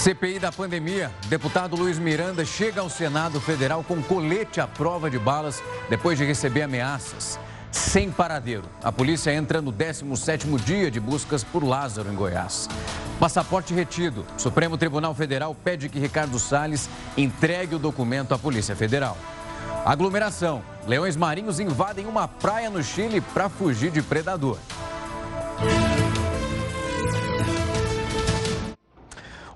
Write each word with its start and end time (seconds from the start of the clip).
CPI 0.00 0.38
da 0.38 0.50
pandemia. 0.50 1.10
Deputado 1.26 1.76
Luiz 1.76 1.98
Miranda 1.98 2.42
chega 2.42 2.80
ao 2.80 2.88
Senado 2.88 3.38
Federal 3.38 3.84
com 3.84 4.02
colete 4.02 4.58
à 4.58 4.66
prova 4.66 5.10
de 5.10 5.18
balas 5.18 5.62
depois 5.90 6.16
de 6.16 6.24
receber 6.24 6.62
ameaças. 6.62 7.38
Sem 7.70 8.10
paradeiro. 8.10 8.64
A 8.82 8.90
polícia 8.90 9.30
entra 9.30 9.60
no 9.60 9.70
17º 9.70 10.58
dia 10.64 10.90
de 10.90 10.98
buscas 10.98 11.44
por 11.44 11.62
Lázaro, 11.62 12.10
em 12.10 12.14
Goiás. 12.14 12.66
Passaporte 13.18 13.74
retido. 13.74 14.24
Supremo 14.38 14.78
Tribunal 14.78 15.14
Federal 15.14 15.54
pede 15.54 15.90
que 15.90 15.98
Ricardo 15.98 16.38
Salles 16.38 16.88
entregue 17.14 17.74
o 17.74 17.78
documento 17.78 18.32
à 18.32 18.38
Polícia 18.38 18.74
Federal. 18.74 19.18
Aglomeração. 19.84 20.62
Leões 20.86 21.14
marinhos 21.14 21.60
invadem 21.60 22.06
uma 22.06 22.26
praia 22.26 22.70
no 22.70 22.82
Chile 22.82 23.20
para 23.20 23.50
fugir 23.50 23.90
de 23.90 24.00
predador. 24.00 24.56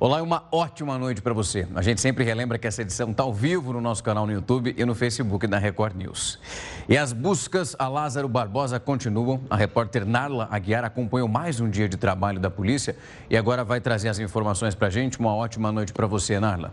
Olá 0.00 0.20
uma 0.20 0.42
ótima 0.50 0.98
noite 0.98 1.22
para 1.22 1.32
você. 1.32 1.68
A 1.72 1.80
gente 1.80 2.00
sempre 2.00 2.24
relembra 2.24 2.58
que 2.58 2.66
essa 2.66 2.82
edição 2.82 3.12
está 3.12 3.22
ao 3.22 3.32
vivo 3.32 3.72
no 3.72 3.80
nosso 3.80 4.02
canal 4.02 4.26
no 4.26 4.32
YouTube 4.32 4.74
e 4.76 4.84
no 4.84 4.92
Facebook 4.92 5.46
da 5.46 5.56
Record 5.56 5.94
News. 5.94 6.40
E 6.88 6.98
as 6.98 7.12
buscas 7.12 7.76
a 7.78 7.86
Lázaro 7.86 8.28
Barbosa 8.28 8.80
continuam. 8.80 9.42
A 9.48 9.56
repórter 9.56 10.04
Narla 10.04 10.48
Aguiar 10.50 10.84
acompanhou 10.84 11.28
mais 11.28 11.60
um 11.60 11.70
dia 11.70 11.88
de 11.88 11.96
trabalho 11.96 12.40
da 12.40 12.50
polícia 12.50 12.96
e 13.30 13.36
agora 13.36 13.62
vai 13.62 13.80
trazer 13.80 14.08
as 14.08 14.18
informações 14.18 14.74
para 14.74 14.88
a 14.88 14.90
gente. 14.90 15.20
Uma 15.20 15.32
ótima 15.32 15.70
noite 15.70 15.92
para 15.92 16.08
você, 16.08 16.40
Narla. 16.40 16.72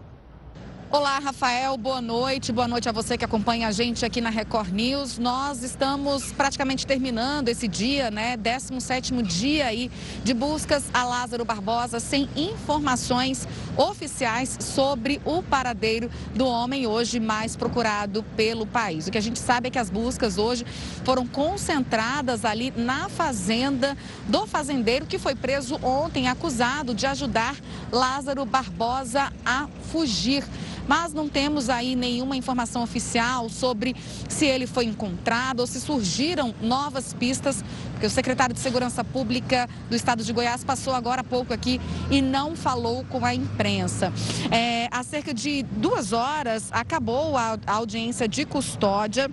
Olá, 0.94 1.20
Rafael, 1.20 1.77
boa 1.77 2.02
noite. 2.02 2.52
Boa 2.52 2.68
noite 2.68 2.90
a 2.90 2.91
você 2.91 3.18
que 3.18 3.23
acompanha 3.23 3.70
a 3.70 3.72
gente 3.72 4.05
aqui 4.05 4.20
na 4.20 4.30
Record 4.30 4.73
News. 4.73 5.18
Nós 5.18 5.63
estamos 5.63 6.34
praticamente 6.34 6.86
terminando 6.86 7.48
esse 7.48 7.66
dia, 7.66 8.12
né? 8.12 8.36
17º 8.36 9.22
dia 9.22 9.68
aí 9.68 9.90
de 10.22 10.34
buscas 10.34 10.84
a 10.94 11.05
Lázaro 11.05 11.46
Barbosa 11.46 12.02
sem 12.02 12.27
informações 12.35 13.48
oficiais 13.77 14.58
sobre 14.59 15.22
o 15.23 15.41
paradeiro 15.41 16.12
do 16.35 16.46
homem 16.46 16.85
hoje 16.85 17.21
mais 17.21 17.55
procurado 17.55 18.21
pelo 18.35 18.68
país. 18.68 19.07
O 19.07 19.12
que 19.12 19.18
a 19.18 19.21
gente 19.21 19.40
sabe 19.40 19.70
é 19.70 19.71
que 19.71 19.79
as 19.79 19.90
buscas 19.90 20.38
hoje 20.38 20.66
foram 21.05 21.26
concentradas 21.26 22.44
ali 22.44 22.73
na 22.76 23.07
fazenda 23.07 23.98
do 24.27 24.46
fazendeiro 24.46 25.05
que 25.05 25.18
foi 25.18 25.35
preso 25.35 25.79
ontem 25.82 26.27
acusado 26.27 26.94
de 26.94 27.05
ajudar 27.05 27.55
Lázaro 27.94 28.44
Barbosa 28.44 29.32
a 29.46 29.70
fugir 29.90 30.44
mas 30.92 31.14
não 31.14 31.30
temos 31.30 31.70
aí 31.70 31.96
nenhuma 31.96 32.36
informação 32.36 32.84
oficial 32.84 33.48
sobre 33.48 33.96
se 34.28 34.46
ele 34.46 34.68
foi 34.68 34.84
encontrado 34.84 35.62
ou 35.62 35.66
se 35.66 35.80
surgiram 35.80 36.54
novas 36.62 37.14
pistas, 37.14 37.64
porque 37.94 38.08
o 38.08 38.10
secretário 38.10 38.54
de 38.54 38.60
Segurança 38.60 39.02
Pública 39.02 39.70
do 39.90 39.96
Estado 39.96 40.22
de 40.22 40.34
Goiás 40.34 40.66
passou 40.66 40.94
agora 40.94 41.22
há 41.22 41.24
pouco 41.24 41.54
aqui 41.54 41.80
e 42.10 42.22
não 42.22 42.58
falou 42.58 43.06
com 43.06 43.24
a 43.26 43.34
imprensa. 43.34 44.12
É, 44.52 44.90
há 44.92 45.02
cerca 45.02 45.34
de 45.34 45.64
duas 45.64 46.12
horas 46.12 46.68
acabou 46.74 47.38
a 47.38 47.58
audiência 47.68 48.28
de 48.28 48.44
custódia 48.44 49.32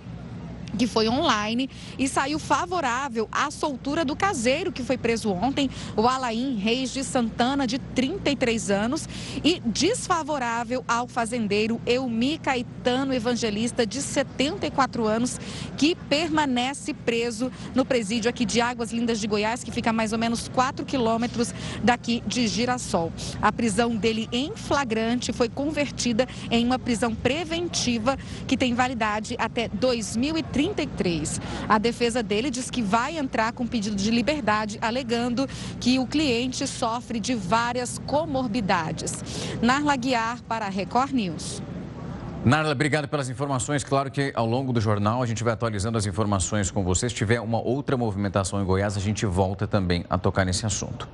que 0.76 0.86
foi 0.86 1.08
online 1.08 1.70
e 1.98 2.08
saiu 2.08 2.38
favorável 2.38 3.28
à 3.30 3.50
soltura 3.50 4.04
do 4.04 4.16
caseiro 4.16 4.72
que 4.72 4.82
foi 4.82 4.98
preso 4.98 5.30
ontem, 5.30 5.70
o 5.96 6.06
Alain 6.06 6.56
Reis 6.56 6.92
de 6.92 7.02
Santana, 7.04 7.66
de 7.66 7.78
33 7.78 8.70
anos, 8.70 9.08
e 9.44 9.60
desfavorável 9.64 10.84
ao 10.86 11.06
fazendeiro 11.06 11.80
Elmi 11.86 12.38
Caetano 12.38 13.14
Evangelista, 13.14 13.86
de 13.86 14.02
74 14.02 15.06
anos, 15.06 15.40
que 15.76 15.94
permanece 15.94 16.92
preso 16.92 17.50
no 17.74 17.84
presídio 17.84 18.28
aqui 18.28 18.44
de 18.44 18.60
Águas 18.60 18.92
Lindas 18.92 19.20
de 19.20 19.26
Goiás, 19.26 19.62
que 19.62 19.70
fica 19.70 19.90
a 19.90 19.92
mais 19.92 20.12
ou 20.12 20.18
menos 20.18 20.48
4 20.48 20.84
quilômetros 20.84 21.54
daqui 21.82 22.22
de 22.26 22.46
Girassol. 22.46 23.12
A 23.40 23.52
prisão 23.52 23.96
dele 23.96 24.28
em 24.32 24.52
flagrante 24.54 25.32
foi 25.32 25.48
convertida 25.48 26.26
em 26.50 26.64
uma 26.64 26.78
prisão 26.78 27.14
preventiva 27.14 28.16
que 28.46 28.56
tem 28.56 28.74
validade 28.74 29.36
até 29.38 29.68
2030. 29.68 30.57
33. 30.58 31.40
A 31.68 31.78
defesa 31.78 32.20
dele 32.20 32.50
diz 32.50 32.68
que 32.68 32.82
vai 32.82 33.16
entrar 33.16 33.52
com 33.52 33.64
pedido 33.64 33.94
de 33.94 34.10
liberdade, 34.10 34.76
alegando 34.82 35.46
que 35.78 36.00
o 36.00 36.06
cliente 36.06 36.66
sofre 36.66 37.20
de 37.20 37.32
várias 37.32 38.00
comorbidades. 38.00 39.22
Narla 39.62 39.94
Guiar 39.94 40.42
para 40.42 40.66
a 40.66 40.68
Record 40.68 41.12
News. 41.12 41.62
Narla, 42.44 42.72
obrigado 42.72 43.06
pelas 43.06 43.28
informações. 43.28 43.84
Claro 43.84 44.10
que 44.10 44.32
ao 44.34 44.46
longo 44.46 44.72
do 44.72 44.80
jornal 44.80 45.22
a 45.22 45.26
gente 45.26 45.44
vai 45.44 45.52
atualizando 45.52 45.96
as 45.96 46.06
informações 46.06 46.72
com 46.72 46.82
você. 46.82 47.08
Se 47.08 47.14
tiver 47.14 47.40
uma 47.40 47.60
outra 47.60 47.96
movimentação 47.96 48.60
em 48.60 48.64
Goiás, 48.64 48.96
a 48.96 49.00
gente 49.00 49.24
volta 49.26 49.64
também 49.64 50.04
a 50.10 50.18
tocar 50.18 50.44
nesse 50.44 50.66
assunto. 50.66 51.08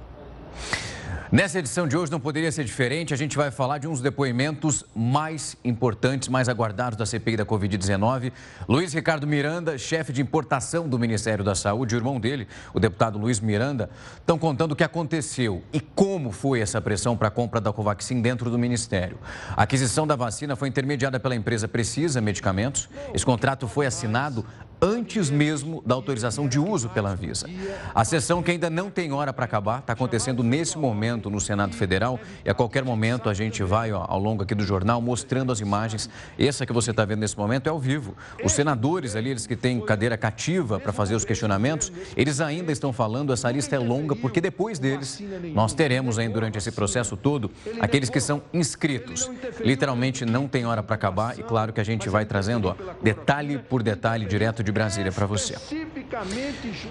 Nessa 1.34 1.58
edição 1.58 1.88
de 1.88 1.96
hoje 1.96 2.12
não 2.12 2.20
poderia 2.20 2.52
ser 2.52 2.62
diferente, 2.62 3.12
a 3.12 3.16
gente 3.16 3.36
vai 3.36 3.50
falar 3.50 3.78
de 3.78 3.88
uns 3.88 4.00
depoimentos 4.00 4.84
mais 4.94 5.56
importantes, 5.64 6.28
mais 6.28 6.48
aguardados 6.48 6.96
da 6.96 7.04
CPI 7.04 7.38
da 7.38 7.44
Covid-19. 7.44 8.30
Luiz 8.68 8.92
Ricardo 8.92 9.26
Miranda, 9.26 9.76
chefe 9.76 10.12
de 10.12 10.22
importação 10.22 10.88
do 10.88 10.96
Ministério 10.96 11.42
da 11.42 11.56
Saúde, 11.56 11.96
o 11.96 11.98
irmão 11.98 12.20
dele, 12.20 12.46
o 12.72 12.78
deputado 12.78 13.18
Luiz 13.18 13.40
Miranda, 13.40 13.90
estão 14.16 14.38
contando 14.38 14.70
o 14.70 14.76
que 14.76 14.84
aconteceu 14.84 15.60
e 15.72 15.80
como 15.80 16.30
foi 16.30 16.60
essa 16.60 16.80
pressão 16.80 17.16
para 17.16 17.26
a 17.26 17.32
compra 17.32 17.60
da 17.60 17.72
Covaxin 17.72 18.22
dentro 18.22 18.48
do 18.48 18.56
Ministério. 18.56 19.18
A 19.56 19.64
aquisição 19.64 20.06
da 20.06 20.14
vacina 20.14 20.54
foi 20.54 20.68
intermediada 20.68 21.18
pela 21.18 21.34
empresa 21.34 21.66
Precisa 21.66 22.20
Medicamentos. 22.20 22.88
Esse 23.12 23.26
contrato 23.26 23.66
foi 23.66 23.86
assinado 23.86 24.46
antes 24.84 25.30
mesmo 25.30 25.82
da 25.86 25.94
autorização 25.94 26.46
de 26.46 26.58
uso 26.58 26.90
pela 26.90 27.08
Anvisa. 27.10 27.48
A 27.94 28.04
sessão 28.04 28.42
que 28.42 28.50
ainda 28.50 28.68
não 28.68 28.90
tem 28.90 29.12
hora 29.12 29.32
para 29.32 29.46
acabar 29.46 29.78
está 29.78 29.94
acontecendo 29.94 30.42
nesse 30.42 30.76
momento 30.76 31.30
no 31.30 31.40
Senado 31.40 31.74
Federal 31.74 32.20
e 32.44 32.50
a 32.50 32.54
qualquer 32.54 32.84
momento 32.84 33.30
a 33.30 33.34
gente 33.34 33.62
vai 33.62 33.90
ó, 33.92 34.04
ao 34.06 34.18
longo 34.18 34.42
aqui 34.42 34.54
do 34.54 34.62
jornal 34.62 35.00
mostrando 35.00 35.50
as 35.50 35.60
imagens. 35.60 36.10
Essa 36.38 36.66
que 36.66 36.72
você 36.72 36.90
está 36.90 37.02
vendo 37.06 37.20
nesse 37.20 37.38
momento 37.38 37.66
é 37.66 37.70
ao 37.70 37.78
vivo. 37.78 38.14
Os 38.44 38.52
senadores 38.52 39.16
ali, 39.16 39.30
eles 39.30 39.46
que 39.46 39.56
têm 39.56 39.80
cadeira 39.80 40.18
cativa 40.18 40.78
para 40.78 40.92
fazer 40.92 41.14
os 41.14 41.24
questionamentos, 41.24 41.90
eles 42.14 42.42
ainda 42.42 42.70
estão 42.70 42.92
falando, 42.92 43.32
essa 43.32 43.50
lista 43.50 43.76
é 43.76 43.78
longa, 43.78 44.14
porque 44.14 44.38
depois 44.38 44.78
deles 44.78 45.22
nós 45.54 45.72
teremos 45.72 46.18
ainda 46.18 46.34
durante 46.34 46.58
esse 46.58 46.70
processo 46.70 47.16
todo 47.16 47.50
aqueles 47.80 48.10
que 48.10 48.20
são 48.20 48.42
inscritos. 48.52 49.30
Literalmente 49.60 50.26
não 50.26 50.46
tem 50.46 50.66
hora 50.66 50.82
para 50.82 50.94
acabar 50.94 51.38
e 51.38 51.42
claro 51.42 51.72
que 51.72 51.80
a 51.80 51.84
gente 51.84 52.06
vai 52.10 52.26
trazendo 52.26 52.68
ó, 52.68 52.74
detalhe 53.02 53.56
por 53.56 53.82
detalhe 53.82 54.26
direto 54.26 54.62
de 54.62 54.73
Brasília 54.74 55.12
para 55.12 55.24
você. 55.24 55.54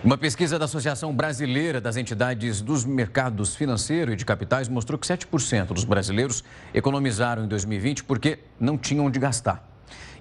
Uma 0.03 0.17
pesquisa 0.17 0.57
da 0.57 0.63
Associação 0.63 1.13
Brasileira 1.13 1.81
das 1.81 1.97
Entidades 1.97 2.61
dos 2.61 2.85
Mercados 2.85 3.55
Financeiro 3.55 4.13
e 4.13 4.15
de 4.15 4.23
Capitais 4.23 4.69
mostrou 4.69 4.97
que 4.97 5.05
7% 5.05 5.67
dos 5.67 5.83
brasileiros 5.83 6.45
economizaram 6.73 7.43
em 7.43 7.47
2020 7.47 8.05
porque 8.05 8.39
não 8.57 8.77
tinham 8.77 9.05
onde 9.05 9.19
gastar. 9.19 9.69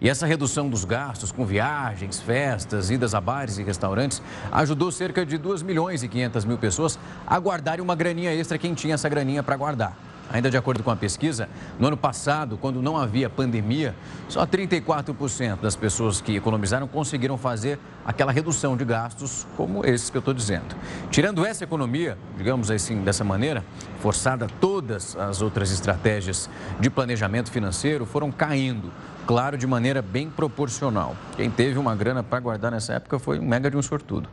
E 0.00 0.08
essa 0.08 0.26
redução 0.26 0.68
dos 0.68 0.84
gastos 0.84 1.30
com 1.30 1.46
viagens, 1.46 2.20
festas, 2.20 2.90
idas 2.90 3.14
a 3.14 3.20
bares 3.20 3.58
e 3.58 3.62
restaurantes 3.62 4.20
ajudou 4.50 4.90
cerca 4.90 5.24
de 5.24 5.38
2 5.38 5.62
milhões 5.62 6.02
e 6.02 6.08
500 6.08 6.44
mil 6.44 6.58
pessoas 6.58 6.98
a 7.24 7.38
guardarem 7.38 7.80
uma 7.80 7.94
graninha 7.94 8.34
extra 8.34 8.58
quem 8.58 8.74
tinha 8.74 8.94
essa 8.94 9.08
graninha 9.08 9.44
para 9.44 9.56
guardar. 9.56 9.96
Ainda 10.32 10.50
de 10.50 10.56
acordo 10.56 10.82
com 10.82 10.91
a 10.91 10.97
pesquisa, 10.97 11.48
no 11.78 11.87
ano 11.87 11.97
passado, 11.97 12.56
quando 12.56 12.81
não 12.81 12.97
havia 12.97 13.28
pandemia, 13.28 13.94
só 14.28 14.47
34% 14.47 15.60
das 15.60 15.76
pessoas 15.76 16.20
que 16.20 16.34
economizaram 16.34 16.88
conseguiram 16.88 17.37
fazer 17.37 17.78
aquela 18.04 18.32
redução 18.32 18.76
de 18.76 18.84
gastos 18.84 19.47
como 19.56 19.84
esses 19.84 20.09
que 20.09 20.16
eu 20.16 20.21
estou 20.21 20.32
dizendo. 20.32 20.75
Tirando 21.10 21.44
essa 21.44 21.65
economia, 21.65 22.16
digamos 22.37 22.71
assim, 22.71 23.03
dessa 23.03 23.22
maneira, 23.22 23.62
forçada, 24.00 24.47
todas 24.60 25.15
as 25.16 25.42
outras 25.42 25.71
estratégias 25.71 26.48
de 26.81 26.88
planejamento 26.88 27.50
financeiro 27.50 28.06
foram 28.06 28.32
caindo. 28.32 28.91
Claro, 29.26 29.56
de 29.56 29.66
maneira 29.66 30.03
bem 30.03 30.28
proporcional. 30.28 31.15
Quem 31.37 31.50
teve 31.50 31.78
uma 31.78 31.94
grana 31.94 32.22
para 32.22 32.41
guardar 32.41 32.72
nessa 32.72 32.94
época 32.94 33.19
foi 33.19 33.38
um 33.38 33.44
mega 33.44 33.71
de 33.71 33.76
um 33.76 33.82
sortudo. 33.82 34.28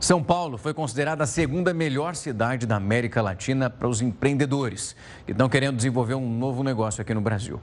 São 0.00 0.22
Paulo 0.22 0.56
foi 0.56 0.72
considerada 0.72 1.24
a 1.24 1.26
segunda 1.26 1.74
melhor 1.74 2.14
cidade 2.14 2.66
da 2.66 2.76
América 2.76 3.20
Latina 3.20 3.68
para 3.68 3.88
os 3.88 4.00
empreendedores 4.00 4.94
que 5.26 5.32
estão 5.32 5.48
querendo 5.48 5.76
desenvolver 5.76 6.14
um 6.14 6.30
novo 6.30 6.62
negócio 6.62 7.02
aqui 7.02 7.12
no 7.12 7.20
Brasil. 7.20 7.60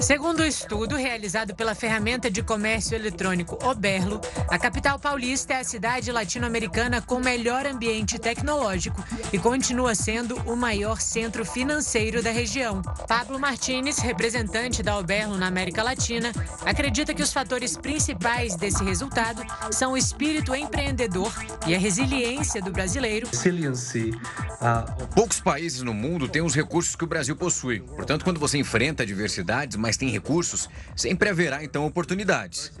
Segundo 0.00 0.40
o 0.40 0.46
estudo 0.46 0.96
realizado 0.96 1.54
pela 1.54 1.74
ferramenta 1.74 2.30
de 2.30 2.42
comércio 2.42 2.94
eletrônico 2.94 3.58
Oberlo, 3.64 4.20
a 4.48 4.58
capital 4.58 4.98
paulista 4.98 5.54
é 5.54 5.60
a 5.60 5.64
cidade 5.64 6.10
latino-americana 6.12 7.00
com 7.00 7.18
melhor 7.18 7.66
ambiente 7.66 8.18
tecnológico 8.18 9.02
e 9.32 9.38
continua 9.38 9.94
sendo 9.94 10.36
o 10.44 10.56
maior 10.56 11.00
centro 11.00 11.44
financeiro 11.44 12.22
da 12.22 12.30
região. 12.30 12.82
Pablo 13.06 13.38
Martinez, 13.38 13.98
representante 13.98 14.82
da 14.82 14.98
Oberlo 14.98 15.38
na 15.38 15.46
América 15.46 15.82
Latina, 15.82 16.32
acredita 16.66 17.14
que 17.14 17.22
os 17.22 17.32
fatores 17.32 17.76
principais 17.76 18.56
desse 18.56 18.82
resultado 18.84 19.42
são 19.70 19.92
o 19.92 19.96
espírito 19.96 20.54
empreendedor 20.54 21.32
e 21.66 21.74
a 21.74 21.78
resiliência 21.78 22.60
do 22.60 22.70
brasileiro. 22.70 23.28
Poucos 25.14 25.40
países 25.40 25.82
no 25.82 25.94
mundo 25.94 26.28
têm 26.28 26.42
os 26.42 26.54
recursos 26.54 26.94
que 26.94 27.04
o 27.04 27.06
Brasil 27.06 27.34
possui. 27.36 27.80
Portanto, 27.80 28.24
quando 28.24 28.38
você 28.38 28.58
enfrenta 28.58 29.02
adversidades, 29.02 29.21
mas 29.78 29.96
tem 29.96 30.08
recursos, 30.08 30.68
sempre 30.96 31.28
haverá 31.28 31.62
então 31.64 31.86
oportunidades. 31.86 32.72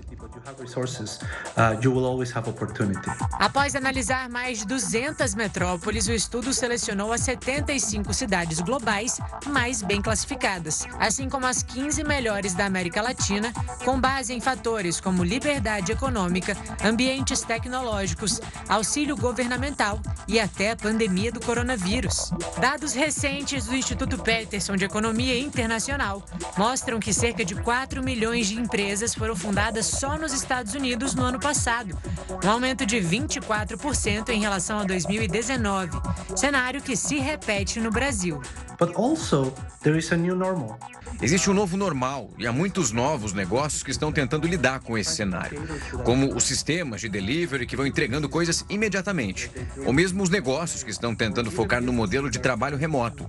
Após 3.32 3.74
analisar 3.74 4.28
mais 4.28 4.58
de 4.58 4.66
200 4.66 5.34
metrópoles, 5.34 6.08
o 6.08 6.12
estudo 6.12 6.52
selecionou 6.52 7.12
as 7.12 7.20
75 7.22 8.12
cidades 8.12 8.60
globais 8.60 9.18
mais 9.46 9.82
bem 9.82 10.00
classificadas, 10.00 10.86
assim 10.98 11.28
como 11.28 11.46
as 11.46 11.62
15 11.62 12.02
melhores 12.04 12.54
da 12.54 12.66
América 12.66 13.02
Latina, 13.02 13.52
com 13.84 14.00
base 14.00 14.32
em 14.32 14.40
fatores 14.40 15.00
como 15.00 15.22
liberdade 15.24 15.92
econômica, 15.92 16.56
ambientes 16.84 17.42
tecnológicos, 17.42 18.40
auxílio 18.68 19.16
governamental 19.16 20.00
e 20.26 20.40
até 20.40 20.72
a 20.72 20.76
pandemia 20.76 21.30
do 21.30 21.40
coronavírus. 21.40 22.32
Dados 22.60 22.94
recentes 22.94 23.66
do 23.66 23.74
Instituto 23.74 24.18
Peterson 24.18 24.76
de 24.76 24.84
Economia 24.84 25.38
Internacional 25.38 26.24
mostram 26.56 27.00
que 27.00 27.12
cerca 27.12 27.44
de 27.44 27.54
4 27.54 28.02
milhões 28.02 28.46
de 28.46 28.58
empresas 28.58 29.14
foram 29.14 29.36
fundadas 29.36 29.86
só 29.86 30.16
nos 30.16 30.32
Estados 30.32 30.74
Unidos 30.74 31.14
no 31.14 31.22
ano 31.22 31.38
passado, 31.38 31.98
um 32.44 32.48
aumento 32.50 32.84
de 32.84 32.96
24% 32.98 34.28
em 34.30 34.40
relação 34.40 34.78
a 34.78 34.84
2019, 34.84 35.90
cenário 36.36 36.82
que 36.82 36.96
se 36.96 37.18
repete 37.18 37.80
no 37.80 37.90
Brasil. 37.90 38.40
But 38.78 38.96
also, 38.96 39.52
there 39.82 39.98
is 39.98 40.10
a 40.12 40.16
new 40.16 40.34
normal. 40.34 40.78
Existe 41.20 41.48
um 41.48 41.54
novo 41.54 41.76
normal 41.76 42.30
e 42.36 42.48
há 42.48 42.52
muitos 42.52 42.90
novos 42.90 43.32
negócios 43.32 43.84
que 43.84 43.92
estão 43.92 44.10
tentando 44.10 44.46
lidar 44.48 44.80
com 44.80 44.98
esse 44.98 45.14
cenário, 45.14 45.62
como 46.04 46.34
os 46.34 46.42
sistemas 46.42 47.00
de 47.00 47.08
delivery 47.08 47.64
que 47.64 47.76
vão 47.76 47.86
entregando 47.86 48.28
coisas 48.28 48.64
imediatamente, 48.68 49.48
ou 49.86 49.92
mesmo 49.92 50.20
os 50.22 50.30
negócios 50.30 50.82
que 50.82 50.90
estão 50.90 51.14
tentando 51.14 51.48
focar 51.48 51.80
no 51.80 51.92
modelo 51.92 52.28
de 52.28 52.40
trabalho 52.40 52.76
remoto. 52.76 53.28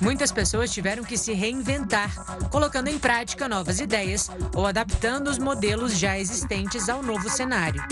Muitas 0.00 0.32
pessoas 0.32 0.67
tiveram 0.70 1.04
que 1.04 1.16
se 1.16 1.32
reinventar, 1.32 2.10
colocando 2.50 2.88
em 2.88 2.98
prática 2.98 3.48
novas 3.48 3.80
ideias 3.80 4.30
ou 4.54 4.66
adaptando 4.66 5.28
os 5.28 5.38
modelos 5.38 5.98
já 5.98 6.18
existentes 6.18 6.88
ao 6.88 7.02
novo 7.02 7.28
cenário. 7.28 7.82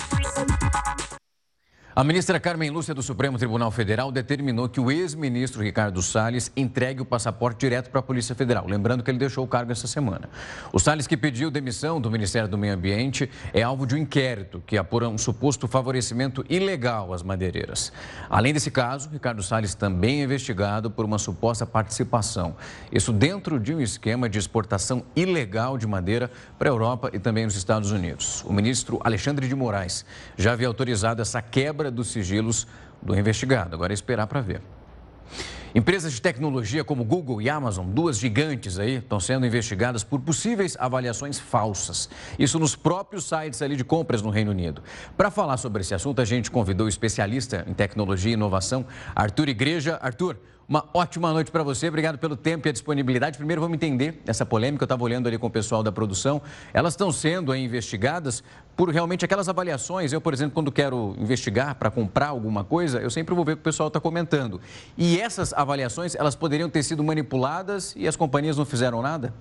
A 1.99 2.05
ministra 2.05 2.39
Carmen 2.39 2.69
Lúcia 2.69 2.93
do 2.93 3.03
Supremo 3.03 3.39
Tribunal 3.39 3.71
Federal 3.71 4.13
determinou 4.13 4.69
que 4.69 4.79
o 4.79 4.91
ex-ministro 4.91 5.63
Ricardo 5.63 6.03
Salles 6.03 6.53
entregue 6.55 7.01
o 7.01 7.07
passaporte 7.07 7.61
direto 7.61 7.89
para 7.89 8.01
a 8.01 8.03
Polícia 8.03 8.35
Federal, 8.35 8.67
lembrando 8.69 9.03
que 9.03 9.11
ele 9.11 9.17
deixou 9.17 9.43
o 9.43 9.49
cargo 9.49 9.73
essa 9.73 9.87
semana. 9.87 10.29
O 10.75 10.79
Salles, 10.79 11.07
que 11.07 11.17
pediu 11.17 11.51
demissão 11.51 11.99
do 11.99 12.11
Ministério 12.11 12.51
do 12.51 12.59
Meio 12.59 12.75
Ambiente, 12.75 13.31
é 13.51 13.63
alvo 13.63 13.87
de 13.87 13.95
um 13.95 13.97
inquérito 13.97 14.63
que 14.67 14.77
apura 14.77 15.09
um 15.09 15.17
suposto 15.17 15.67
favorecimento 15.67 16.45
ilegal 16.51 17.15
às 17.15 17.23
madeireiras. 17.23 17.91
Além 18.29 18.53
desse 18.53 18.71
caso, 18.71 19.09
Ricardo 19.09 19.43
Salles 19.43 19.75
também 19.75 20.21
é 20.21 20.25
investigado 20.25 20.91
por 20.91 21.07
uma 21.07 21.19
suposta 21.19 21.65
participação, 21.65 22.57
isso 22.93 23.11
dentro 23.11 23.59
de 23.59 23.75
um 23.75 23.81
esquema 23.81 24.29
de 24.29 24.39
exportação 24.39 25.03
ilegal 25.17 25.79
de 25.79 25.87
madeira 25.87 26.31
para 26.59 26.69
a 26.69 26.73
Europa 26.73 27.09
e 27.15 27.19
também 27.19 27.47
nos 27.47 27.57
Estados 27.57 27.91
Unidos. 27.91 28.45
O 28.45 28.53
ministro 28.53 29.01
Alexandre 29.03 29.49
de 29.49 29.55
Moraes 29.55 30.05
já 30.37 30.53
havia 30.53 30.69
autorizado 30.69 31.23
essa 31.23 31.41
quebra 31.41 31.86
quebra 31.87 31.91
dos 31.91 32.09
sigilos 32.09 32.67
do 33.03 33.17
investigado. 33.17 33.75
Agora 33.75 33.93
é 33.93 33.95
esperar 33.95 34.27
para 34.27 34.41
ver. 34.41 34.61
Empresas 35.75 36.15
de 36.15 36.23
tecnologia 36.23 36.83
como 36.83 37.05
Google 37.05 37.43
e 37.43 37.51
Amazon, 37.51 37.87
duas 37.87 38.19
gigantes 38.19 38.79
aí, 38.79 38.97
estão 38.97 39.21
sendo 39.21 39.45
investigadas 39.45 40.03
por 40.03 40.21
possíveis 40.21 40.75
avaliações 40.79 41.39
falsas. 41.39 42.09
Isso 42.39 42.59
nos 42.59 42.75
próprios 42.75 43.25
sites 43.25 43.61
ali 43.61 43.77
de 43.77 43.85
compras 43.85 44.23
no 44.23 44.31
Reino 44.31 44.53
Unido. 44.53 44.83
Para 45.17 45.31
falar 45.31 45.59
sobre 45.59 45.83
esse 45.83 45.95
assunto, 45.95 46.23
a 46.23 46.25
gente 46.25 46.51
convidou 46.51 46.87
o 46.87 46.89
especialista 46.89 47.65
em 47.69 47.75
tecnologia 47.75 48.31
e 48.31 48.35
inovação, 48.35 48.87
Arthur 49.15 49.51
Igreja. 49.51 49.99
Arthur, 50.01 50.39
uma 50.69 50.85
ótima 50.93 51.33
noite 51.33 51.51
para 51.51 51.63
você, 51.63 51.89
obrigado 51.89 52.19
pelo 52.19 52.37
tempo 52.37 52.67
e 52.67 52.71
a 52.71 52.73
disponibilidade. 52.73 53.39
Primeiro, 53.39 53.63
vamos 53.63 53.77
entender 53.77 54.21
essa 54.27 54.45
polêmica. 54.45 54.83
Eu 54.83 54.87
estava 54.87 55.05
olhando 55.05 55.29
ali 55.29 55.39
com 55.39 55.47
o 55.47 55.51
pessoal 55.51 55.81
da 55.81 55.93
produção. 55.93 56.43
Elas 56.75 56.95
estão 56.95 57.13
sendo 57.13 57.55
investigadas 57.55 58.43
por 58.77 58.89
realmente 58.89 59.25
aquelas 59.25 59.49
avaliações. 59.49 60.13
Eu, 60.13 60.21
por 60.21 60.35
exemplo, 60.35 60.55
quando 60.55 60.73
quero 60.73 61.15
investigar 61.19 61.77
para 61.77 61.89
comprar 61.89 62.29
alguma 62.29 62.65
coisa, 62.65 62.99
eu 62.99 63.11
sempre 63.11 63.33
vou 63.33 63.45
ver 63.45 63.53
o 63.53 63.57
que 63.57 63.61
o 63.61 63.65
pessoal 63.65 63.87
está 63.87 64.01
comentando. 64.01 64.61
E 64.99 65.21
essas 65.21 65.53
avaliações, 65.53 66.17
elas 66.17 66.35
poderiam 66.35 66.69
ter 66.69 66.83
sido 66.83 67.05
manipuladas 67.05 67.95
e 67.97 68.09
as 68.09 68.17
companhias 68.17 68.57
não 68.57 68.65
fizeram 68.65 69.01
nada? 69.01 69.33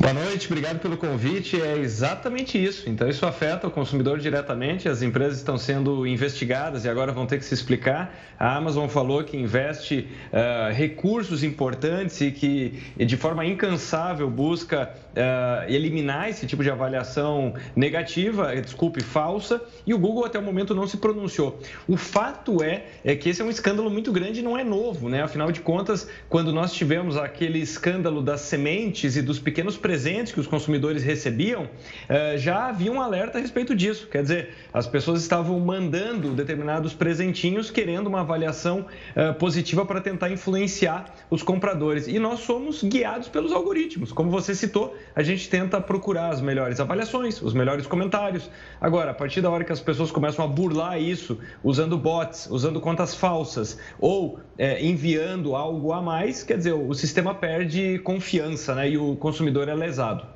Boa 0.00 0.14
noite, 0.14 0.46
obrigado 0.46 0.78
pelo 0.80 0.96
convite. 0.96 1.60
É 1.60 1.76
exatamente 1.76 2.56
isso. 2.56 2.88
Então, 2.88 3.06
isso 3.06 3.26
afeta 3.26 3.66
o 3.66 3.70
consumidor 3.70 4.18
diretamente. 4.18 4.88
As 4.88 5.02
empresas 5.02 5.36
estão 5.36 5.58
sendo 5.58 6.06
investigadas 6.06 6.86
e 6.86 6.88
agora 6.88 7.12
vão 7.12 7.26
ter 7.26 7.38
que 7.38 7.44
se 7.44 7.52
explicar. 7.52 8.18
A 8.38 8.56
Amazon 8.56 8.88
falou 8.88 9.22
que 9.22 9.36
investe 9.36 10.08
uh, 10.32 10.72
recursos 10.72 11.44
importantes 11.44 12.18
e 12.22 12.30
que, 12.30 12.82
de 12.96 13.14
forma 13.18 13.44
incansável, 13.44 14.30
busca 14.30 14.90
uh, 15.10 15.70
eliminar 15.70 16.30
esse 16.30 16.46
tipo 16.46 16.62
de 16.62 16.70
avaliação 16.70 17.52
negativa, 17.76 18.56
desculpe, 18.56 19.02
falsa. 19.02 19.60
E 19.86 19.92
o 19.92 19.98
Google, 19.98 20.24
até 20.24 20.38
o 20.38 20.42
momento, 20.42 20.74
não 20.74 20.86
se 20.86 20.96
pronunciou. 20.96 21.60
O 21.86 21.98
fato 21.98 22.62
é, 22.64 22.86
é 23.04 23.14
que 23.14 23.28
esse 23.28 23.42
é 23.42 23.44
um 23.44 23.50
escândalo 23.50 23.90
muito 23.90 24.10
grande 24.10 24.40
e 24.40 24.42
não 24.42 24.56
é 24.56 24.64
novo, 24.64 25.10
né? 25.10 25.22
Afinal 25.22 25.52
de 25.52 25.60
contas, 25.60 26.08
quando 26.26 26.54
nós 26.54 26.72
tivemos 26.72 27.18
aquele 27.18 27.58
escândalo 27.58 28.22
das 28.22 28.40
sementes 28.40 29.14
e 29.16 29.20
dos 29.20 29.38
presentes 29.76 30.32
que 30.32 30.40
os 30.40 30.46
consumidores 30.46 31.02
recebiam, 31.02 31.68
eh, 32.08 32.36
já 32.38 32.68
havia 32.68 32.92
um 32.92 33.00
alerta 33.00 33.38
a 33.38 33.40
respeito 33.40 33.74
disso. 33.74 34.08
Quer 34.08 34.22
dizer, 34.22 34.54
as 34.72 34.86
pessoas 34.86 35.22
estavam 35.22 35.58
mandando 35.60 36.30
determinados 36.30 36.92
presentinhos 36.92 37.70
querendo 37.70 38.06
uma 38.06 38.20
avaliação 38.20 38.86
eh, 39.14 39.32
positiva 39.32 39.84
para 39.84 40.00
tentar 40.00 40.30
influenciar 40.30 41.14
os 41.30 41.42
compradores. 41.42 42.06
E 42.06 42.18
nós 42.18 42.40
somos 42.40 42.82
guiados 42.82 43.28
pelos 43.28 43.52
algoritmos. 43.52 44.12
Como 44.12 44.30
você 44.30 44.54
citou, 44.54 44.96
a 45.14 45.22
gente 45.22 45.48
tenta 45.48 45.80
procurar 45.80 46.28
as 46.28 46.40
melhores 46.40 46.80
avaliações, 46.80 47.40
os 47.42 47.54
melhores 47.54 47.86
comentários. 47.86 48.50
Agora, 48.80 49.10
a 49.10 49.14
partir 49.14 49.40
da 49.40 49.50
hora 49.50 49.64
que 49.64 49.72
as 49.72 49.80
pessoas 49.80 50.10
começam 50.10 50.44
a 50.44 50.48
burlar 50.48 51.00
isso, 51.00 51.38
usando 51.62 51.96
bots, 51.96 52.48
usando 52.50 52.80
contas 52.80 53.14
falsas 53.14 53.78
ou 53.98 54.38
é, 54.58 54.84
enviando 54.84 55.56
algo 55.56 55.92
a 55.92 56.02
mais, 56.02 56.42
quer 56.42 56.58
dizer, 56.58 56.72
o 56.72 56.92
sistema 56.94 57.34
perde 57.34 57.98
confiança 58.00 58.74
né, 58.74 58.90
e 58.90 58.98
o 58.98 59.16
consumidor 59.16 59.39
é 59.48 59.74
lesado. 59.74 60.26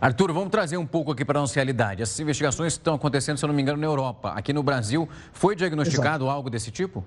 Arthur, 0.00 0.32
vamos 0.32 0.50
trazer 0.50 0.76
um 0.76 0.86
pouco 0.86 1.12
aqui 1.12 1.24
para 1.24 1.38
a 1.38 1.42
nossa 1.42 1.54
realidade. 1.54 2.02
Essas 2.02 2.18
investigações 2.20 2.72
estão 2.74 2.94
acontecendo, 2.94 3.38
se 3.38 3.44
eu 3.44 3.48
não 3.48 3.54
me 3.54 3.62
engano, 3.62 3.78
na 3.78 3.86
Europa. 3.86 4.32
Aqui 4.34 4.52
no 4.52 4.62
Brasil, 4.62 5.08
foi 5.32 5.54
diagnosticado 5.54 6.24
Exato. 6.24 6.30
algo 6.30 6.50
desse 6.50 6.70
tipo? 6.70 7.04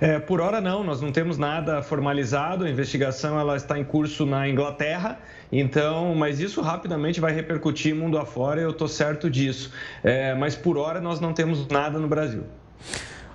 É, 0.00 0.18
por 0.18 0.40
hora 0.40 0.60
não, 0.60 0.84
nós 0.84 1.00
não 1.00 1.10
temos 1.10 1.38
nada 1.38 1.82
formalizado. 1.82 2.64
A 2.64 2.70
investigação 2.70 3.38
ela 3.38 3.56
está 3.56 3.78
em 3.78 3.84
curso 3.84 4.26
na 4.26 4.48
Inglaterra, 4.48 5.18
então, 5.50 6.14
mas 6.14 6.40
isso 6.40 6.60
rapidamente 6.60 7.20
vai 7.20 7.32
repercutir 7.32 7.94
mundo 7.94 8.18
afora. 8.18 8.60
Eu 8.60 8.70
estou 8.70 8.88
certo 8.88 9.30
disso. 9.30 9.72
É, 10.02 10.34
mas 10.34 10.54
por 10.54 10.76
hora 10.76 11.00
nós 11.00 11.20
não 11.20 11.32
temos 11.32 11.66
nada 11.68 11.98
no 11.98 12.08
Brasil. 12.08 12.44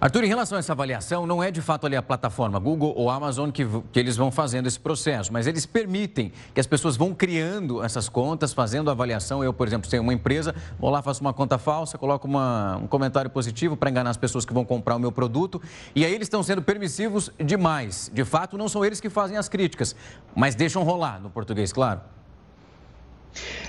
Arthur, 0.01 0.23
em 0.23 0.27
relação 0.27 0.55
a 0.55 0.59
essa 0.59 0.71
avaliação, 0.71 1.27
não 1.27 1.43
é 1.43 1.51
de 1.51 1.61
fato 1.61 1.85
ali 1.85 1.93
a 1.93 2.01
plataforma 2.01 2.57
Google 2.57 2.93
ou 2.95 3.09
Amazon 3.09 3.51
que, 3.51 3.67
que 3.91 3.99
eles 3.99 4.15
vão 4.15 4.31
fazendo 4.31 4.65
esse 4.65 4.79
processo, 4.79 5.33
mas 5.33 5.45
eles 5.45 5.65
permitem 5.65 6.31
que 6.53 6.59
as 6.61 6.65
pessoas 6.65 6.95
vão 6.95 7.13
criando 7.13 7.83
essas 7.83 8.07
contas, 8.07 8.53
fazendo 8.53 8.89
avaliação. 8.89 9.43
Eu, 9.43 9.51
por 9.51 9.67
exemplo, 9.67 9.89
tenho 9.89 10.01
uma 10.01 10.13
empresa, 10.13 10.55
vou 10.79 10.89
lá, 10.89 11.01
faço 11.01 11.19
uma 11.19 11.33
conta 11.33 11.57
falsa, 11.57 11.97
coloco 11.97 12.25
uma, 12.25 12.77
um 12.77 12.87
comentário 12.87 13.29
positivo 13.29 13.75
para 13.75 13.89
enganar 13.89 14.11
as 14.11 14.17
pessoas 14.17 14.45
que 14.45 14.53
vão 14.53 14.63
comprar 14.63 14.95
o 14.95 14.99
meu 14.99 15.11
produto, 15.11 15.61
e 15.93 16.05
aí 16.05 16.13
eles 16.13 16.27
estão 16.27 16.41
sendo 16.41 16.61
permissivos 16.61 17.29
demais. 17.37 18.09
De 18.13 18.23
fato, 18.23 18.57
não 18.57 18.69
são 18.69 18.85
eles 18.85 19.01
que 19.01 19.09
fazem 19.09 19.35
as 19.35 19.49
críticas, 19.49 19.93
mas 20.33 20.55
deixam 20.55 20.81
rolar, 20.81 21.19
no 21.19 21.29
português, 21.29 21.73
claro. 21.73 21.99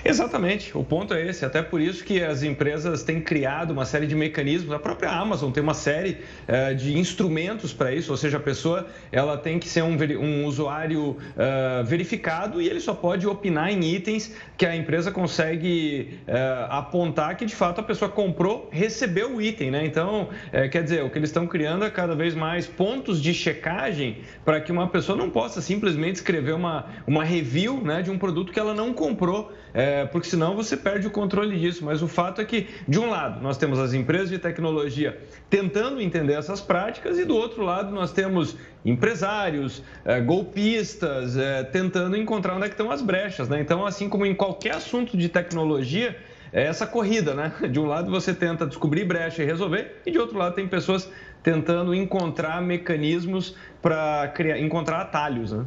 Exatamente, 0.05 0.76
o 0.76 0.83
ponto 0.83 1.12
é 1.12 1.26
esse. 1.26 1.45
Até 1.45 1.62
por 1.62 1.81
isso 1.81 2.05
que 2.05 2.23
as 2.23 2.43
empresas 2.43 3.02
têm 3.02 3.21
criado 3.21 3.71
uma 3.71 3.85
série 3.85 4.07
de 4.07 4.14
mecanismos. 4.14 4.73
A 4.73 4.79
própria 4.79 5.11
Amazon 5.11 5.50
tem 5.50 5.62
uma 5.62 5.75
série 5.75 6.19
uh, 6.49 6.75
de 6.75 6.97
instrumentos 6.99 7.73
para 7.73 7.95
isso, 7.95 8.11
ou 8.11 8.17
seja, 8.17 8.38
a 8.38 8.40
pessoa 8.40 8.87
ela 9.12 9.37
tem 9.37 9.59
que 9.59 9.69
ser 9.69 9.83
um, 9.83 9.97
um 10.19 10.47
usuário 10.47 11.11
uh, 11.11 11.85
verificado 11.85 12.62
e 12.62 12.69
ele 12.69 12.81
só 12.81 12.95
pode 12.95 13.26
opinar 13.26 13.71
em 13.71 13.95
itens 13.95 14.35
que 14.57 14.64
a 14.64 14.75
empresa 14.75 15.11
consegue 15.11 16.19
uh, 16.26 16.71
apontar 16.71 17.37
que 17.37 17.45
de 17.45 17.55
fato 17.55 17.81
a 17.81 17.83
pessoa 17.83 18.11
comprou, 18.11 18.69
recebeu 18.73 19.37
o 19.37 19.43
item, 19.43 19.71
né? 19.71 19.85
Então, 19.85 20.29
quer 20.71 20.83
dizer, 20.83 21.05
o 21.05 21.11
que 21.11 21.19
eles 21.19 21.29
estão 21.29 21.47
criando 21.47 21.85
é 21.85 21.90
cada 21.90 22.14
vez 22.14 22.35
mais 22.35 22.67
pontos 22.67 23.21
de 23.21 23.33
checagem 23.35 24.19
para 24.45 24.61
que 24.61 24.73
uma 24.73 24.88
pessoa 24.88 25.17
não 25.17 25.31
possa 25.31 25.61
simplesmente 25.61 26.17
escrever 26.17 26.55
uma, 26.55 26.87
uma 27.07 27.25
review 27.25 27.81
né, 27.83 28.02
de 28.02 28.11
um 28.11 28.19
produto 28.19 28.52
que 28.52 28.59
ela 28.59 28.75
não 28.75 28.93
comprou 28.93 29.50
é, 29.73 30.04
porque 30.07 30.28
senão 30.28 30.54
você 30.57 30.76
perde 30.76 31.07
o 31.07 31.11
controle 31.11 31.59
disso. 31.59 31.85
Mas 31.85 32.02
o 32.02 32.09
fato 32.09 32.40
é 32.40 32.45
que, 32.45 32.69
de 32.88 32.99
um 32.99 33.09
lado, 33.09 33.42
nós 33.42 33.57
temos 33.57 33.78
as 33.78 33.92
empresas 33.92 34.28
de 34.28 34.38
tecnologia 34.38 35.19
tentando 35.49 36.00
entender 36.00 36.35
essas 36.35 36.61
práticas, 36.61 37.19
e 37.19 37.25
do 37.25 37.37
outro 37.37 37.62
lado, 37.62 37.90
nós 37.92 38.12
temos 38.12 38.57
empresários, 38.85 39.83
é, 40.04 40.21
golpistas, 40.21 41.37
é, 41.37 41.62
tentando 41.64 42.16
encontrar 42.16 42.54
onde 42.54 42.64
é 42.64 42.69
estão 42.69 42.90
as 42.90 43.02
brechas. 43.02 43.49
Né? 43.49 43.61
Então, 43.61 43.85
assim 43.85 44.09
como 44.09 44.25
em 44.25 44.35
qualquer 44.35 44.75
assunto 44.75 45.16
de 45.16 45.28
tecnologia, 45.28 46.16
é 46.52 46.64
essa 46.64 46.87
corrida, 46.87 47.35
né? 47.35 47.52
De 47.71 47.78
um 47.78 47.87
lado 47.87 48.11
você 48.11 48.35
tenta 48.35 48.66
descobrir 48.66 49.04
brecha 49.04 49.42
e 49.42 49.47
resolver, 49.47 50.00
e 50.04 50.11
de 50.11 50.19
outro 50.19 50.37
lado 50.37 50.54
tem 50.54 50.66
pessoas 50.66 51.11
tentando 51.43 51.95
encontrar 51.95 52.61
mecanismos 52.61 53.55
para 53.81 54.31
encontrar 54.59 55.01
atalhos. 55.01 55.53
Né? 55.53 55.65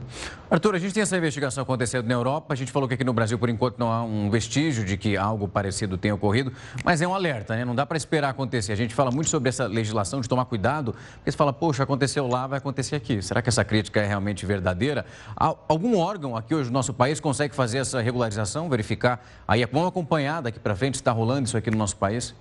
Arthur, 0.49 0.75
a 0.75 0.79
gente 0.79 0.93
tem 0.93 1.01
essa 1.01 1.17
investigação 1.17 1.63
acontecendo 1.63 2.07
na 2.07 2.13
Europa. 2.13 2.53
A 2.53 2.55
gente 2.55 2.71
falou 2.71 2.87
que 2.87 2.93
aqui 2.93 3.03
no 3.03 3.13
Brasil, 3.13 3.39
por 3.39 3.49
enquanto, 3.49 3.79
não 3.79 3.91
há 3.91 4.03
um 4.03 4.29
vestígio 4.29 4.85
de 4.85 4.97
que 4.97 5.17
algo 5.17 5.47
parecido 5.47 5.97
tenha 5.97 6.13
ocorrido, 6.13 6.53
mas 6.83 7.01
é 7.01 7.07
um 7.07 7.15
alerta, 7.15 7.55
né? 7.55 7.65
Não 7.65 7.73
dá 7.73 7.85
para 7.87 7.97
esperar 7.97 8.29
acontecer. 8.29 8.71
A 8.71 8.75
gente 8.75 8.93
fala 8.93 9.09
muito 9.09 9.31
sobre 9.31 9.49
essa 9.49 9.65
legislação 9.65 10.21
de 10.21 10.29
tomar 10.29 10.45
cuidado, 10.45 10.93
porque 11.15 11.31
você 11.31 11.37
fala, 11.37 11.51
poxa, 11.51 11.81
aconteceu 11.81 12.27
lá, 12.27 12.45
vai 12.45 12.59
acontecer 12.59 12.95
aqui. 12.95 13.19
Será 13.21 13.41
que 13.41 13.49
essa 13.49 13.63
crítica 13.63 13.99
é 13.99 14.05
realmente 14.05 14.45
verdadeira? 14.45 15.05
Algum 15.35 15.97
órgão 15.97 16.37
aqui 16.37 16.53
hoje 16.53 16.69
no 16.69 16.73
nosso 16.73 16.93
país 16.93 17.19
consegue 17.19 17.55
fazer 17.55 17.79
essa 17.79 17.99
regularização, 17.99 18.69
verificar 18.69 19.25
aí, 19.47 19.65
vamos 19.65 19.87
acompanhar 19.87 20.41
daqui 20.41 20.59
para 20.59 20.75
frente 20.75 20.97
se 20.97 21.01
está 21.01 21.11
rolando 21.11 21.47
isso 21.47 21.57
aqui 21.57 21.71
no 21.71 21.77
nosso 21.77 21.97
país? 21.97 22.35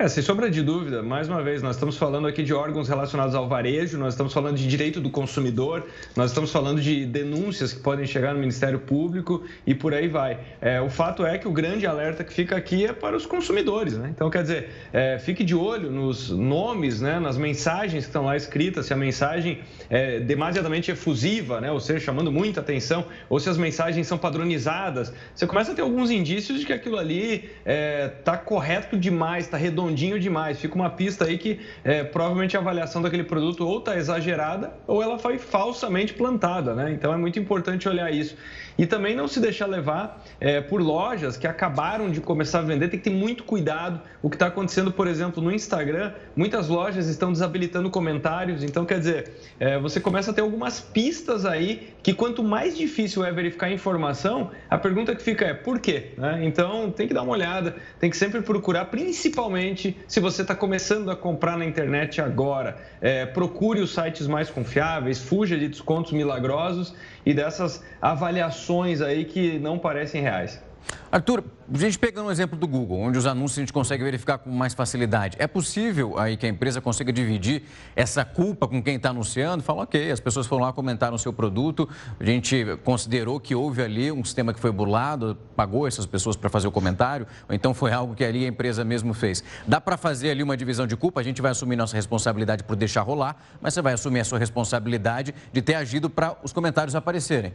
É, 0.00 0.06
sem 0.06 0.22
sombra 0.22 0.48
de 0.48 0.62
dúvida, 0.62 1.02
mais 1.02 1.28
uma 1.28 1.42
vez, 1.42 1.60
nós 1.60 1.74
estamos 1.74 1.96
falando 1.96 2.28
aqui 2.28 2.44
de 2.44 2.54
órgãos 2.54 2.88
relacionados 2.88 3.34
ao 3.34 3.48
varejo, 3.48 3.98
nós 3.98 4.14
estamos 4.14 4.32
falando 4.32 4.56
de 4.56 4.64
direito 4.64 5.00
do 5.00 5.10
consumidor, 5.10 5.88
nós 6.14 6.30
estamos 6.30 6.52
falando 6.52 6.80
de 6.80 7.04
denúncias 7.04 7.72
que 7.72 7.80
podem 7.80 8.06
chegar 8.06 8.32
no 8.32 8.38
Ministério 8.38 8.78
Público 8.78 9.42
e 9.66 9.74
por 9.74 9.92
aí 9.92 10.06
vai. 10.06 10.38
É, 10.60 10.80
o 10.80 10.88
fato 10.88 11.26
é 11.26 11.36
que 11.36 11.48
o 11.48 11.50
grande 11.50 11.84
alerta 11.84 12.22
que 12.22 12.32
fica 12.32 12.56
aqui 12.56 12.86
é 12.86 12.92
para 12.92 13.16
os 13.16 13.26
consumidores, 13.26 13.98
né? 13.98 14.12
Então, 14.14 14.30
quer 14.30 14.42
dizer, 14.42 14.70
é, 14.92 15.18
fique 15.18 15.42
de 15.42 15.56
olho 15.56 15.90
nos 15.90 16.30
nomes, 16.30 17.00
né, 17.00 17.18
nas 17.18 17.36
mensagens 17.36 18.04
que 18.04 18.08
estão 18.08 18.24
lá 18.26 18.36
escritas, 18.36 18.86
se 18.86 18.94
a 18.94 18.96
mensagem 18.96 19.62
é 19.90 20.20
demasiadamente 20.20 20.92
efusiva, 20.92 21.60
né, 21.60 21.72
ou 21.72 21.80
seja, 21.80 21.98
chamando 21.98 22.30
muita 22.30 22.60
atenção, 22.60 23.04
ou 23.28 23.40
se 23.40 23.50
as 23.50 23.58
mensagens 23.58 24.06
são 24.06 24.16
padronizadas. 24.16 25.12
Você 25.34 25.44
começa 25.44 25.72
a 25.72 25.74
ter 25.74 25.82
alguns 25.82 26.08
indícios 26.08 26.60
de 26.60 26.66
que 26.66 26.72
aquilo 26.72 26.96
ali 26.96 27.34
está 27.34 27.50
é, 27.64 28.08
tá 28.24 28.36
correto 28.36 28.96
demais, 28.96 29.46
está 29.46 29.56
redondo 29.56 29.87
redondinho 29.88 30.20
demais. 30.20 30.60
Fica 30.60 30.74
uma 30.74 30.90
pista 30.90 31.24
aí 31.24 31.38
que 31.38 31.60
é, 31.82 32.04
provavelmente 32.04 32.56
a 32.56 32.60
avaliação 32.60 33.00
daquele 33.00 33.24
produto 33.24 33.66
ou 33.66 33.78
está 33.78 33.96
exagerada 33.96 34.72
ou 34.86 35.02
ela 35.02 35.18
foi 35.18 35.38
falsamente 35.38 36.12
plantada, 36.14 36.74
né? 36.74 36.92
Então 36.92 37.12
é 37.12 37.16
muito 37.16 37.38
importante 37.38 37.88
olhar 37.88 38.12
isso. 38.12 38.36
E 38.78 38.86
também 38.86 39.16
não 39.16 39.26
se 39.26 39.40
deixar 39.40 39.66
levar 39.66 40.24
é, 40.40 40.60
por 40.60 40.80
lojas 40.80 41.36
que 41.36 41.48
acabaram 41.48 42.08
de 42.08 42.20
começar 42.20 42.60
a 42.60 42.62
vender, 42.62 42.88
tem 42.88 43.00
que 43.00 43.10
ter 43.10 43.16
muito 43.16 43.42
cuidado. 43.42 44.00
O 44.22 44.30
que 44.30 44.36
está 44.36 44.46
acontecendo, 44.46 44.92
por 44.92 45.08
exemplo, 45.08 45.42
no 45.42 45.50
Instagram, 45.50 46.12
muitas 46.36 46.68
lojas 46.68 47.08
estão 47.08 47.32
desabilitando 47.32 47.90
comentários. 47.90 48.62
Então, 48.62 48.86
quer 48.86 49.00
dizer, 49.00 49.32
é, 49.58 49.78
você 49.80 49.98
começa 49.98 50.30
a 50.30 50.34
ter 50.34 50.42
algumas 50.42 50.80
pistas 50.80 51.44
aí 51.44 51.92
que 52.04 52.14
quanto 52.14 52.44
mais 52.44 52.78
difícil 52.78 53.24
é 53.24 53.32
verificar 53.32 53.66
a 53.66 53.72
informação, 53.72 54.52
a 54.70 54.78
pergunta 54.78 55.14
que 55.14 55.22
fica 55.22 55.44
é 55.44 55.54
por 55.54 55.80
quê? 55.80 56.12
Né? 56.16 56.40
Então, 56.44 56.90
tem 56.92 57.08
que 57.08 57.14
dar 57.14 57.22
uma 57.22 57.32
olhada, 57.32 57.74
tem 57.98 58.08
que 58.08 58.16
sempre 58.16 58.42
procurar, 58.42 58.84
principalmente 58.84 59.96
se 60.06 60.20
você 60.20 60.42
está 60.42 60.54
começando 60.54 61.10
a 61.10 61.16
comprar 61.16 61.58
na 61.58 61.64
internet 61.64 62.20
agora. 62.20 62.78
É, 63.00 63.26
procure 63.26 63.80
os 63.80 63.92
sites 63.92 64.28
mais 64.28 64.48
confiáveis, 64.48 65.20
fuja 65.20 65.58
de 65.58 65.66
descontos 65.66 66.12
milagrosos 66.12 66.94
e 67.28 67.34
dessas 67.34 67.84
avaliações 68.00 69.02
aí 69.02 69.26
que 69.26 69.58
não 69.58 69.78
parecem 69.78 70.22
reais. 70.22 70.64
Arthur, 71.10 71.42
a 71.72 71.78
gente 71.78 71.98
pegando 71.98 72.28
um 72.28 72.30
exemplo 72.30 72.58
do 72.58 72.68
Google, 72.68 72.98
onde 72.98 73.16
os 73.16 73.24
anúncios 73.24 73.58
a 73.58 73.62
gente 73.62 73.72
consegue 73.72 74.04
verificar 74.04 74.36
com 74.36 74.50
mais 74.50 74.74
facilidade, 74.74 75.36
é 75.40 75.46
possível 75.46 76.18
aí 76.18 76.36
que 76.36 76.44
a 76.44 76.48
empresa 76.48 76.82
consiga 76.82 77.10
dividir 77.10 77.62
essa 77.96 78.26
culpa 78.26 78.68
com 78.68 78.82
quem 78.82 78.96
está 78.96 79.08
anunciando? 79.08 79.62
Fala, 79.62 79.84
ok, 79.84 80.10
as 80.10 80.20
pessoas 80.20 80.46
foram 80.46 80.64
lá 80.64 80.72
comentaram 80.72 81.14
o 81.14 81.18
seu 81.18 81.32
produto, 81.32 81.88
a 82.20 82.24
gente 82.24 82.64
considerou 82.84 83.40
que 83.40 83.54
houve 83.54 83.82
ali 83.82 84.12
um 84.12 84.22
sistema 84.22 84.52
que 84.52 84.60
foi 84.60 84.70
burlado, 84.70 85.36
pagou 85.56 85.88
essas 85.88 86.04
pessoas 86.04 86.36
para 86.36 86.50
fazer 86.50 86.68
o 86.68 86.72
comentário, 86.72 87.26
ou 87.48 87.54
então 87.54 87.72
foi 87.72 87.90
algo 87.90 88.14
que 88.14 88.22
ali 88.22 88.44
a 88.44 88.48
empresa 88.48 88.84
mesmo 88.84 89.14
fez. 89.14 89.42
Dá 89.66 89.80
para 89.80 89.96
fazer 89.96 90.30
ali 90.30 90.42
uma 90.42 90.58
divisão 90.58 90.86
de 90.86 90.94
culpa? 90.94 91.20
A 91.20 91.24
gente 91.24 91.40
vai 91.40 91.52
assumir 91.52 91.76
nossa 91.76 91.96
responsabilidade 91.96 92.64
por 92.64 92.76
deixar 92.76 93.00
rolar, 93.00 93.36
mas 93.62 93.72
você 93.72 93.80
vai 93.80 93.94
assumir 93.94 94.20
a 94.20 94.24
sua 94.24 94.38
responsabilidade 94.38 95.34
de 95.52 95.62
ter 95.62 95.74
agido 95.74 96.10
para 96.10 96.36
os 96.42 96.52
comentários 96.52 96.94
aparecerem. 96.94 97.54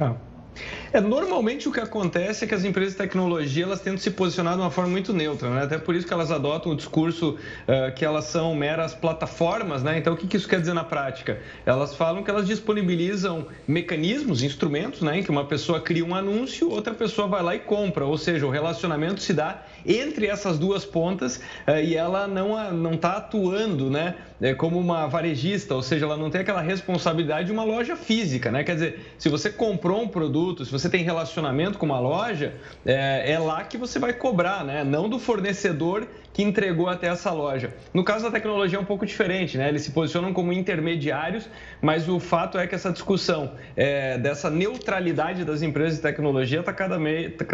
Ah. 0.00 0.14
É, 0.92 1.00
normalmente 1.00 1.66
o 1.68 1.72
que 1.72 1.80
acontece 1.80 2.44
é 2.44 2.48
que 2.48 2.54
as 2.54 2.64
empresas 2.64 2.92
de 2.92 2.98
tecnologia 2.98 3.64
elas 3.64 3.80
tentam 3.80 3.98
se 3.98 4.10
posicionar 4.10 4.56
de 4.56 4.60
uma 4.60 4.70
forma 4.70 4.90
muito 4.90 5.14
neutra, 5.14 5.48
né? 5.48 5.62
até 5.62 5.78
por 5.78 5.94
isso 5.94 6.06
que 6.06 6.12
elas 6.12 6.30
adotam 6.30 6.72
o 6.72 6.76
discurso 6.76 7.30
uh, 7.30 7.94
que 7.94 8.04
elas 8.04 8.26
são 8.26 8.54
meras 8.54 8.94
plataformas, 8.94 9.82
né? 9.82 9.96
Então 9.96 10.12
o 10.12 10.16
que, 10.16 10.26
que 10.26 10.36
isso 10.36 10.46
quer 10.46 10.60
dizer 10.60 10.74
na 10.74 10.84
prática? 10.84 11.40
Elas 11.64 11.94
falam 11.94 12.22
que 12.22 12.30
elas 12.30 12.46
disponibilizam 12.46 13.46
mecanismos, 13.66 14.42
instrumentos, 14.42 15.00
né? 15.00 15.20
Em 15.20 15.22
que 15.22 15.30
uma 15.30 15.46
pessoa 15.46 15.80
cria 15.80 16.04
um 16.04 16.14
anúncio, 16.14 16.70
outra 16.70 16.92
pessoa 16.92 17.26
vai 17.26 17.42
lá 17.42 17.54
e 17.56 17.60
compra, 17.60 18.04
ou 18.04 18.18
seja, 18.18 18.46
o 18.46 18.50
relacionamento 18.50 19.22
se 19.22 19.32
dá 19.32 19.62
entre 19.86 20.26
essas 20.26 20.58
duas 20.58 20.84
pontas 20.84 21.36
uh, 21.66 21.80
e 21.82 21.96
ela 21.96 22.28
não 22.28 22.52
não 22.72 22.92
está 22.92 23.16
atuando, 23.16 23.90
né? 23.90 24.14
É, 24.40 24.54
como 24.54 24.76
uma 24.76 25.06
varejista, 25.06 25.72
ou 25.72 25.82
seja, 25.82 26.04
ela 26.04 26.16
não 26.16 26.28
tem 26.28 26.40
aquela 26.40 26.60
responsabilidade 26.60 27.46
de 27.46 27.52
uma 27.52 27.62
loja 27.62 27.94
física, 27.94 28.50
né? 28.50 28.64
Quer 28.64 28.74
dizer, 28.74 29.14
se 29.16 29.28
você 29.28 29.48
comprou 29.48 30.02
um 30.02 30.08
produto, 30.08 30.64
se 30.64 30.72
você 30.72 30.81
tem 30.88 31.02
relacionamento 31.02 31.78
com 31.78 31.86
uma 31.86 32.00
loja, 32.00 32.54
é, 32.84 33.32
é 33.32 33.38
lá 33.38 33.64
que 33.64 33.76
você 33.76 33.98
vai 33.98 34.12
cobrar, 34.12 34.64
né? 34.64 34.84
Não 34.84 35.08
do 35.08 35.18
fornecedor 35.18 36.06
que 36.32 36.42
entregou 36.42 36.88
até 36.88 37.08
essa 37.08 37.30
loja. 37.30 37.74
No 37.92 38.02
caso 38.02 38.24
da 38.24 38.30
tecnologia 38.30 38.78
é 38.78 38.80
um 38.80 38.84
pouco 38.84 39.04
diferente, 39.04 39.58
né? 39.58 39.68
Eles 39.68 39.82
se 39.82 39.90
posicionam 39.90 40.32
como 40.32 40.52
intermediários, 40.52 41.48
mas 41.80 42.08
o 42.08 42.18
fato 42.18 42.58
é 42.58 42.66
que 42.66 42.74
essa 42.74 42.90
discussão 42.90 43.52
é, 43.76 44.16
dessa 44.18 44.48
neutralidade 44.48 45.44
das 45.44 45.62
empresas 45.62 45.96
de 45.96 46.02
tecnologia 46.02 46.60
está 46.60 46.72
cada, 46.72 46.98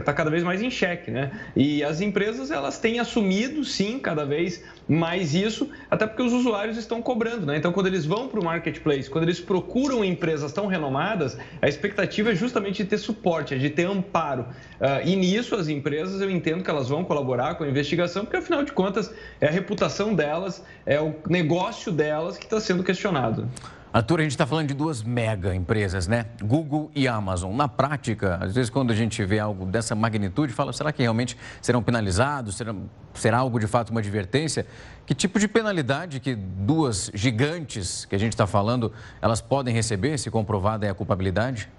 tá 0.05 0.13
cada 0.13 0.31
vez 0.31 0.45
mais 0.45 0.63
em 0.63 0.71
xeque, 0.71 1.11
né? 1.11 1.31
E 1.57 1.83
as 1.83 2.01
empresas 2.01 2.51
elas 2.51 2.79
têm 2.79 3.01
assumido, 3.01 3.65
sim, 3.65 3.99
cada 3.99 4.25
vez 4.25 4.63
mais 4.89 5.35
isso, 5.35 5.69
até 5.91 6.07
porque 6.07 6.23
os 6.23 6.33
usuários 6.33 6.77
estão 6.77 7.03
cobrando, 7.03 7.47
né? 7.47 7.57
Então, 7.57 7.73
quando 7.73 7.89
eles 7.89 8.07
vão 8.07 8.29
para 8.29 8.41
o 8.41 8.45
marketplace, 8.45 9.11
quando 9.11 9.25
eles 9.25 9.41
procuram 9.41 10.05
empresas 10.05 10.53
tão 10.53 10.67
renomadas, 10.67 11.37
a 11.61 11.69
expectativa 11.69 12.31
é 12.31 12.35
justamente 12.35 12.83
de 12.83 12.89
ter 12.89 12.99
suporte, 12.99 13.18
é 13.51 13.59
de 13.59 13.71
ter 13.71 13.85
amparo. 13.85 14.43
Uh, 14.81 15.07
e 15.07 15.17
nisso 15.17 15.55
as 15.55 15.69
empresas, 15.69 16.21
eu 16.21 16.31
entendo 16.31 16.63
que 16.63 16.71
elas 16.71 16.89
vão 16.89 17.05
colaborar 17.05 17.55
com 17.57 17.65
a 17.65 17.69
investigação, 17.69 18.25
porque 18.25 18.37
afinal 18.37 18.63
de 18.63 18.73
contas 18.73 19.13
é 19.41 19.49
a 19.49 19.51
reputação 19.51 20.15
delas, 20.15 20.63
é 20.87 21.01
o 21.01 21.15
negócio 21.29 21.93
delas 21.93 22.37
que 22.37 22.45
está 22.45 22.61
sendo 22.61 22.83
questionado. 22.83 23.49
Arthur, 23.91 24.21
a 24.21 24.23
gente 24.23 24.33
está 24.33 24.47
falando 24.47 24.69
de 24.69 24.75
duas 24.75 25.03
mega 25.03 25.55
empresas, 25.55 26.07
né? 26.07 26.27
Google 26.43 26.91
e 26.95 27.09
Amazon. 27.09 27.55
Na 27.57 27.67
prática, 27.67 28.37
às 28.37 28.55
vezes 28.55 28.69
quando 28.69 28.91
a 28.91 28.95
gente 28.95 29.25
vê 29.25 29.39
algo 29.39 29.65
dessa 29.65 29.95
magnitude, 29.95 30.53
fala, 30.53 30.75
será 30.75 30.93
que 30.93 31.01
realmente 31.01 31.39
serão 31.63 31.83
penalizados? 31.83 32.57
Será, 32.57 32.75
será 33.15 33.39
algo 33.39 33.59
de 33.59 33.67
fato 33.67 33.89
uma 33.91 34.01
advertência? 34.01 34.67
Que 35.07 35.15
tipo 35.15 35.39
de 35.39 35.49
penalidade 35.49 36.21
que 36.21 36.35
duas 36.35 37.11
gigantes 37.15 38.05
que 38.05 38.15
a 38.15 38.19
gente 38.19 38.35
está 38.35 38.47
falando, 38.47 38.93
elas 39.23 39.41
podem 39.41 39.75
receber 39.75 40.19
se 40.19 40.31
comprovada 40.31 40.87
é 40.87 40.91
a 40.91 40.95
culpabilidade? 40.95 41.71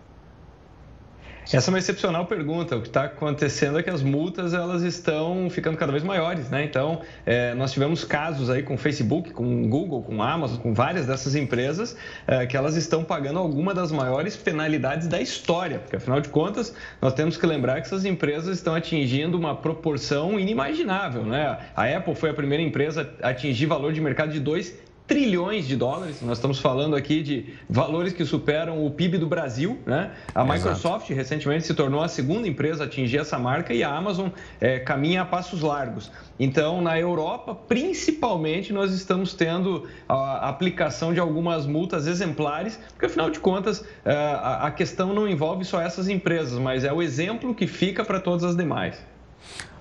Essa 1.52 1.72
é 1.72 1.74
uma 1.74 1.80
excepcional 1.80 2.28
pergunta. 2.28 2.76
O 2.76 2.82
que 2.82 2.90
está 2.90 3.06
acontecendo 3.06 3.80
é 3.80 3.82
que 3.82 3.90
as 3.90 4.04
multas 4.04 4.54
elas 4.54 4.84
estão 4.84 5.50
ficando 5.50 5.78
cada 5.78 5.92
vez 5.92 6.04
maiores, 6.04 6.48
né? 6.48 6.64
Então, 6.64 7.02
é, 7.26 7.56
nós 7.56 7.72
tivemos 7.72 8.04
casos 8.04 8.52
aí 8.52 8.62
com 8.62 8.78
Facebook, 8.78 9.32
com 9.32 9.68
Google, 9.68 10.04
com 10.04 10.22
Amazon, 10.22 10.60
com 10.60 10.76
várias 10.76 11.08
dessas 11.08 11.34
empresas 11.34 11.98
é, 12.28 12.46
que 12.46 12.56
elas 12.56 12.76
estão 12.76 13.04
pagando 13.04 13.40
alguma 13.40 13.74
das 13.74 13.92
maiores 13.92 14.38
penalidades 14.38 15.08
da 15.08 15.20
história, 15.20 15.80
porque 15.80 15.96
afinal 15.96 16.22
de 16.22 16.30
contas 16.30 16.72
nós 17.02 17.16
temos 17.16 17.36
que 17.36 17.48
lembrar 17.48 17.82
que 17.82 17.88
essas 17.88 18.06
empresas 18.06 18.56
estão 18.56 18.76
atingindo 18.76 19.36
uma 19.36 19.56
proporção 19.56 20.40
inimaginável, 20.40 21.24
né? 21.24 21.58
A 21.76 21.86
Apple 21.86 22.14
foi 22.14 22.30
a 22.30 22.34
primeira 22.36 22.62
empresa 22.62 23.12
a 23.24 23.30
atingir 23.30 23.66
valor 23.66 23.92
de 23.92 24.00
mercado 24.00 24.32
de 24.32 24.40
2 24.40 24.89
trilhões 25.10 25.68
de 25.68 25.76
dólares. 25.76 26.22
Nós 26.22 26.38
estamos 26.38 26.60
falando 26.60 26.96
aqui 26.96 27.24
de 27.24 27.54
valores 27.68 28.14
que 28.14 28.24
superam 28.24 28.86
o 28.86 28.92
PIB 28.92 29.18
do 29.18 29.26
Brasil. 29.26 29.80
Né? 29.84 30.12
A 30.36 30.46
Microsoft 30.46 31.06
Exato. 31.08 31.14
recentemente 31.16 31.66
se 31.66 31.74
tornou 31.74 32.02
a 32.02 32.08
segunda 32.08 32.48
empresa 32.48 32.84
a 32.84 32.86
atingir 32.86 33.18
essa 33.18 33.40
marca 33.40 33.74
e 33.74 33.84
a 33.84 33.92
Amazon 33.92 34.30
é, 34.62 34.78
caminha 34.78 35.24
a 35.24 35.26
passos 35.26 35.62
largos. 35.62 36.12
Então, 36.40 36.80
na 36.80 36.98
Europa, 36.98 37.56
principalmente, 37.56 38.72
nós 38.72 38.94
estamos 38.94 39.34
tendo 39.34 39.90
a 40.08 40.48
aplicação 40.48 41.12
de 41.12 41.20
algumas 41.20 41.66
multas 41.66 42.06
exemplares, 42.06 42.80
porque 42.92 43.08
afinal 43.08 43.32
de 43.32 43.40
contas 43.40 43.84
é, 44.06 44.14
a 44.14 44.70
questão 44.70 45.12
não 45.12 45.28
envolve 45.28 45.66
só 45.66 45.82
essas 45.82 46.08
empresas, 46.08 46.60
mas 46.60 46.84
é 46.84 46.94
o 46.94 47.02
exemplo 47.02 47.56
que 47.56 47.66
fica 47.66 48.06
para 48.06 48.20
todas 48.20 48.44
as 48.44 48.56
demais. 48.56 49.04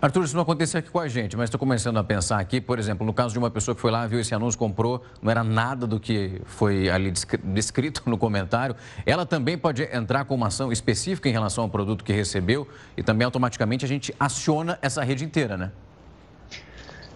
Arthur, 0.01 0.25
isso 0.25 0.35
não 0.35 0.43
aconteceu 0.43 0.79
aqui 0.79 0.91
com 0.91 1.01
a 1.01 1.09
gente, 1.09 1.37
mas 1.37 1.45
estou 1.45 1.59
começando 1.59 1.97
a 1.97 2.05
pensar 2.05 2.39
aqui, 2.39 2.61
por 2.61 2.79
exemplo, 2.79 3.05
no 3.05 3.13
caso 3.13 3.33
de 3.33 3.39
uma 3.39 3.51
pessoa 3.51 3.75
que 3.75 3.81
foi 3.81 3.91
lá, 3.91 4.07
viu 4.07 4.21
esse 4.21 4.35
anúncio, 4.35 4.59
comprou, 4.59 5.05
não 5.21 5.31
era 5.31 5.43
nada 5.43 5.87
do 5.87 5.99
que 5.99 6.41
foi 6.45 6.89
ali 6.89 7.13
descrito 7.45 8.03
no 8.07 8.17
comentário, 8.17 8.77
ela 9.05 9.27
também 9.27 9.59
pode 9.59 9.83
entrar 9.83 10.25
com 10.25 10.35
uma 10.35 10.47
ação 10.47 10.71
específica 10.71 11.29
em 11.29 11.33
relação 11.33 11.65
ao 11.65 11.71
produto 11.71 12.05
que 12.05 12.13
recebeu 12.13 12.69
e 12.97 13.03
também 13.03 13.25
automaticamente 13.25 13.85
a 13.85 13.89
gente 13.89 14.15
aciona 14.21 14.79
essa 14.81 15.03
rede 15.03 15.25
inteira, 15.25 15.57
né? 15.57 15.73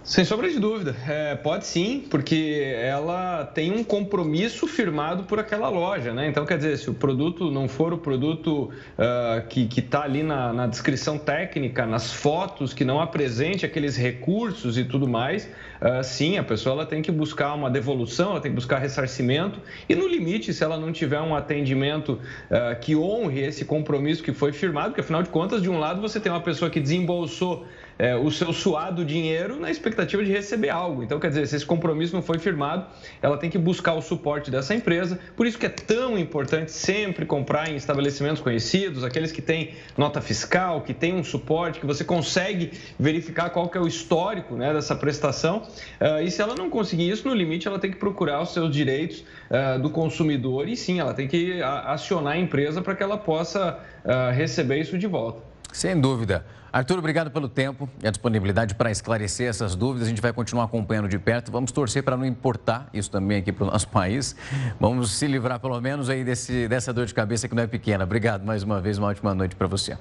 Sem 0.05 0.25
sombra 0.25 0.49
de 0.49 0.59
dúvida, 0.59 0.93
é, 1.07 1.33
pode 1.33 1.65
sim, 1.65 2.03
porque 2.11 2.75
ela 2.77 3.45
tem 3.45 3.71
um 3.71 3.85
compromisso 3.85 4.67
firmado 4.67 5.23
por 5.23 5.39
aquela 5.39 5.69
loja, 5.69 6.13
né? 6.13 6.27
Então, 6.27 6.45
quer 6.45 6.57
dizer, 6.57 6.77
se 6.77 6.89
o 6.89 6.93
produto 6.93 7.49
não 7.49 7.69
for 7.69 7.93
o 7.93 7.97
produto 7.97 8.63
uh, 8.63 9.47
que 9.47 9.69
está 9.79 10.03
ali 10.03 10.21
na, 10.21 10.51
na, 10.51 10.67
descrição 10.67 11.17
técnica, 11.17 11.85
nas 11.85 12.11
fotos, 12.11 12.73
que 12.73 12.83
não 12.83 12.99
apresente 12.99 13.65
aqueles 13.65 13.95
recursos 13.95 14.77
e 14.77 14.83
tudo 14.83 15.07
mais, 15.07 15.45
uh, 15.81 16.03
sim, 16.03 16.37
a 16.37 16.43
pessoa 16.43 16.73
ela 16.73 16.85
tem 16.85 17.01
que 17.01 17.09
buscar 17.11 17.53
uma 17.53 17.71
devolução, 17.71 18.31
ela 18.31 18.41
tem 18.41 18.51
que 18.51 18.55
buscar 18.55 18.79
ressarcimento 18.79 19.61
e, 19.87 19.95
no 19.95 20.05
limite, 20.05 20.53
se 20.53 20.65
ela 20.65 20.77
não 20.77 20.91
tiver 20.91 21.21
um 21.21 21.33
atendimento 21.33 22.19
uh, 22.51 22.77
que 22.81 22.93
honre 22.93 23.39
esse 23.39 23.63
compromisso 23.63 24.21
que 24.21 24.33
foi 24.33 24.51
firmado, 24.51 24.89
porque 24.89 24.99
afinal 24.99 25.23
de 25.23 25.29
contas, 25.29 25.61
de 25.61 25.69
um 25.69 25.79
lado 25.79 26.01
você 26.01 26.19
tem 26.19 26.29
uma 26.29 26.41
pessoa 26.41 26.69
que 26.69 26.81
desembolsou 26.81 27.65
é, 27.97 28.15
o 28.15 28.31
seu 28.31 28.51
suado 28.51 29.05
dinheiro 29.05 29.59
na 29.59 29.69
expectativa 29.69 30.23
de 30.23 30.31
receber 30.31 30.69
algo. 30.69 31.03
Então, 31.03 31.19
quer 31.19 31.29
dizer, 31.29 31.47
se 31.47 31.55
esse 31.55 31.65
compromisso 31.65 32.13
não 32.13 32.21
foi 32.21 32.39
firmado, 32.39 32.85
ela 33.21 33.37
tem 33.37 33.49
que 33.49 33.57
buscar 33.57 33.93
o 33.93 34.01
suporte 34.01 34.49
dessa 34.49 34.73
empresa. 34.73 35.19
Por 35.35 35.45
isso 35.45 35.57
que 35.57 35.65
é 35.65 35.69
tão 35.69 36.17
importante 36.17 36.71
sempre 36.71 37.25
comprar 37.25 37.69
em 37.69 37.75
estabelecimentos 37.75 38.41
conhecidos, 38.41 39.03
aqueles 39.03 39.31
que 39.31 39.41
têm 39.41 39.73
nota 39.97 40.21
fiscal, 40.21 40.81
que 40.81 40.93
têm 40.93 41.13
um 41.13 41.23
suporte, 41.23 41.79
que 41.79 41.85
você 41.85 42.03
consegue 42.03 42.71
verificar 42.99 43.49
qual 43.49 43.69
que 43.69 43.77
é 43.77 43.81
o 43.81 43.87
histórico 43.87 44.55
né, 44.55 44.73
dessa 44.73 44.95
prestação. 44.95 45.63
Uh, 45.99 46.23
e 46.23 46.31
se 46.31 46.41
ela 46.41 46.55
não 46.55 46.69
conseguir 46.69 47.09
isso, 47.09 47.27
no 47.27 47.33
limite, 47.33 47.67
ela 47.67 47.79
tem 47.79 47.91
que 47.91 47.97
procurar 47.97 48.41
os 48.41 48.53
seus 48.53 48.73
direitos 48.73 49.23
uh, 49.49 49.79
do 49.79 49.89
consumidor 49.89 50.67
e 50.67 50.75
sim, 50.75 50.99
ela 50.99 51.13
tem 51.13 51.27
que 51.27 51.61
acionar 51.61 52.33
a 52.33 52.37
empresa 52.37 52.81
para 52.81 52.95
que 52.95 53.03
ela 53.03 53.17
possa 53.17 53.79
uh, 54.03 54.33
receber 54.33 54.79
isso 54.79 54.97
de 54.97 55.07
volta. 55.07 55.52
Sem 55.73 55.99
dúvida. 55.99 56.45
Arthur, 56.71 56.99
obrigado 56.99 57.29
pelo 57.29 57.49
tempo 57.49 57.89
e 58.01 58.07
a 58.07 58.11
disponibilidade 58.11 58.75
para 58.75 58.89
esclarecer 58.89 59.49
essas 59.49 59.75
dúvidas. 59.75 60.07
A 60.07 60.09
gente 60.09 60.21
vai 60.21 60.31
continuar 60.31 60.65
acompanhando 60.65 61.07
de 61.07 61.19
perto. 61.19 61.51
Vamos 61.51 61.71
torcer 61.71 62.03
para 62.03 62.15
não 62.15 62.25
importar 62.25 62.89
isso 62.93 63.11
também 63.11 63.39
aqui 63.39 63.51
para 63.51 63.65
o 63.65 63.67
nosso 63.67 63.87
país. 63.93 64.35
Vamos 64.79 65.11
se 65.11 65.27
livrar 65.27 65.59
pelo 65.59 65.79
menos 65.81 66.09
aí 66.09 66.23
desse, 66.23 66.67
dessa 66.67 66.93
dor 66.93 67.05
de 67.05 67.13
cabeça 67.13 67.47
que 67.47 67.55
não 67.55 67.63
é 67.63 67.67
pequena. 67.67 68.03
Obrigado 68.03 68.45
mais 68.45 68.63
uma 68.63 68.79
vez, 68.79 68.97
uma 68.97 69.07
ótima 69.07 69.33
noite 69.33 69.55
para 69.55 69.67
você. 69.67 69.97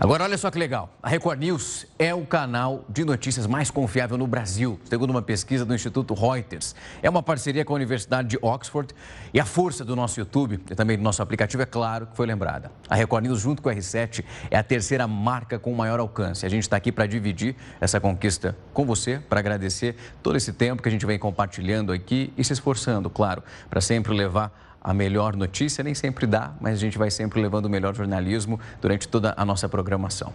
Agora, 0.00 0.24
olha 0.24 0.36
só 0.36 0.50
que 0.50 0.58
legal. 0.58 0.90
A 1.00 1.08
Record 1.08 1.38
News 1.38 1.86
é 1.98 2.12
o 2.12 2.26
canal 2.26 2.84
de 2.88 3.04
notícias 3.04 3.46
mais 3.46 3.70
confiável 3.70 4.18
no 4.18 4.26
Brasil, 4.26 4.78
segundo 4.84 5.10
uma 5.10 5.22
pesquisa 5.22 5.64
do 5.64 5.72
Instituto 5.72 6.14
Reuters. 6.14 6.74
É 7.00 7.08
uma 7.08 7.22
parceria 7.22 7.64
com 7.64 7.72
a 7.72 7.76
Universidade 7.76 8.28
de 8.28 8.38
Oxford 8.42 8.92
e 9.32 9.38
a 9.38 9.44
força 9.44 9.84
do 9.84 9.94
nosso 9.94 10.18
YouTube 10.18 10.60
e 10.68 10.74
também 10.74 10.96
do 10.96 11.02
nosso 11.02 11.22
aplicativo, 11.22 11.62
é 11.62 11.66
claro, 11.66 12.06
que 12.08 12.16
foi 12.16 12.26
lembrada. 12.26 12.72
A 12.88 12.96
Record 12.96 13.24
News, 13.24 13.40
junto 13.40 13.62
com 13.62 13.68
a 13.68 13.74
R7, 13.74 14.24
é 14.50 14.58
a 14.58 14.64
terceira 14.64 15.06
marca 15.06 15.58
com 15.60 15.72
maior 15.72 16.00
alcance. 16.00 16.44
A 16.44 16.48
gente 16.48 16.64
está 16.64 16.76
aqui 16.76 16.90
para 16.90 17.06
dividir 17.06 17.54
essa 17.80 18.00
conquista 18.00 18.56
com 18.72 18.84
você, 18.84 19.20
para 19.20 19.38
agradecer 19.38 19.96
todo 20.22 20.36
esse 20.36 20.52
tempo 20.52 20.82
que 20.82 20.88
a 20.88 20.92
gente 20.92 21.06
vem 21.06 21.18
compartilhando 21.18 21.92
aqui 21.92 22.32
e 22.36 22.42
se 22.42 22.52
esforçando, 22.52 23.08
claro, 23.08 23.44
para 23.70 23.80
sempre 23.80 24.12
levar 24.12 24.73
a 24.84 24.92
melhor 24.92 25.34
notícia, 25.34 25.82
nem 25.82 25.94
sempre 25.94 26.26
dá, 26.26 26.52
mas 26.60 26.74
a 26.74 26.76
gente 26.76 26.98
vai 26.98 27.10
sempre 27.10 27.40
levando 27.40 27.64
o 27.64 27.70
melhor 27.70 27.94
jornalismo 27.94 28.60
durante 28.82 29.08
toda 29.08 29.32
a 29.34 29.42
nossa 29.42 29.66
programação. 29.66 30.30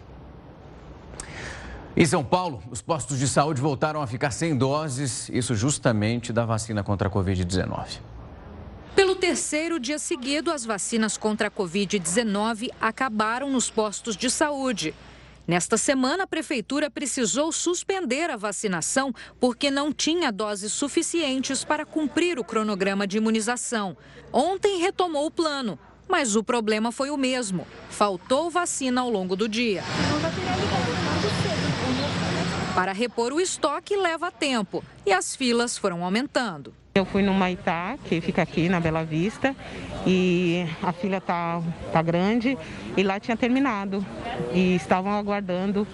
Em 1.96 2.06
São 2.06 2.24
Paulo, 2.24 2.64
os 2.72 2.82
postos 2.82 3.20
de 3.20 3.28
saúde 3.28 3.62
voltaram 3.62 4.02
a 4.02 4.08
ficar 4.08 4.32
sem 4.32 4.58
doses, 4.58 5.30
isso 5.30 5.54
justamente 5.54 6.34
da 6.34 6.46
vacina 6.46 6.84
contra 6.84 7.08
a 7.08 7.12
Covid-19. 7.12 8.00
Pelo 8.96 9.16
terceiro 9.16 9.80
dia 9.80 10.00
seguido, 10.00 10.52
as 10.52 10.66
vacinas 10.66 11.18
contra 11.18 11.48
a 11.48 11.52
Covid-19 11.52 12.70
acabaram 12.82 13.52
nos 13.52 13.70
postos 13.70 14.18
de 14.18 14.30
saúde. 14.32 14.96
Nesta 15.50 15.78
semana, 15.78 16.26
a 16.26 16.28
prefeitura 16.28 16.92
precisou 16.92 17.52
suspender 17.52 18.30
a 18.30 18.38
vacinação 18.38 19.12
porque 19.40 19.72
não 19.72 19.92
tinha 19.92 20.32
doses 20.32 20.72
suficientes 20.72 21.64
para 21.64 21.88
cumprir 21.88 22.38
o 22.38 22.44
cronograma 22.44 23.08
de 23.08 23.18
imunização. 23.18 23.98
Ontem 24.32 24.78
retomou 24.78 25.26
o 25.26 25.32
plano, 25.32 25.80
mas 26.08 26.36
o 26.36 26.44
problema 26.44 26.92
foi 26.92 27.10
o 27.10 27.18
mesmo: 27.18 27.66
faltou 27.90 28.52
vacina 28.52 29.02
ao 29.02 29.10
longo 29.10 29.36
do 29.36 29.50
dia. 29.50 29.84
Para 32.76 32.92
repor 32.92 33.34
o 33.34 33.42
estoque 33.42 33.98
leva 33.98 34.30
tempo 34.30 34.84
e 35.04 35.12
as 35.12 35.36
filas 35.36 35.76
foram 35.80 36.06
aumentando. 36.06 36.76
Eu 36.96 37.06
fui 37.06 37.22
no 37.22 37.34
Maitá, 37.34 37.98
que 38.06 38.20
fica 38.20 38.42
aqui 38.42 38.68
na 38.68 38.80
Bela 38.80 39.04
Vista, 39.04 39.56
e 40.06 40.66
a 40.82 40.92
fila 40.92 41.22
tá, 41.22 41.62
tá 41.94 42.02
grande 42.02 42.58
e 42.98 43.04
lá 43.04 43.20
tinha 43.20 43.38
terminado 43.38 44.06
e 44.54 44.76
estavam 44.76 45.12
aguardando 45.12 45.88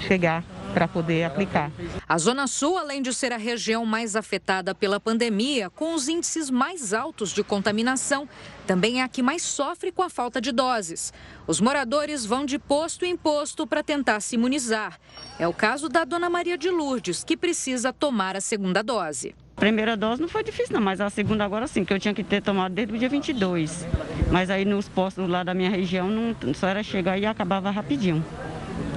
chegar 0.00 0.42
para 0.72 0.88
poder 0.88 1.24
aplicar. 1.24 1.70
A 2.08 2.16
Zona 2.18 2.46
Sul, 2.46 2.78
além 2.78 3.02
de 3.02 3.12
ser 3.12 3.32
a 3.32 3.36
região 3.36 3.84
mais 3.84 4.16
afetada 4.16 4.74
pela 4.74 5.00
pandemia, 5.00 5.70
com 5.70 5.94
os 5.94 6.08
índices 6.08 6.50
mais 6.50 6.92
altos 6.92 7.30
de 7.30 7.42
contaminação, 7.42 8.28
também 8.66 9.00
é 9.00 9.04
a 9.04 9.08
que 9.08 9.22
mais 9.22 9.42
sofre 9.42 9.90
com 9.90 10.02
a 10.02 10.10
falta 10.10 10.40
de 10.40 10.52
doses. 10.52 11.12
Os 11.46 11.60
moradores 11.60 12.24
vão 12.24 12.44
de 12.44 12.58
posto 12.58 13.04
em 13.04 13.16
posto 13.16 13.66
para 13.66 13.82
tentar 13.82 14.20
se 14.20 14.36
imunizar. 14.36 14.98
É 15.38 15.48
o 15.48 15.52
caso 15.52 15.88
da 15.88 16.04
Dona 16.04 16.30
Maria 16.30 16.56
de 16.56 16.70
Lourdes, 16.70 17.24
que 17.24 17.36
precisa 17.36 17.92
tomar 17.92 18.36
a 18.36 18.40
segunda 18.40 18.82
dose. 18.82 19.34
A 19.58 19.66
primeira 19.68 19.96
dose 19.96 20.20
não 20.20 20.28
foi 20.28 20.44
difícil, 20.44 20.72
não, 20.72 20.80
mas 20.80 21.00
a 21.00 21.10
segunda 21.10 21.44
agora 21.44 21.66
sim, 21.66 21.84
que 21.84 21.92
eu 21.92 21.98
tinha 21.98 22.14
que 22.14 22.22
ter 22.22 22.40
tomado 22.40 22.72
desde 22.72 22.94
o 22.94 22.96
dia 22.96 23.08
22. 23.08 23.84
Mas 24.30 24.50
aí 24.50 24.64
nos 24.64 24.88
postos 24.88 25.28
lá 25.28 25.42
da 25.42 25.52
minha 25.52 25.68
região, 25.68 26.08
não, 26.08 26.54
só 26.54 26.68
era 26.68 26.80
chegar 26.80 27.18
e 27.18 27.26
acabava 27.26 27.68
rapidinho. 27.68 28.24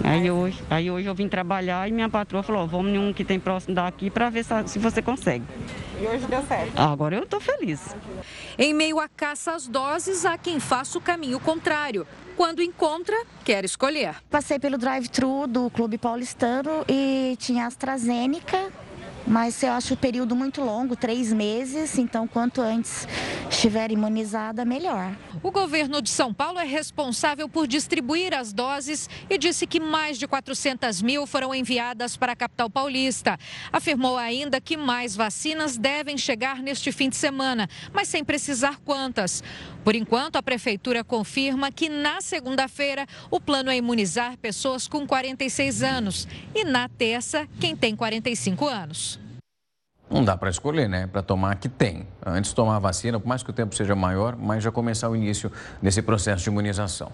Aí 0.04 0.30
hoje, 0.30 0.62
aí 0.70 0.92
hoje 0.92 1.08
eu 1.08 1.16
vim 1.16 1.28
trabalhar 1.28 1.90
e 1.90 1.92
minha 1.92 2.08
patroa 2.08 2.44
falou, 2.44 2.68
vamos 2.68 2.92
em 2.92 3.00
um 3.00 3.12
que 3.12 3.26
tem 3.26 3.40
próximo 3.40 3.74
daqui 3.74 4.12
para 4.12 4.30
ver 4.30 4.46
se, 4.46 4.54
se 4.68 4.78
você 4.78 5.02
consegue. 5.02 5.44
E 6.00 6.06
hoje 6.06 6.28
deu 6.28 6.44
certo? 6.44 6.80
Agora 6.80 7.16
eu 7.16 7.24
estou 7.24 7.42
feliz. 7.42 7.96
Em 8.56 8.72
meio 8.72 9.00
à 9.00 9.10
caça 9.10 9.54
às 9.56 9.68
doses, 9.68 10.26
há 10.26 10.38
quem 10.38 10.60
faça 10.60 10.96
o 10.96 11.02
caminho 11.02 11.40
contrário. 11.40 12.06
Quando 12.38 12.62
encontra, 12.62 13.16
quer 13.44 13.66
escolher. 13.66 14.14
Passei 14.30 14.60
pelo 14.60 14.78
drive-thru 14.78 15.48
do 15.48 15.72
Clube 15.72 15.98
Paulistano 15.98 16.86
e 16.88 17.36
tinha 17.40 17.66
AstraZeneca 17.66 18.72
mas 19.28 19.62
eu 19.64 19.72
acho 19.72 19.94
o 19.94 19.98
período 19.98 20.36
muito 20.36 20.62
longo, 20.62 20.96
três 20.96 21.32
meses, 21.32 21.98
então 21.98 22.28
quanto 22.28 22.62
antes 22.62 23.08
estiver 23.50 23.92
imunizada, 23.92 24.66
melhor. 24.66 25.16
O 25.44 25.52
governo 25.52 26.02
de 26.02 26.10
São 26.10 26.34
Paulo 26.34 26.60
é 26.60 26.66
responsável 26.66 27.48
por 27.48 27.68
distribuir 27.68 28.34
as 28.34 28.54
doses 28.54 29.10
e 29.30 29.38
disse 29.38 29.68
que 29.68 29.80
mais 29.80 30.18
de 30.18 30.28
400 30.28 31.02
mil 31.02 31.26
foram 31.26 31.54
enviadas 31.54 32.16
para 32.18 32.34
a 32.34 32.36
capital 32.36 32.70
paulista. 32.70 33.38
Afirmou 33.72 34.18
ainda 34.18 34.60
que 34.60 34.78
mais 34.78 35.16
vacinas 35.16 35.78
devem 35.78 36.18
chegar 36.18 36.62
neste 36.62 36.92
fim 36.92 37.10
de 37.10 37.16
semana, 37.16 37.70
mas 37.94 38.08
sem 38.08 38.24
precisar 38.24 38.80
quantas. 38.84 39.44
Por 39.84 39.96
enquanto, 39.96 40.36
a 40.36 40.44
prefeitura 40.44 41.04
confirma 41.04 41.72
que 41.72 41.90
na 41.90 42.22
segunda-feira 42.22 43.06
o 43.30 43.40
plano 43.40 43.72
é 43.72 43.78
imunizar 43.78 44.38
pessoas 44.38 44.88
com 44.88 45.08
46 45.08 45.82
anos 45.82 46.28
e 46.54 46.64
na 46.64 46.88
terça 46.88 47.48
quem 47.60 47.76
tem 47.76 47.96
45 47.96 48.68
anos. 48.68 49.20
Não 50.10 50.24
dá 50.24 50.36
para 50.36 50.50
escolher, 50.50 50.90
né? 50.90 51.08
Para 51.08 51.24
tomar 51.24 51.56
que 51.56 51.70
tem. 51.70 52.06
Antes 52.26 52.52
de 52.52 52.56
tomar 52.56 52.76
a 52.76 52.80
vacina, 52.80 53.20
por 53.20 53.28
mais 53.28 53.42
que 53.42 53.50
o 53.50 53.54
tempo 53.54 53.74
seja 53.74 53.96
maior, 53.96 54.36
mas 54.36 54.64
já 54.64 54.70
começar 54.70 55.10
o 55.10 55.16
início 55.16 55.52
desse 55.82 56.02
processo 56.02 56.44
de 56.44 56.50
imunização. 56.50 57.12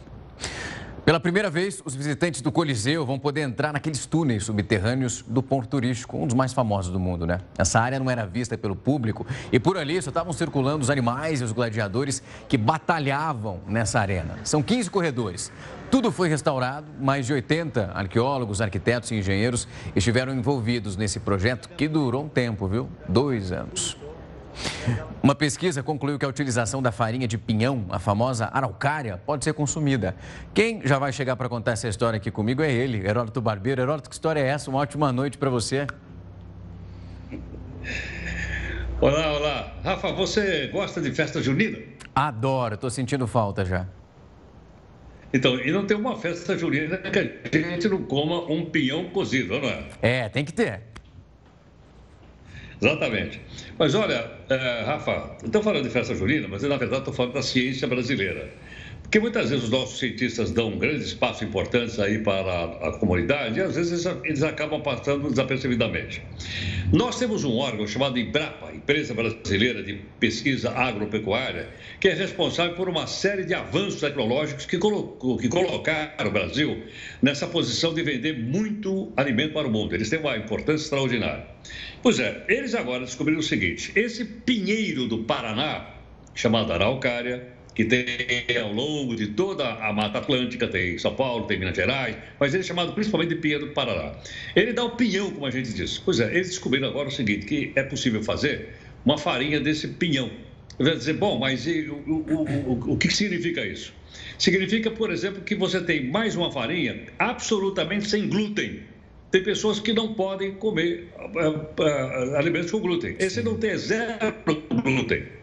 Pela 1.08 1.22
primeira 1.22 1.50
vez, 1.50 1.82
os 1.86 1.96
visitantes 1.96 2.42
do 2.42 2.52
Coliseu 2.52 3.06
vão 3.06 3.18
poder 3.18 3.40
entrar 3.40 3.72
naqueles 3.72 4.06
túneis 4.06 4.44
subterrâneos 4.44 5.24
do 5.26 5.42
ponto 5.42 5.66
turístico, 5.66 6.18
um 6.18 6.28
dos 6.28 6.36
mais 6.36 6.52
famosos 6.52 6.92
do 6.92 7.00
mundo, 7.00 7.26
né? 7.26 7.40
Essa 7.58 7.80
área 7.80 7.98
não 7.98 8.12
era 8.12 8.26
vista 8.26 8.58
pelo 8.58 8.76
público 8.76 9.26
e 9.50 9.58
por 9.58 9.78
ali 9.78 10.02
só 10.02 10.10
estavam 10.10 10.34
circulando 10.34 10.84
os 10.84 10.90
animais 10.90 11.40
e 11.40 11.46
os 11.46 11.54
gladiadores 11.54 12.22
que 12.50 12.58
batalhavam 12.58 13.62
nessa 13.66 14.02
arena. 14.02 14.38
São 14.44 14.62
15 14.62 14.90
corredores. 14.90 15.50
Tudo 15.90 16.12
foi 16.12 16.28
restaurado, 16.28 16.88
mais 17.00 17.26
de 17.26 17.32
80 17.32 17.94
arqueólogos, 17.96 18.60
arquitetos 18.60 19.10
e 19.12 19.16
engenheiros 19.16 19.66
estiveram 19.96 20.34
envolvidos 20.34 20.98
nesse 20.98 21.22
projeto 21.22 21.70
que 21.70 21.88
durou 21.88 22.26
um 22.26 22.28
tempo, 22.28 22.68
viu? 22.68 22.90
Dois 23.08 23.54
anos. 23.54 23.98
Uma 25.22 25.36
pesquisa 25.36 25.84
concluiu 25.84 26.18
que 26.18 26.26
a 26.26 26.28
utilização 26.28 26.82
da 26.82 26.92
farinha 26.92 27.28
de 27.28 27.38
pinhão, 27.38 27.86
a 27.90 28.00
famosa 28.00 28.50
araucária, 28.54 29.22
pode 29.26 29.44
ser 29.44 29.54
consumida. 29.54 30.16
Quem 30.54 30.82
já 30.86 30.98
vai 30.98 31.12
chegar 31.12 31.36
para 31.36 31.50
contar 31.50 31.72
essa 31.72 31.88
história 31.88 32.18
aqui 32.18 32.32
comigo 32.32 32.62
é 32.62 32.72
ele, 32.72 33.06
Heródoto 33.06 33.42
Barbeiro. 33.42 33.82
Heródoto, 33.82 34.10
que 34.10 34.16
história 34.16 34.40
é 34.40 34.48
essa? 34.48 34.70
Uma 34.70 34.80
ótima 34.80 35.12
noite 35.12 35.38
para 35.38 35.50
você. 35.50 35.86
Olá, 39.00 39.34
olá. 39.34 39.74
Rafa, 39.84 40.12
você 40.12 40.68
gosta 40.68 41.00
de 41.00 41.12
festa 41.12 41.42
junina? 41.42 41.78
Adoro, 42.16 42.76
estou 42.76 42.90
sentindo 42.90 43.28
falta 43.28 43.64
já. 43.64 43.86
Então, 45.34 45.60
e 45.60 45.72
não 45.72 45.86
tem 45.86 45.96
uma 45.96 46.16
festa 46.16 46.58
junina 46.58 46.98
que 46.98 47.20
a 47.20 47.70
gente 47.70 47.88
não 47.90 48.02
coma 48.04 48.50
um 48.52 48.66
pinhão 48.66 49.10
cozido, 49.10 49.60
não 49.60 49.68
é? 49.68 49.84
É, 50.02 50.30
tem 50.30 50.44
que 50.44 50.54
ter. 50.54 50.82
Exatamente. 52.82 53.42
Mas 53.78 53.96
olha, 53.96 54.32
é, 54.50 54.84
Rafa, 54.84 55.36
estou 55.44 55.64
falando 55.64 55.84
de 55.84 55.90
festa 55.90 56.14
junina, 56.14 56.48
mas 56.48 56.62
na 56.64 56.78
verdade 56.78 57.02
estou 57.02 57.14
falando 57.14 57.34
da 57.34 57.42
ciência 57.42 57.88
brasileira. 57.88 58.56
Porque 59.08 59.22
muitas 59.22 59.50
vezes 59.50 59.64
os 59.64 59.70
nossos 59.70 60.00
cientistas 60.00 60.52
dão 60.52 60.78
grandes 60.78 61.14
passos 61.14 61.42
importantes 61.42 61.98
aí 61.98 62.20
para 62.20 62.66
a, 62.66 62.92
comunidade 63.00 63.58
e 63.58 63.64
às 63.64 63.74
vezes 63.74 64.06
eles 64.26 64.44
acabam 64.44 64.82
passando 64.82 65.30
desapercebidamente. 65.30 66.22
Nós 66.92 67.18
temos 67.18 67.46
um 67.46 67.56
órgão 67.56 67.88
chamado 67.88 68.20
IBRAPA, 68.20 68.74
Empresa 68.76 69.14
Brasileira 69.14 69.82
de 69.82 69.94
Pesquisa 70.20 70.72
Agropecuária, 70.72 71.70
que 72.02 72.10
é 72.10 72.14
responsável 72.16 72.76
por 72.76 72.90
uma 72.90 73.08
série 73.08 73.46
de 73.46 73.54
avanços 73.54 74.02
tecnológicos 74.02 74.66
que, 74.66 74.78
colocou, 74.78 75.38
que 75.38 75.48
colocaram 75.48 76.28
o 76.28 76.32
Brasil 76.32 76.84
nessa 77.22 77.48
posição 77.48 77.94
de 77.94 78.04
vender 78.04 78.38
muito 78.38 79.14
alimento 79.16 79.54
para 79.54 79.70
o 79.70 79.72
mundo. 79.72 79.96
Eles 79.96 80.10
têm 80.10 80.20
uma 80.20 80.36
importância 80.36 80.84
extraordinária. 80.84 81.48
Pois 82.04 82.20
é, 82.20 82.44
eles 82.50 82.76
agora 82.76 83.06
descobriram 83.06 83.40
o 83.40 83.44
seguinte: 83.44 83.90
esse 83.96 84.26
pinheiro 84.26 85.08
do 85.08 85.20
Paraná, 85.20 85.94
chamado 86.36 86.74
araucária, 86.74 87.56
que 87.78 87.86
tem 87.86 88.58
ao 88.58 88.74
longo 88.74 89.16
de 89.16 89.28
toda 89.28 89.64
a 89.64 89.94
Mata 89.94 90.18
Atlântica, 90.18 90.68
tem 90.68 90.98
São 90.98 91.14
Paulo, 91.14 91.46
tem 91.46 91.60
Minas 91.60 91.76
Gerais, 91.76 92.16
mas 92.40 92.52
ele 92.52 92.64
é 92.64 92.66
chamado 92.66 92.92
principalmente 92.94 93.30
de 93.30 93.36
Pinheiro 93.36 93.68
do 93.68 93.72
Paraná. 93.72 94.16
Ele 94.56 94.74
dá 94.74 94.84
o 94.84 94.96
pinhão, 94.96 95.30
como 95.30 95.46
a 95.46 95.52
gente 95.52 95.72
diz. 95.72 96.00
Pois 96.00 96.20
é, 96.20 96.26
eles 96.34 96.50
descobriram 96.50 96.88
agora 96.88 97.08
o 97.08 97.12
seguinte, 97.12 97.46
que 97.46 97.72
é 97.76 97.84
possível 97.84 98.24
fazer 98.24 98.70
uma 99.06 99.16
farinha 99.16 99.60
desse 99.60 99.90
pinhão. 99.90 100.32
Vai 100.80 100.96
dizer, 100.96 101.14
bom, 101.14 101.38
mas 101.38 101.68
e, 101.68 101.82
o, 101.88 101.98
o, 101.98 102.72
o, 102.72 102.94
o 102.94 102.98
que 102.98 103.14
significa 103.14 103.64
isso? 103.64 103.94
Significa, 104.40 104.90
por 104.90 105.12
exemplo, 105.12 105.44
que 105.44 105.54
você 105.54 105.80
tem 105.80 106.10
mais 106.10 106.36
uma 106.36 106.52
farinha 106.52 107.06
absolutamente 107.20 108.10
sem 108.10 108.28
glúten. 108.28 108.80
Tem 109.30 109.44
pessoas 109.44 109.80
que 109.80 109.94
não 109.94 110.16
podem 110.16 110.56
comer 110.56 111.10
uh, 111.16 111.50
uh, 111.80 112.36
alimentos 112.38 112.72
com 112.72 112.80
glúten. 112.80 113.16
Esse 113.20 113.44
não 113.44 113.56
tem 113.56 113.78
zero 113.78 114.34
glúten. 114.84 115.37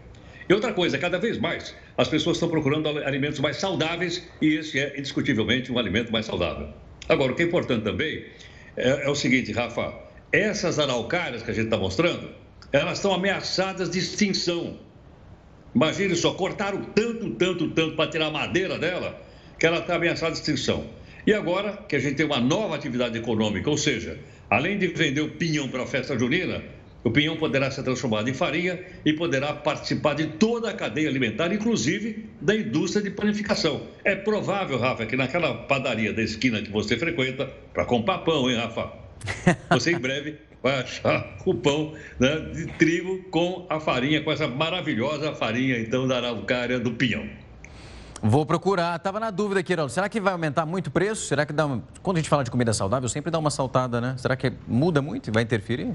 E 0.48 0.52
outra 0.52 0.72
coisa, 0.72 0.98
cada 0.98 1.18
vez 1.18 1.38
mais 1.38 1.74
as 1.96 2.08
pessoas 2.08 2.36
estão 2.36 2.48
procurando 2.48 2.88
alimentos 2.88 3.40
mais 3.40 3.56
saudáveis 3.56 4.28
e 4.40 4.56
esse 4.56 4.78
é 4.78 4.98
indiscutivelmente 4.98 5.72
um 5.72 5.78
alimento 5.78 6.12
mais 6.12 6.26
saudável. 6.26 6.68
Agora, 7.08 7.32
o 7.32 7.34
que 7.34 7.42
é 7.42 7.46
importante 7.46 7.84
também 7.84 8.24
é, 8.76 9.06
é 9.06 9.08
o 9.08 9.14
seguinte, 9.14 9.52
Rafa: 9.52 9.94
essas 10.32 10.78
araucárias 10.78 11.42
que 11.42 11.50
a 11.50 11.54
gente 11.54 11.66
está 11.66 11.76
mostrando, 11.76 12.30
elas 12.72 12.98
estão 12.98 13.14
ameaçadas 13.14 13.88
de 13.88 13.98
extinção. 13.98 14.78
Imagine 15.74 16.14
só, 16.14 16.34
cortaram 16.34 16.82
tanto, 16.94 17.30
tanto, 17.30 17.70
tanto 17.70 17.96
para 17.96 18.10
tirar 18.10 18.26
a 18.26 18.30
madeira 18.30 18.78
dela, 18.78 19.20
que 19.58 19.66
ela 19.66 19.78
está 19.78 19.96
ameaçada 19.96 20.32
de 20.32 20.38
extinção. 20.38 20.88
E 21.26 21.32
agora 21.32 21.78
que 21.88 21.96
a 21.96 21.98
gente 21.98 22.16
tem 22.16 22.26
uma 22.26 22.40
nova 22.40 22.74
atividade 22.74 23.16
econômica, 23.16 23.70
ou 23.70 23.78
seja, 23.78 24.18
além 24.50 24.78
de 24.78 24.88
vender 24.88 25.22
o 25.22 25.30
pinhão 25.30 25.68
para 25.68 25.82
a 25.82 25.86
festa 25.86 26.18
junina, 26.18 26.62
o 27.04 27.10
pinhão 27.10 27.36
poderá 27.36 27.70
ser 27.70 27.82
transformado 27.82 28.28
em 28.28 28.34
farinha 28.34 28.80
e 29.04 29.12
poderá 29.12 29.52
participar 29.52 30.14
de 30.14 30.26
toda 30.26 30.70
a 30.70 30.72
cadeia 30.72 31.08
alimentar, 31.08 31.52
inclusive 31.52 32.30
da 32.40 32.56
indústria 32.56 33.02
de 33.02 33.10
panificação. 33.10 33.82
É 34.02 34.14
provável, 34.16 34.78
Rafa, 34.78 35.04
que 35.04 35.14
naquela 35.14 35.54
padaria 35.54 36.14
da 36.14 36.22
esquina 36.22 36.62
que 36.62 36.72
você 36.72 36.96
frequenta, 36.96 37.46
para 37.74 37.84
comprar 37.84 38.18
pão, 38.18 38.50
hein, 38.50 38.56
Rafa? 38.56 38.90
Você 39.70 39.92
em 39.92 39.98
breve 39.98 40.36
vai 40.62 40.80
achar 40.80 41.36
o 41.44 41.54
pão 41.54 41.92
né, 42.18 42.36
de 42.54 42.66
trigo 42.78 43.22
com 43.30 43.66
a 43.68 43.78
farinha, 43.78 44.22
com 44.22 44.32
essa 44.32 44.48
maravilhosa 44.48 45.34
farinha, 45.34 45.78
então, 45.78 46.08
da 46.08 46.16
araucária 46.16 46.80
do 46.80 46.92
pinhão. 46.92 47.28
Vou 48.22 48.46
procurar. 48.46 48.96
Estava 48.96 49.20
na 49.20 49.30
dúvida 49.30 49.60
aqui, 49.60 49.74
Heraldo. 49.74 49.92
Será 49.92 50.08
que 50.08 50.18
vai 50.18 50.32
aumentar 50.32 50.64
muito 50.64 50.86
o 50.86 50.90
preço? 50.90 51.26
Será 51.26 51.44
que 51.44 51.52
dá 51.52 51.66
uma... 51.66 51.82
Quando 52.02 52.16
a 52.16 52.20
gente 52.20 52.30
fala 52.30 52.42
de 52.42 52.50
comida 52.50 52.72
saudável, 52.72 53.06
sempre 53.10 53.30
dá 53.30 53.38
uma 53.38 53.50
saltada, 53.50 54.00
né? 54.00 54.14
Será 54.16 54.34
que 54.34 54.50
muda 54.66 55.02
muito 55.02 55.28
e 55.28 55.30
vai 55.30 55.42
interferir? 55.42 55.94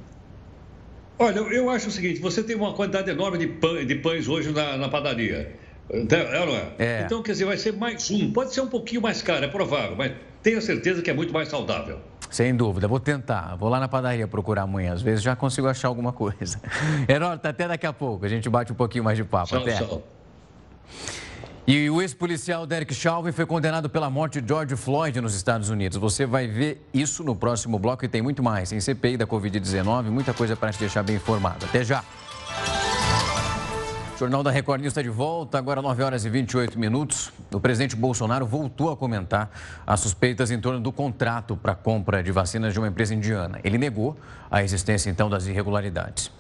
Olha, 1.20 1.40
eu 1.40 1.70
acho 1.70 1.90
o 1.90 1.92
seguinte: 1.92 2.22
você 2.22 2.42
tem 2.42 2.56
uma 2.56 2.74
quantidade 2.74 3.12
enorme 3.12 3.38
de, 3.38 3.48
pão, 3.48 3.86
de 3.86 3.96
pães 3.96 4.28
hoje 4.28 4.52
na, 4.54 4.78
na 4.78 4.88
padaria. 4.88 5.54
É, 5.92 6.46
não 6.46 6.56
é? 6.56 6.72
é? 6.78 7.02
Então, 7.04 7.22
quer 7.22 7.34
dizer, 7.34 7.46
vai 7.46 7.58
ser 7.58 7.74
mais 7.74 8.10
um. 8.10 8.32
Pode 8.32 8.54
ser 8.54 8.62
um 8.62 8.68
pouquinho 8.68 9.02
mais 9.02 9.22
caro, 9.22 9.44
é 9.44 9.48
provável, 9.48 9.96
mas 9.98 10.14
tenha 10.42 10.62
certeza 10.62 11.02
que 11.02 11.10
é 11.10 11.14
muito 11.14 11.34
mais 11.34 11.50
saudável. 11.50 12.00
Sem 12.30 12.56
dúvida, 12.56 12.88
vou 12.88 13.00
tentar. 13.00 13.56
Vou 13.56 13.70
lá 13.70 13.80
na 13.80 13.88
padaria 13.88 14.28
procurar 14.28 14.62
amanhã. 14.62 14.94
Às 14.94 15.02
vezes 15.02 15.24
já 15.24 15.36
consigo 15.36 15.68
achar 15.68 15.88
alguma 15.88 16.14
coisa. 16.14 16.62
Heródoto, 17.10 17.48
até 17.48 17.68
daqui 17.68 17.88
a 17.88 17.94
pouco. 17.94 18.24
A 18.24 18.30
gente 18.30 18.48
bate 18.48 18.72
um 18.72 18.76
pouquinho 18.76 19.04
mais 19.04 19.18
de 19.18 19.24
papo. 19.24 19.50
Tchau, 19.50 19.62
até. 19.62 19.78
Tchau. 19.78 20.04
E 21.68 21.90
o 21.90 22.02
ex-policial 22.02 22.66
Derek 22.66 22.94
Chauvin 22.94 23.32
foi 23.32 23.46
condenado 23.46 23.90
pela 23.90 24.10
morte 24.10 24.42
de 24.42 24.48
George 24.48 24.76
Floyd 24.76 25.22
nos 25.22 25.36
Estados 25.36 25.70
Unidos. 25.70 25.98
Você 25.98 26.26
vai 26.26 26.48
ver 26.48 26.82
isso 26.94 27.24
no 27.24 27.36
próximo 27.36 27.78
bloco 27.78 28.04
e 28.04 28.08
tem 28.08 28.22
muito 28.22 28.42
mais. 28.42 28.72
Em 28.72 28.80
CPI 28.80 29.18
da 29.18 29.28
Covid-19, 29.28 30.06
muita 30.06 30.34
coisa 30.34 30.56
para 30.56 30.72
te 30.72 30.80
deixar 30.80 31.04
bem 31.04 31.18
informado. 31.18 31.66
Até 31.66 31.84
já! 31.84 32.04
O 34.16 34.20
Jornal 34.20 34.44
da 34.44 34.52
Record 34.52 34.82
News 34.82 34.92
está 34.92 35.02
de 35.02 35.10
volta, 35.10 35.58
agora 35.58 35.82
9 35.82 36.04
horas 36.04 36.26
e 36.26 36.30
28 36.30 36.78
minutos. 36.78 37.32
O 37.54 37.60
presidente 37.60 37.96
Bolsonaro 37.96 38.46
voltou 38.46 38.92
a 38.92 38.98
comentar 38.98 39.50
as 39.88 40.00
suspeitas 40.02 40.52
em 40.52 40.60
torno 40.60 40.80
do 40.82 40.92
contrato 40.92 41.56
para 41.56 41.74
compra 41.74 42.22
de 42.22 42.32
vacinas 42.32 42.74
de 42.74 42.80
uma 42.80 42.88
empresa 42.90 43.14
indiana. 43.14 43.60
Ele 43.64 43.78
negou 43.78 44.18
a 44.52 44.62
existência, 44.62 45.10
então, 45.10 45.30
das 45.30 45.46
irregularidades. 45.46 46.32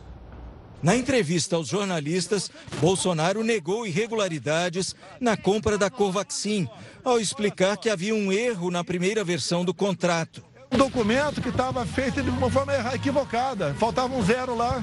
Na 0.82 0.96
entrevista 0.96 1.58
aos 1.58 1.68
jornalistas, 1.68 2.50
Bolsonaro 2.80 3.44
negou 3.44 3.86
irregularidades 3.86 4.96
na 5.20 5.36
compra 5.36 5.78
da 5.78 5.90
Covaxin, 5.90 6.70
ao 7.04 7.20
explicar 7.20 7.76
que 7.76 7.90
havia 7.90 8.16
um 8.16 8.32
erro 8.32 8.72
na 8.72 8.82
primeira 8.82 9.22
versão 9.24 9.66
do 9.66 9.74
contrato. 9.74 10.42
Um 10.72 10.78
documento 10.78 11.42
que 11.42 11.50
estava 11.50 11.86
feito 11.86 12.24
de 12.24 12.30
uma 12.30 12.50
forma 12.50 12.74
equivocada, 12.94 13.74
faltava 13.78 14.16
um 14.16 14.24
zero 14.24 14.56
lá. 14.56 14.82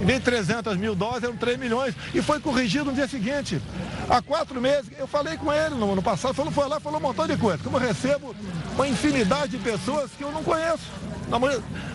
Em 0.00 0.04
vez 0.04 0.18
de 0.18 0.24
300 0.24 0.76
mil 0.76 0.94
doses, 0.94 1.24
eram 1.24 1.36
3 1.36 1.58
milhões. 1.58 1.94
E 2.14 2.22
foi 2.22 2.38
corrigido 2.38 2.86
no 2.86 2.92
dia 2.92 3.08
seguinte. 3.08 3.60
Há 4.08 4.20
quatro 4.20 4.60
meses, 4.60 4.90
eu 4.98 5.06
falei 5.06 5.36
com 5.36 5.52
ele 5.52 5.74
no 5.74 5.92
ano 5.92 6.02
passado, 6.02 6.34
falou, 6.34 6.52
foi 6.52 6.68
lá, 6.68 6.78
falou 6.78 6.98
um 6.98 7.02
montão 7.02 7.26
de 7.26 7.36
coisa. 7.36 7.62
Como 7.62 7.76
eu 7.76 7.80
recebo 7.80 8.34
uma 8.74 8.86
infinidade 8.86 9.56
de 9.56 9.58
pessoas 9.58 10.10
que 10.16 10.22
eu 10.22 10.30
não 10.30 10.44
conheço. 10.44 10.84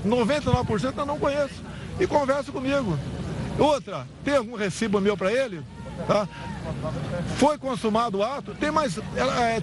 99% 0.06 0.94
eu 0.98 1.06
não 1.06 1.20
conheço. 1.20 1.54
E 2.00 2.08
conversa 2.08 2.52
comigo. 2.52 2.98
Outra, 3.58 4.08
tem 4.24 4.36
algum 4.36 4.56
recibo 4.56 5.02
meu 5.02 5.17
para 5.17 5.32
ele? 5.32 5.63
Tá? 6.06 6.28
Foi 7.38 7.58
consumado 7.58 8.20
o 8.20 8.24
ato, 8.24 8.54
tem 8.56 8.70
mais. 8.70 8.98
É, 8.98 9.62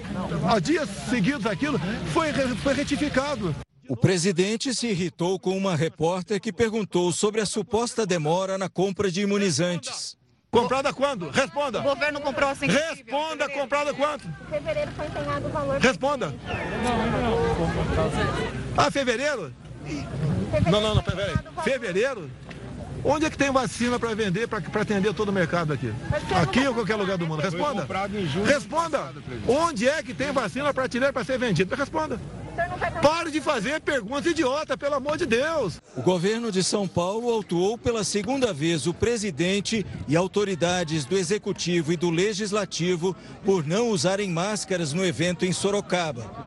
há 0.48 0.58
dias 0.58 0.88
seguidos 1.08 1.46
aquilo, 1.46 1.78
foi, 2.12 2.32
foi 2.62 2.74
retificado. 2.74 3.54
O 3.88 3.96
presidente 3.96 4.74
se 4.74 4.88
irritou 4.88 5.38
com 5.38 5.56
uma 5.56 5.76
repórter 5.76 6.40
que 6.40 6.52
perguntou 6.52 7.12
sobre 7.12 7.40
a 7.40 7.46
suposta 7.46 8.06
demora 8.06 8.56
na 8.56 8.68
compra 8.68 9.10
de 9.10 9.20
imunizantes. 9.20 10.16
Comprada 10.50 10.92
quando? 10.92 11.30
Responda. 11.30 11.80
O 11.80 11.82
governo 11.82 12.20
comprou 12.20 12.48
assim. 12.48 12.66
Responda, 12.66 13.48
comprada 13.48 13.92
quanto? 13.92 14.26
Em 14.26 14.50
fevereiro 14.50 14.90
foi 14.92 15.06
empenhado 15.06 15.46
o 15.46 15.50
valor. 15.50 15.80
Responda. 15.80 16.34
Ah, 18.76 18.90
fevereiro? 18.90 19.52
Não, 20.70 20.80
não, 20.80 20.94
não, 20.94 21.02
peraí. 21.02 21.34
Fevereiro? 21.64 22.30
Onde 23.04 23.26
é 23.26 23.30
que 23.30 23.36
tem 23.36 23.50
vacina 23.50 23.98
para 23.98 24.14
vender, 24.14 24.48
para 24.48 24.80
atender 24.80 25.12
todo 25.12 25.28
o 25.28 25.32
mercado 25.32 25.74
aqui? 25.74 25.92
Aqui 26.40 26.66
ou 26.66 26.74
qualquer 26.74 26.96
lugar 26.96 27.18
do 27.18 27.26
mundo? 27.26 27.42
Responda. 27.42 27.86
Responda. 28.46 29.12
Onde 29.46 29.86
é 29.86 30.02
que 30.02 30.14
tem 30.14 30.32
vacina 30.32 30.72
para 30.72 30.88
tirar 30.88 31.12
para 31.12 31.22
ser 31.22 31.38
vendida? 31.38 31.76
Responda. 31.76 32.18
Pare 33.02 33.30
de 33.30 33.40
fazer 33.40 33.80
perguntas 33.80 34.30
idiota, 34.30 34.78
pelo 34.78 34.94
amor 34.94 35.18
de 35.18 35.26
Deus. 35.26 35.80
O 35.96 36.02
governo 36.02 36.50
de 36.50 36.62
São 36.62 36.86
Paulo 36.88 37.28
autuou 37.30 37.76
pela 37.76 38.04
segunda 38.04 38.52
vez 38.52 38.86
o 38.86 38.94
presidente 38.94 39.84
e 40.08 40.16
autoridades 40.16 41.04
do 41.04 41.18
executivo 41.18 41.92
e 41.92 41.96
do 41.96 42.10
legislativo 42.10 43.14
por 43.44 43.66
não 43.66 43.90
usarem 43.90 44.30
máscaras 44.30 44.92
no 44.92 45.04
evento 45.04 45.44
em 45.44 45.52
Sorocaba. 45.52 46.46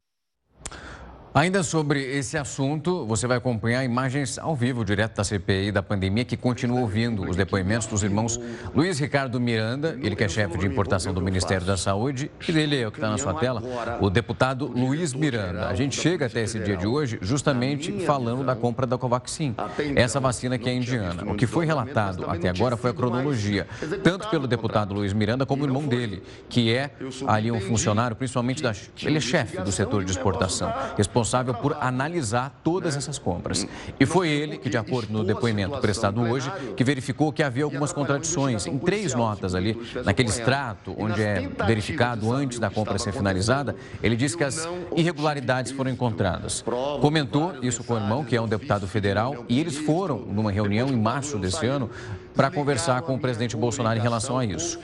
Ainda 1.37 1.61
sobre 1.61 2.01
esse 2.01 2.35
assunto, 2.35 3.05
você 3.05 3.27
vai 3.27 3.37
acompanhar 3.37 3.83
imagens 3.83 4.39
ao 4.39 4.55
vivo, 4.55 4.83
direto 4.83 5.17
da 5.17 5.23
CPI 5.23 5.71
da 5.71 5.83
pandemia, 5.83 6.25
que 6.25 6.35
continua 6.35 6.79
ouvindo 6.79 7.29
os 7.29 7.35
depoimentos 7.35 7.85
dos 7.85 8.01
irmãos 8.01 8.39
Luiz 8.73 8.97
Ricardo 8.97 9.39
Miranda, 9.39 9.95
ele 10.01 10.15
que 10.15 10.23
é 10.23 10.27
chefe 10.27 10.57
de 10.57 10.65
importação 10.65 11.13
do 11.13 11.21
Ministério 11.21 11.63
da 11.63 11.77
Saúde, 11.77 12.31
e 12.49 12.51
dele 12.51 12.81
é 12.81 12.87
o 12.87 12.91
que 12.91 12.97
está 12.97 13.11
na 13.11 13.19
sua 13.19 13.35
tela, 13.35 13.61
o 14.01 14.09
deputado 14.09 14.65
Luiz 14.65 15.13
Miranda. 15.13 15.67
A 15.67 15.75
gente 15.75 16.01
chega 16.01 16.25
até 16.25 16.41
esse 16.41 16.57
dia 16.57 16.75
de 16.75 16.87
hoje 16.87 17.19
justamente 17.21 17.91
falando 17.99 18.43
da 18.43 18.55
compra 18.55 18.87
da 18.87 18.97
Covaxin, 18.97 19.55
essa 19.95 20.19
vacina 20.19 20.57
que 20.57 20.67
é 20.67 20.73
indiana. 20.73 21.23
O 21.31 21.35
que 21.35 21.45
foi 21.45 21.67
relatado 21.67 22.25
até 22.27 22.49
agora 22.49 22.75
foi 22.75 22.89
a 22.89 22.93
cronologia, 22.95 23.67
tanto 24.03 24.27
pelo 24.29 24.47
deputado 24.47 24.91
Luiz 24.91 25.13
Miranda 25.13 25.45
como 25.45 25.61
o 25.61 25.67
irmão 25.67 25.87
dele, 25.87 26.23
que 26.49 26.73
é 26.73 26.89
ali 27.27 27.51
um 27.51 27.61
funcionário, 27.61 28.15
principalmente 28.15 28.63
da. 28.63 28.73
Ele 29.03 29.17
é 29.17 29.21
chefe 29.21 29.61
do 29.61 29.71
setor 29.71 30.03
de 30.03 30.09
exportação, 30.09 30.73
responsável 30.97 31.26
responsável 31.27 31.53
por 31.53 31.77
analisar 31.81 32.61
todas 32.63 32.95
essas 32.95 33.19
compras. 33.19 33.67
E 33.99 34.05
foi 34.05 34.29
ele 34.29 34.57
que, 34.57 34.69
de 34.69 34.77
acordo 34.77 35.11
no 35.11 35.23
depoimento 35.23 35.77
prestado 35.79 36.21
hoje, 36.21 36.49
que 36.75 36.83
verificou 36.83 37.31
que 37.33 37.43
havia 37.43 37.65
algumas 37.65 37.91
contradições 37.91 38.65
em 38.65 38.77
três 38.77 39.13
notas 39.13 39.53
ali, 39.53 39.77
naquele 40.05 40.29
extrato 40.29 40.95
onde 40.97 41.21
é 41.21 41.49
verificado 41.65 42.31
antes 42.31 42.59
da 42.59 42.69
compra 42.69 42.97
ser 42.97 43.11
finalizada, 43.11 43.75
ele 44.01 44.15
disse 44.15 44.37
que 44.37 44.43
as 44.43 44.67
irregularidades 44.95 45.71
foram 45.71 45.91
encontradas. 45.91 46.63
Comentou 47.01 47.55
isso 47.61 47.83
com 47.83 47.93
o 47.93 47.97
irmão, 47.97 48.23
que 48.23 48.35
é 48.35 48.41
um 48.41 48.47
deputado 48.47 48.87
federal, 48.87 49.45
e 49.49 49.59
eles 49.59 49.77
foram 49.77 50.19
numa 50.19 50.51
reunião 50.51 50.87
em 50.87 50.95
março 50.95 51.37
desse 51.37 51.65
ano 51.65 51.89
para 52.37 52.51
conversar 52.51 53.01
com 53.01 53.15
o 53.15 53.19
presidente 53.19 53.57
Bolsonaro 53.57 53.97
em 53.97 54.01
relação 54.01 54.37
a 54.37 54.45
isso. 54.45 54.79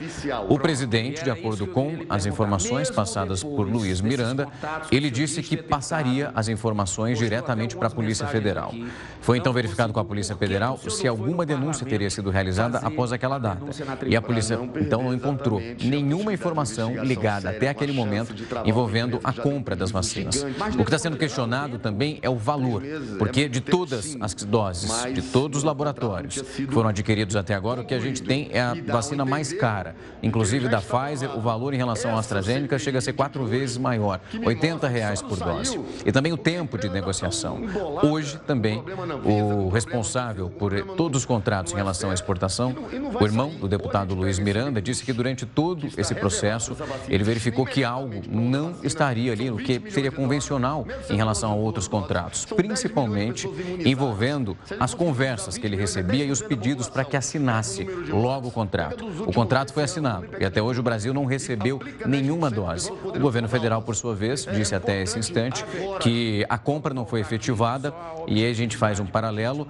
O 0.48 0.58
presidente, 0.58 1.22
de 1.22 1.30
acordo 1.30 1.68
com 1.68 2.00
as 2.08 2.26
informações 2.26 2.90
passadas 2.90 3.44
por 3.44 3.68
Luiz 3.68 4.00
Miranda, 4.00 4.48
ele 4.90 5.08
disse 5.08 5.40
que 5.40 5.56
passaria 5.56 6.32
as 6.34 6.48
informações 6.48 7.16
diretamente 7.16 7.76
para 7.76 7.86
a 7.86 7.90
Polícia 7.90 8.26
Federal. 8.26 8.74
Foi 9.20 9.38
então 9.38 9.52
verificado 9.52 9.92
com 9.92 10.00
a 10.00 10.04
Polícia 10.04 10.34
Federal 10.34 10.78
se 10.78 11.06
alguma 11.06 11.46
denúncia 11.46 11.86
teria 11.86 12.10
sido 12.10 12.28
realizada 12.28 12.78
após 12.78 13.12
aquela 13.12 13.38
data. 13.38 13.64
E 14.04 14.16
a 14.16 14.22
polícia 14.22 14.58
então 14.80 15.04
não 15.04 15.14
encontrou 15.14 15.60
nenhuma 15.82 16.32
informação 16.32 17.04
ligada 17.04 17.50
até 17.50 17.68
aquele 17.68 17.92
momento 17.92 18.34
envolvendo 18.64 19.20
a 19.22 19.32
compra 19.32 19.76
das 19.76 19.92
vacinas. 19.92 20.44
O 20.74 20.78
que 20.78 20.82
está 20.82 20.98
sendo 20.98 21.16
questionado 21.16 21.78
também 21.78 22.18
é 22.20 22.28
o 22.28 22.36
valor, 22.36 22.82
porque 23.16 23.48
de 23.48 23.60
todas 23.60 24.16
as 24.20 24.34
doses, 24.34 24.90
de 25.12 25.22
todos 25.22 25.58
os 25.58 25.64
laboratórios 25.64 26.42
que 26.42 26.66
foram 26.66 26.88
adquiridos 26.88 27.36
até 27.36 27.43
agora, 27.52 27.80
o 27.80 27.84
que 27.84 27.94
a 27.94 28.00
gente 28.00 28.22
tem 28.22 28.48
é 28.52 28.60
a 28.60 28.74
vacina 28.86 29.24
mais 29.24 29.52
cara. 29.52 29.94
Inclusive 30.22 30.68
da 30.68 30.80
Pfizer, 30.80 31.36
o 31.36 31.40
valor 31.40 31.74
em 31.74 31.76
relação 31.76 32.16
à 32.16 32.18
AstraZeneca 32.18 32.78
chega 32.78 32.98
a 32.98 33.00
ser 33.00 33.12
quatro 33.12 33.44
vezes 33.44 33.76
maior, 33.76 34.20
80 34.44 34.88
reais 34.88 35.20
por 35.20 35.38
dose. 35.38 35.80
E 36.04 36.12
também 36.12 36.32
o 36.32 36.36
tempo 36.36 36.78
de 36.78 36.88
negociação. 36.88 37.60
Hoje 38.02 38.38
também 38.46 38.82
o 39.24 39.68
responsável 39.68 40.48
por 40.48 40.72
todos 40.96 41.22
os 41.22 41.26
contratos 41.26 41.72
em 41.72 41.76
relação 41.76 42.10
à 42.10 42.14
exportação, 42.14 42.74
o 43.20 43.24
irmão 43.24 43.50
do 43.50 43.68
deputado 43.68 44.14
Luiz 44.14 44.38
Miranda, 44.38 44.80
disse 44.80 45.04
que 45.04 45.12
durante 45.12 45.44
todo 45.44 45.88
esse 45.96 46.14
processo 46.14 46.76
ele 47.08 47.24
verificou 47.24 47.66
que 47.66 47.84
algo 47.84 48.22
não 48.28 48.74
estaria 48.82 49.32
ali 49.32 49.50
no 49.50 49.56
que 49.56 49.82
seria 49.90 50.10
convencional 50.10 50.86
em 51.10 51.16
relação 51.16 51.50
a 51.50 51.54
outros 51.54 51.88
contratos, 51.88 52.44
principalmente 52.44 53.48
envolvendo 53.84 54.56
as 54.78 54.94
conversas 54.94 55.58
que 55.58 55.66
ele 55.66 55.76
recebia 55.76 56.24
e 56.24 56.30
os 56.30 56.42
pedidos 56.42 56.88
para 56.88 57.04
que 57.04 57.16
assinasse 57.34 57.84
logo 58.08 58.48
o 58.48 58.50
contrato. 58.50 59.04
O 59.26 59.32
contrato 59.32 59.72
foi 59.72 59.82
assinado 59.82 60.28
e 60.38 60.44
até 60.44 60.62
hoje 60.62 60.80
o 60.80 60.82
Brasil 60.82 61.12
não 61.12 61.24
recebeu 61.24 61.80
nenhuma 62.06 62.50
dose. 62.50 62.90
O 62.90 63.18
governo 63.18 63.48
federal, 63.48 63.82
por 63.82 63.96
sua 63.96 64.14
vez, 64.14 64.46
disse 64.46 64.74
até 64.74 65.02
esse 65.02 65.18
instante 65.18 65.64
que 66.00 66.46
a 66.48 66.56
compra 66.56 66.94
não 66.94 67.04
foi 67.04 67.20
efetivada 67.20 67.92
e 68.26 68.44
aí 68.44 68.50
a 68.50 68.54
gente 68.54 68.76
faz 68.76 69.00
um 69.00 69.06
paralelo. 69.06 69.66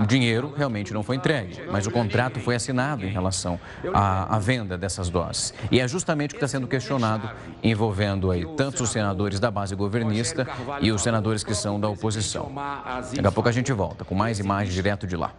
O 0.00 0.06
dinheiro 0.06 0.52
realmente 0.56 0.92
não 0.92 1.02
foi 1.02 1.16
entregue, 1.16 1.62
mas 1.70 1.86
o 1.86 1.90
contrato 1.90 2.38
foi 2.40 2.54
assinado 2.54 3.04
em 3.04 3.10
relação 3.10 3.58
à, 3.94 4.36
à 4.36 4.38
venda 4.38 4.76
dessas 4.76 5.08
doses. 5.08 5.54
E 5.70 5.80
é 5.80 5.88
justamente 5.88 6.30
o 6.30 6.34
que 6.34 6.44
está 6.44 6.48
sendo 6.48 6.66
questionado, 6.66 7.30
envolvendo 7.62 8.30
aí 8.30 8.46
tanto 8.56 8.82
os 8.82 8.90
senadores 8.90 9.40
da 9.40 9.50
base 9.50 9.74
governista 9.74 10.46
e 10.80 10.92
os 10.92 11.02
senadores 11.02 11.42
que 11.42 11.54
são 11.54 11.80
da 11.80 11.88
oposição. 11.88 12.52
Daqui 13.14 13.26
a 13.26 13.32
pouco 13.32 13.48
a 13.48 13.52
gente 13.52 13.72
volta 13.72 14.04
com 14.04 14.14
mais 14.14 14.38
imagens 14.38 14.74
direto 14.74 15.06
de 15.06 15.16
lá. 15.16 15.32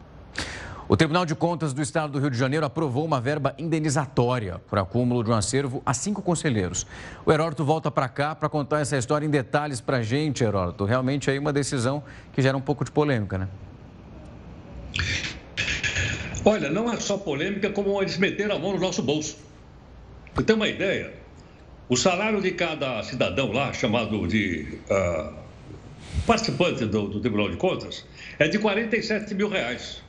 O 0.92 0.98
Tribunal 0.98 1.26
de 1.26 1.34
Contas 1.34 1.72
do 1.72 1.82
Estado 1.82 2.12
do 2.12 2.20
Rio 2.20 2.30
de 2.30 2.38
Janeiro 2.38 2.66
aprovou 2.66 3.06
uma 3.06 3.22
verba 3.22 3.56
indenizatória 3.58 4.60
por 4.68 4.78
acúmulo 4.78 5.24
de 5.24 5.30
um 5.30 5.34
acervo 5.34 5.82
a 5.86 5.94
cinco 5.94 6.22
conselheiros. 6.22 6.86
O 7.26 7.32
Heródoto 7.32 7.64
volta 7.64 7.90
para 7.90 8.10
cá 8.10 8.36
para 8.36 8.50
contar 8.50 8.82
essa 8.82 8.98
história 8.98 9.26
em 9.26 9.30
detalhes 9.30 9.80
para 9.80 10.00
a 10.00 10.04
gente, 10.04 10.44
Heródoto. 10.44 10.84
Realmente 10.84 11.32
aí 11.32 11.40
uma 11.40 11.54
decisão 11.54 12.04
que 12.34 12.42
gera 12.42 12.58
um 12.58 12.62
pouco 12.62 12.84
de 12.84 12.92
polêmica, 12.92 13.38
né? 13.38 13.48
Olha, 16.44 16.70
não 16.70 16.92
é 16.92 16.98
só 16.98 17.18
polêmica, 17.18 17.70
como 17.70 18.02
eles 18.02 18.18
meteram 18.18 18.58
a 18.58 18.60
mão 18.60 18.74
no 18.74 18.80
nosso 18.82 19.02
bolso. 19.02 19.38
Você 20.36 20.44
tem 20.44 20.58
uma 20.58 20.68
ideia? 20.68 21.14
O 21.88 21.96
salário 21.96 22.42
de 22.42 22.52
cada 22.52 23.02
cidadão 23.04 23.54
lá, 23.54 23.72
chamado 23.72 24.28
de 24.28 24.78
uh, 24.90 25.34
participante 26.28 26.84
do, 26.86 27.08
do 27.08 27.22
Tribunal 27.22 27.50
de 27.50 27.56
Contas, 27.56 28.06
é 28.38 28.50
de 28.50 28.60
47 28.60 29.34
mil 29.34 29.48
reais. 29.48 30.02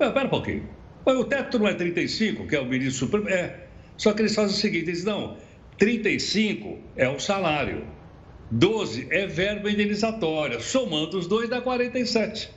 Espera 0.00 0.26
um 0.26 0.30
pouquinho. 0.30 0.68
O 1.06 1.24
teto 1.24 1.58
não 1.58 1.68
é 1.68 1.74
35, 1.74 2.46
que 2.46 2.56
é 2.56 2.60
o 2.60 2.64
ministro 2.64 3.06
supremo? 3.06 3.28
É. 3.28 3.64
Só 3.96 4.12
que 4.12 4.22
eles 4.22 4.34
fazem 4.34 4.56
o 4.56 4.58
seguinte: 4.58 4.88
eles 4.88 5.04
não. 5.04 5.36
35 5.78 6.78
é 6.96 7.08
o 7.08 7.18
salário, 7.18 7.84
12 8.50 9.08
é 9.10 9.26
verba 9.26 9.70
indenizatória. 9.70 10.60
Somando 10.60 11.18
os 11.18 11.26
dois 11.26 11.48
dá 11.48 11.60
47. 11.60 12.50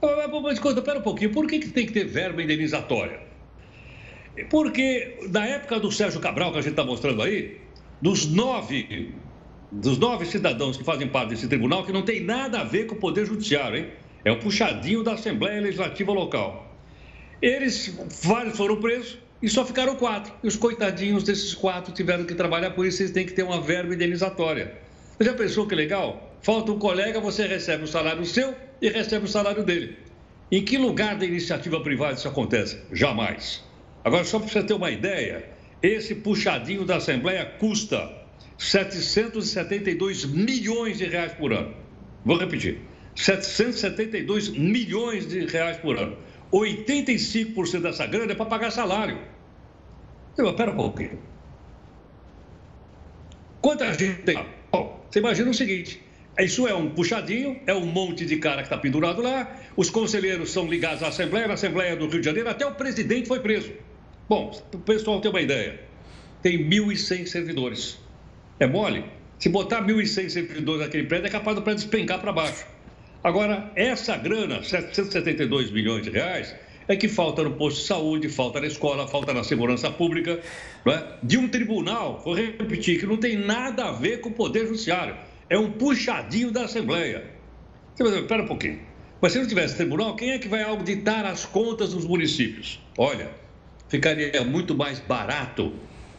Mas 0.00 0.54
escuta, 0.54 0.80
espera 0.80 0.98
um 0.98 1.02
pouquinho. 1.02 1.32
Por 1.32 1.46
que, 1.46 1.58
que 1.58 1.68
tem 1.68 1.86
que 1.86 1.92
ter 1.92 2.04
verba 2.04 2.42
indenizatória? 2.42 3.20
Porque 4.50 5.18
na 5.30 5.46
época 5.46 5.80
do 5.80 5.90
Sérgio 5.90 6.20
Cabral, 6.20 6.52
que 6.52 6.58
a 6.58 6.60
gente 6.60 6.70
está 6.70 6.84
mostrando 6.84 7.22
aí, 7.22 7.58
dos 8.00 8.26
nove, 8.26 9.12
dos 9.72 9.98
nove 9.98 10.26
cidadãos 10.26 10.76
que 10.76 10.84
fazem 10.84 11.08
parte 11.08 11.30
desse 11.30 11.48
tribunal, 11.48 11.84
que 11.84 11.92
não 11.92 12.02
tem 12.02 12.22
nada 12.22 12.60
a 12.60 12.64
ver 12.64 12.86
com 12.86 12.94
o 12.94 12.98
Poder 12.98 13.26
Judiciário, 13.26 13.78
hein? 13.78 13.88
É 14.24 14.32
um 14.32 14.38
puxadinho 14.38 15.02
da 15.02 15.14
Assembleia 15.14 15.60
Legislativa 15.60 16.12
Local. 16.12 16.67
Eles, 17.40 17.94
vários 18.22 18.56
foram 18.56 18.76
presos 18.80 19.18
e 19.40 19.48
só 19.48 19.64
ficaram 19.64 19.94
quatro. 19.94 20.32
E 20.42 20.48
os 20.48 20.56
coitadinhos 20.56 21.22
desses 21.22 21.54
quatro 21.54 21.92
tiveram 21.92 22.24
que 22.24 22.34
trabalhar, 22.34 22.70
por 22.72 22.84
isso 22.84 23.02
eles 23.02 23.12
têm 23.12 23.24
que 23.24 23.32
ter 23.32 23.42
uma 23.42 23.60
verba 23.60 23.94
indenizatória. 23.94 24.74
Você 25.16 25.24
já 25.24 25.34
pensou 25.34 25.66
que 25.66 25.74
legal? 25.74 26.36
Falta 26.42 26.72
um 26.72 26.78
colega, 26.78 27.20
você 27.20 27.46
recebe 27.46 27.84
o 27.84 27.86
salário 27.86 28.24
seu 28.24 28.54
e 28.80 28.88
recebe 28.88 29.24
o 29.24 29.28
salário 29.28 29.64
dele. 29.64 29.96
Em 30.50 30.64
que 30.64 30.78
lugar 30.78 31.16
da 31.16 31.26
iniciativa 31.26 31.80
privada 31.80 32.14
isso 32.14 32.28
acontece? 32.28 32.78
Jamais. 32.92 33.62
Agora, 34.04 34.24
só 34.24 34.38
para 34.38 34.48
você 34.48 34.62
ter 34.62 34.74
uma 34.74 34.90
ideia, 34.90 35.44
esse 35.82 36.14
puxadinho 36.14 36.84
da 36.84 36.96
Assembleia 36.96 37.44
custa 37.44 38.10
772 38.56 40.24
milhões 40.24 40.98
de 40.98 41.04
reais 41.04 41.32
por 41.32 41.52
ano. 41.52 41.74
Vou 42.24 42.36
repetir: 42.36 42.80
772 43.14 44.48
milhões 44.48 45.28
de 45.28 45.44
reais 45.46 45.76
por 45.76 45.98
ano. 45.98 46.16
85% 46.52 47.80
dessa 47.80 48.06
grana 48.06 48.32
é 48.32 48.34
para 48.34 48.46
pagar 48.46 48.70
salário. 48.70 49.18
Eu, 50.36 50.54
pera 50.54 50.70
um 50.70 50.76
pouquinho. 50.76 51.18
Quanta 53.60 53.92
gente 53.92 54.22
tem? 54.22 54.46
Bom, 54.70 55.04
você 55.10 55.18
imagina 55.18 55.50
o 55.50 55.54
seguinte: 55.54 56.00
isso 56.38 56.68
é 56.68 56.74
um 56.74 56.90
puxadinho, 56.90 57.60
é 57.66 57.74
um 57.74 57.84
monte 57.84 58.24
de 58.24 58.36
cara 58.36 58.58
que 58.58 58.68
está 58.68 58.78
pendurado 58.78 59.20
lá, 59.20 59.60
os 59.76 59.90
conselheiros 59.90 60.52
são 60.52 60.66
ligados 60.66 61.02
à 61.02 61.08
Assembleia, 61.08 61.48
na 61.48 61.54
Assembleia 61.54 61.96
do 61.96 62.06
Rio 62.06 62.20
de 62.20 62.26
Janeiro, 62.26 62.48
até 62.48 62.64
o 62.64 62.74
presidente 62.74 63.26
foi 63.26 63.40
preso. 63.40 63.72
Bom, 64.28 64.56
o 64.72 64.78
pessoal 64.78 65.20
tem 65.20 65.30
uma 65.30 65.40
ideia: 65.40 65.80
tem 66.40 66.68
1.100 66.68 67.26
servidores. 67.26 67.98
É 68.60 68.66
mole? 68.66 69.04
Se 69.38 69.48
botar 69.48 69.82
1.100 69.82 70.28
servidores 70.28 70.80
naquele 70.80 71.06
prédio, 71.06 71.26
é 71.26 71.30
capaz 71.30 71.56
do 71.56 71.62
prédio 71.62 71.82
despencar 71.82 72.20
para 72.20 72.32
baixo. 72.32 72.64
Agora, 73.22 73.72
essa 73.74 74.16
grana, 74.16 74.62
772 74.62 75.70
milhões 75.70 76.02
de 76.04 76.10
reais, 76.10 76.54
é 76.86 76.96
que 76.96 77.08
falta 77.08 77.42
no 77.42 77.52
posto 77.52 77.80
de 77.80 77.86
saúde, 77.86 78.28
falta 78.28 78.60
na 78.60 78.66
escola, 78.66 79.06
falta 79.06 79.34
na 79.34 79.44
segurança 79.44 79.90
pública, 79.90 80.40
é? 80.86 81.02
de 81.22 81.36
um 81.36 81.48
tribunal, 81.48 82.22
vou 82.24 82.34
repetir, 82.34 82.98
que 82.98 83.06
não 83.06 83.18
tem 83.18 83.36
nada 83.36 83.86
a 83.86 83.92
ver 83.92 84.20
com 84.20 84.30
o 84.30 84.32
Poder 84.32 84.66
Judiciário. 84.66 85.16
É 85.50 85.58
um 85.58 85.70
puxadinho 85.70 86.50
da 86.50 86.64
Assembleia. 86.64 87.24
Você 87.94 88.02
vai 88.02 88.12
dizer, 88.12 88.22
espera 88.22 88.42
um 88.42 88.46
pouquinho. 88.46 88.80
Mas 89.20 89.32
se 89.32 89.38
não 89.38 89.46
tivesse 89.46 89.76
tribunal, 89.76 90.14
quem 90.14 90.30
é 90.30 90.38
que 90.38 90.48
vai 90.48 90.62
auditar 90.62 91.26
as 91.26 91.44
contas 91.44 91.92
dos 91.92 92.06
municípios? 92.06 92.80
Olha, 92.96 93.30
ficaria 93.88 94.44
muito 94.44 94.76
mais 94.76 95.00
barato 95.00 95.74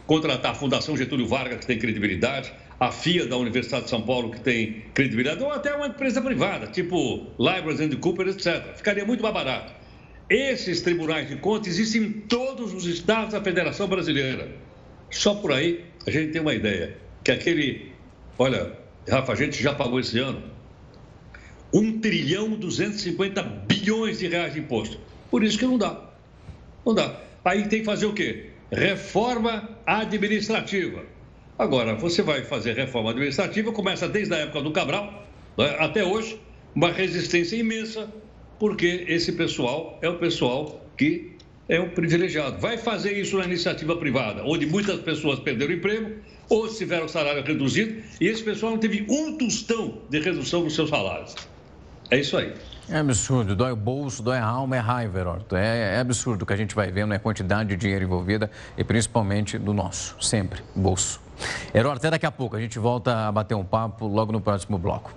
contratar 0.06 0.52
a 0.52 0.54
Fundação 0.54 0.96
Getúlio 0.96 1.26
Vargas, 1.26 1.60
que 1.60 1.66
tem 1.66 1.78
credibilidade, 1.78 2.52
a 2.80 2.90
FIA 2.90 3.26
da 3.26 3.36
Universidade 3.36 3.84
de 3.84 3.90
São 3.90 4.00
Paulo, 4.00 4.30
que 4.30 4.40
tem 4.40 4.84
credibilidade, 4.94 5.42
ou 5.42 5.52
até 5.52 5.74
uma 5.74 5.88
empresa 5.88 6.22
privada, 6.22 6.66
tipo 6.66 7.26
Libraries 7.38 7.78
and 7.78 7.94
Cooper, 8.00 8.26
etc. 8.28 8.74
Ficaria 8.74 9.04
muito 9.04 9.22
mais 9.22 9.34
barato. 9.34 9.70
Esses 10.30 10.80
tribunais 10.80 11.28
de 11.28 11.36
contas 11.36 11.68
existem 11.68 12.02
em 12.02 12.12
todos 12.12 12.72
os 12.72 12.86
estados 12.86 13.34
da 13.34 13.42
Federação 13.42 13.86
Brasileira. 13.86 14.48
Só 15.10 15.34
por 15.34 15.52
aí 15.52 15.84
a 16.06 16.10
gente 16.10 16.32
tem 16.32 16.40
uma 16.40 16.54
ideia. 16.54 16.96
Que 17.22 17.32
aquele. 17.32 17.92
Olha, 18.38 18.72
Rafa, 19.06 19.32
a 19.32 19.36
gente 19.36 19.62
já 19.62 19.74
pagou 19.74 20.00
esse 20.00 20.18
ano 20.18 20.42
1 21.74 22.00
trilhão 22.00 22.50
250 22.50 23.42
bilhões 23.42 24.20
de 24.20 24.28
reais 24.28 24.54
de 24.54 24.60
imposto. 24.60 24.98
Por 25.30 25.44
isso 25.44 25.58
que 25.58 25.66
não 25.66 25.76
dá. 25.76 26.10
Não 26.86 26.94
dá. 26.94 27.20
Aí 27.44 27.68
tem 27.68 27.80
que 27.80 27.84
fazer 27.84 28.06
o 28.06 28.14
quê? 28.14 28.50
Reforma 28.72 29.68
administrativa. 29.84 31.04
Agora, 31.60 31.94
você 31.94 32.22
vai 32.22 32.40
fazer 32.40 32.72
reforma 32.72 33.10
administrativa, 33.10 33.70
começa 33.70 34.08
desde 34.08 34.32
a 34.32 34.38
época 34.38 34.62
do 34.62 34.70
Cabral 34.70 35.26
né, 35.58 35.76
até 35.78 36.02
hoje, 36.02 36.40
uma 36.74 36.90
resistência 36.90 37.54
imensa, 37.54 38.08
porque 38.58 39.04
esse 39.06 39.32
pessoal 39.32 39.98
é 40.00 40.08
o 40.08 40.16
pessoal 40.16 40.82
que 40.96 41.36
é 41.68 41.78
um 41.78 41.90
privilegiado. 41.90 42.58
Vai 42.58 42.78
fazer 42.78 43.12
isso 43.12 43.36
na 43.36 43.44
iniciativa 43.44 43.94
privada, 43.94 44.42
onde 44.42 44.64
muitas 44.64 45.00
pessoas 45.00 45.38
perderam 45.38 45.74
o 45.74 45.76
emprego 45.76 46.12
ou 46.48 46.66
tiveram 46.66 47.04
o 47.04 47.08
salário 47.10 47.44
reduzido 47.44 48.02
e 48.18 48.26
esse 48.26 48.42
pessoal 48.42 48.72
não 48.72 48.78
teve 48.78 49.04
um 49.06 49.36
tostão 49.36 49.98
de 50.08 50.18
redução 50.18 50.62
nos 50.62 50.74
seus 50.74 50.88
salários. 50.88 51.34
É 52.10 52.18
isso 52.18 52.38
aí. 52.38 52.54
É 52.88 52.96
absurdo, 52.96 53.54
dói 53.54 53.72
o 53.72 53.76
bolso, 53.76 54.22
dói 54.22 54.38
a 54.38 54.46
alma, 54.46 54.76
é 54.76 54.80
raiva, 54.80 55.20
Heródoto. 55.20 55.54
É, 55.54 55.96
é 55.96 55.98
absurdo 55.98 56.42
o 56.42 56.46
que 56.46 56.54
a 56.54 56.56
gente 56.56 56.74
vai 56.74 56.90
vendo, 56.90 57.12
é 57.12 57.16
a 57.16 57.20
quantidade 57.20 57.68
de 57.68 57.76
dinheiro 57.76 58.02
envolvida 58.02 58.50
e 58.78 58.82
principalmente 58.82 59.58
do 59.58 59.74
nosso, 59.74 60.16
sempre, 60.20 60.62
bolso. 60.74 61.20
Heródoto, 61.72 61.98
até 61.98 62.10
daqui 62.10 62.26
a 62.26 62.30
pouco, 62.30 62.56
a 62.56 62.60
gente 62.60 62.78
volta 62.78 63.28
a 63.28 63.32
bater 63.32 63.54
um 63.54 63.64
papo 63.64 64.06
logo 64.06 64.32
no 64.32 64.40
próximo 64.40 64.78
bloco. 64.78 65.12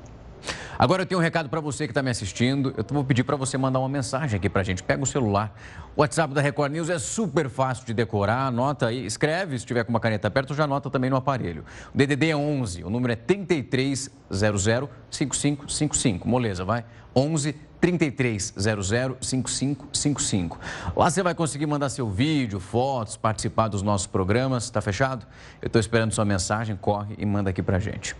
Agora 0.78 1.04
eu 1.04 1.06
tenho 1.06 1.20
um 1.20 1.24
recado 1.24 1.50
para 1.50 1.60
você 1.60 1.86
que 1.86 1.92
está 1.92 2.02
me 2.02 2.10
assistindo. 2.10 2.74
Eu 2.76 2.86
vou 2.90 3.04
pedir 3.04 3.24
para 3.24 3.36
você 3.36 3.58
mandar 3.58 3.80
uma 3.80 3.90
mensagem 3.90 4.38
aqui 4.38 4.50
para 4.50 4.62
a 4.62 4.64
gente. 4.64 4.82
Pega 4.82 5.04
o 5.04 5.06
celular. 5.06 5.54
O 5.96 6.02
WhatsApp 6.02 6.34
da 6.34 6.42
Record 6.42 6.72
News 6.72 6.90
é 6.90 6.98
super 6.98 7.50
fácil 7.50 7.86
de 7.86 7.94
decorar. 7.94 8.48
Anota 8.48 8.88
aí, 8.88 9.06
escreve, 9.06 9.58
se 9.60 9.66
tiver 9.66 9.84
com 9.84 9.92
uma 9.92 10.00
caneta 10.00 10.30
perto, 10.32 10.54
já 10.54 10.64
anota 10.64 10.90
também 10.90 11.10
no 11.10 11.16
aparelho. 11.16 11.64
O 11.94 11.98
DDD 11.98 12.30
é 12.30 12.36
11, 12.36 12.84
o 12.84 12.90
número 12.90 13.14
é 13.14 13.16
3300 13.16 14.90
5555. 15.12 16.28
Moleza, 16.28 16.66
vai? 16.66 16.84
11 17.16 17.54
3300 17.80 19.18
5555. 19.22 20.60
Lá 20.96 21.10
você 21.10 21.22
vai 21.22 21.36
conseguir 21.36 21.66
mandar 21.66 21.90
seu 21.90 22.10
vídeo, 22.10 22.60
fotos, 22.60 23.18
participar 23.18 23.68
dos 23.68 23.82
nossos 23.82 24.08
programas. 24.08 24.64
Está 24.64 24.82
fechado? 24.82 25.28
Eu 25.62 25.68
estou 25.68 25.80
esperando 25.80 26.14
sua 26.14 26.26
mensagem. 26.26 26.76
Corre 26.76 27.14
e 27.18 27.26
manda 27.26 27.50
aqui 27.50 27.62
para 27.62 27.78
gente. 27.80 28.16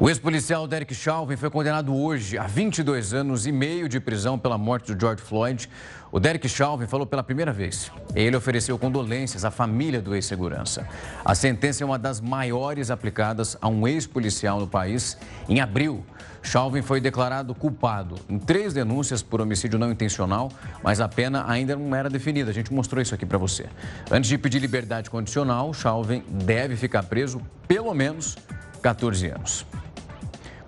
O 0.00 0.08
ex-policial 0.08 0.64
Derek 0.68 0.94
Chauvin 0.94 1.34
foi 1.34 1.50
condenado 1.50 1.92
hoje 1.92 2.38
a 2.38 2.44
22 2.44 3.12
anos 3.12 3.48
e 3.48 3.50
meio 3.50 3.88
de 3.88 3.98
prisão 3.98 4.38
pela 4.38 4.56
morte 4.56 4.94
do 4.94 5.00
George 5.00 5.20
Floyd. 5.20 5.68
O 6.12 6.20
Derek 6.20 6.48
Chauvin 6.48 6.86
falou 6.86 7.04
pela 7.04 7.20
primeira 7.20 7.52
vez. 7.52 7.90
Ele 8.14 8.36
ofereceu 8.36 8.78
condolências 8.78 9.44
à 9.44 9.50
família 9.50 10.00
do 10.00 10.14
ex-segurança. 10.14 10.86
A 11.24 11.34
sentença 11.34 11.82
é 11.82 11.84
uma 11.84 11.98
das 11.98 12.20
maiores 12.20 12.92
aplicadas 12.92 13.58
a 13.60 13.66
um 13.66 13.88
ex-policial 13.88 14.60
no 14.60 14.68
país. 14.68 15.18
Em 15.48 15.60
abril, 15.60 16.06
Chauvin 16.42 16.80
foi 16.80 17.00
declarado 17.00 17.52
culpado 17.52 18.14
em 18.28 18.38
três 18.38 18.72
denúncias 18.72 19.20
por 19.20 19.40
homicídio 19.40 19.80
não 19.80 19.90
intencional, 19.90 20.48
mas 20.80 21.00
a 21.00 21.08
pena 21.08 21.44
ainda 21.50 21.74
não 21.74 21.92
era 21.92 22.08
definida. 22.08 22.52
A 22.52 22.54
gente 22.54 22.72
mostrou 22.72 23.02
isso 23.02 23.16
aqui 23.16 23.26
para 23.26 23.36
você. 23.36 23.66
Antes 24.08 24.30
de 24.30 24.38
pedir 24.38 24.60
liberdade 24.60 25.10
condicional, 25.10 25.74
Chauvin 25.74 26.22
deve 26.30 26.76
ficar 26.76 27.02
preso 27.02 27.42
pelo 27.66 27.92
menos 27.92 28.38
14 28.80 29.26
anos. 29.26 29.66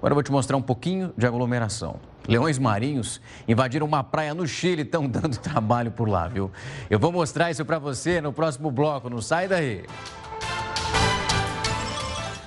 Agora 0.00 0.12
eu 0.12 0.16
vou 0.16 0.22
te 0.22 0.32
mostrar 0.32 0.56
um 0.56 0.62
pouquinho 0.62 1.12
de 1.14 1.26
aglomeração. 1.26 1.96
Leões 2.26 2.58
marinhos 2.58 3.20
invadiram 3.46 3.86
uma 3.86 4.02
praia 4.02 4.32
no 4.32 4.46
Chile 4.46 4.80
estão 4.80 5.06
dando 5.06 5.36
trabalho 5.38 5.90
por 5.90 6.08
lá, 6.08 6.26
viu? 6.26 6.50
Eu 6.88 6.98
vou 6.98 7.12
mostrar 7.12 7.50
isso 7.50 7.66
para 7.66 7.78
você 7.78 8.18
no 8.18 8.32
próximo 8.32 8.70
bloco, 8.70 9.10
não 9.10 9.20
sai 9.20 9.46
daí. 9.46 9.84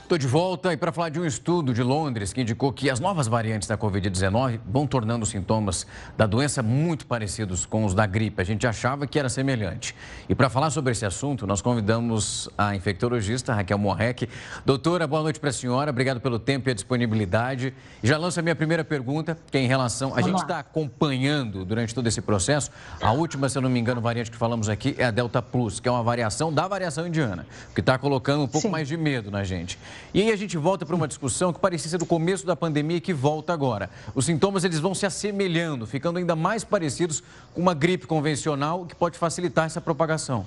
Estou 0.03 0.17
de 0.17 0.27
volta 0.27 0.73
e 0.73 0.77
para 0.77 0.91
falar 0.91 1.07
de 1.07 1.17
um 1.17 1.25
estudo 1.25 1.73
de 1.73 1.81
Londres 1.81 2.33
que 2.33 2.41
indicou 2.41 2.73
que 2.73 2.89
as 2.89 2.99
novas 2.99 3.25
variantes 3.25 3.69
da 3.69 3.77
Covid-19 3.77 4.59
vão 4.67 4.85
tornando 4.85 5.23
os 5.23 5.29
sintomas 5.29 5.87
da 6.17 6.25
doença 6.25 6.61
muito 6.61 7.05
parecidos 7.05 7.65
com 7.65 7.85
os 7.85 7.93
da 7.93 8.05
gripe. 8.05 8.41
A 8.41 8.43
gente 8.43 8.67
achava 8.67 9.07
que 9.07 9.17
era 9.17 9.29
semelhante. 9.29 9.95
E 10.27 10.35
para 10.35 10.49
falar 10.49 10.71
sobre 10.71 10.91
esse 10.91 11.05
assunto, 11.05 11.47
nós 11.47 11.61
convidamos 11.61 12.49
a 12.57 12.75
infectologista 12.75 13.53
Raquel 13.53 13.77
Morrec. 13.77 14.27
Doutora, 14.65 15.07
boa 15.07 15.23
noite 15.23 15.39
para 15.39 15.51
a 15.51 15.53
senhora. 15.53 15.89
Obrigado 15.89 16.19
pelo 16.19 16.37
tempo 16.37 16.67
e 16.67 16.71
a 16.71 16.75
disponibilidade. 16.75 17.73
Já 18.03 18.17
lanço 18.17 18.41
a 18.41 18.43
minha 18.43 18.57
primeira 18.57 18.83
pergunta, 18.83 19.37
que 19.49 19.57
é 19.57 19.61
em 19.61 19.67
relação. 19.67 20.13
A 20.13 20.21
gente 20.21 20.41
está 20.41 20.59
acompanhando 20.59 21.63
durante 21.63 21.95
todo 21.95 22.05
esse 22.07 22.21
processo. 22.21 22.69
A 23.01 23.13
última, 23.13 23.47
se 23.47 23.57
eu 23.57 23.61
não 23.61 23.69
me 23.69 23.79
engano, 23.79 24.01
variante 24.01 24.29
que 24.29 24.37
falamos 24.37 24.67
aqui 24.67 24.95
é 24.97 25.05
a 25.05 25.11
Delta 25.11 25.41
Plus, 25.41 25.79
que 25.79 25.87
é 25.87 25.91
uma 25.91 26.03
variação 26.03 26.51
da 26.51 26.67
variação 26.67 27.07
indiana, 27.07 27.47
que 27.73 27.79
está 27.79 27.97
colocando 27.97 28.43
um 28.43 28.47
pouco 28.47 28.67
Sim. 28.67 28.71
mais 28.71 28.85
de 28.85 28.97
medo 28.97 29.31
na 29.31 29.45
gente. 29.45 29.79
E 30.13 30.21
aí 30.21 30.31
a 30.31 30.35
gente 30.35 30.57
volta 30.57 30.85
para 30.85 30.95
uma 30.95 31.07
discussão 31.07 31.51
que 31.51 31.59
parecia 31.59 31.89
ser 31.89 31.97
do 31.97 32.05
começo 32.05 32.45
da 32.45 32.55
pandemia 32.55 32.97
e 32.97 33.01
que 33.01 33.13
volta 33.13 33.53
agora. 33.53 33.89
Os 34.13 34.25
sintomas 34.25 34.63
eles 34.63 34.79
vão 34.79 34.93
se 34.93 35.05
assemelhando, 35.05 35.87
ficando 35.87 36.19
ainda 36.19 36.35
mais 36.35 36.63
parecidos 36.63 37.23
com 37.53 37.61
uma 37.61 37.73
gripe 37.73 38.07
convencional 38.07 38.85
que 38.85 38.95
pode 38.95 39.17
facilitar 39.17 39.65
essa 39.65 39.81
propagação. 39.81 40.45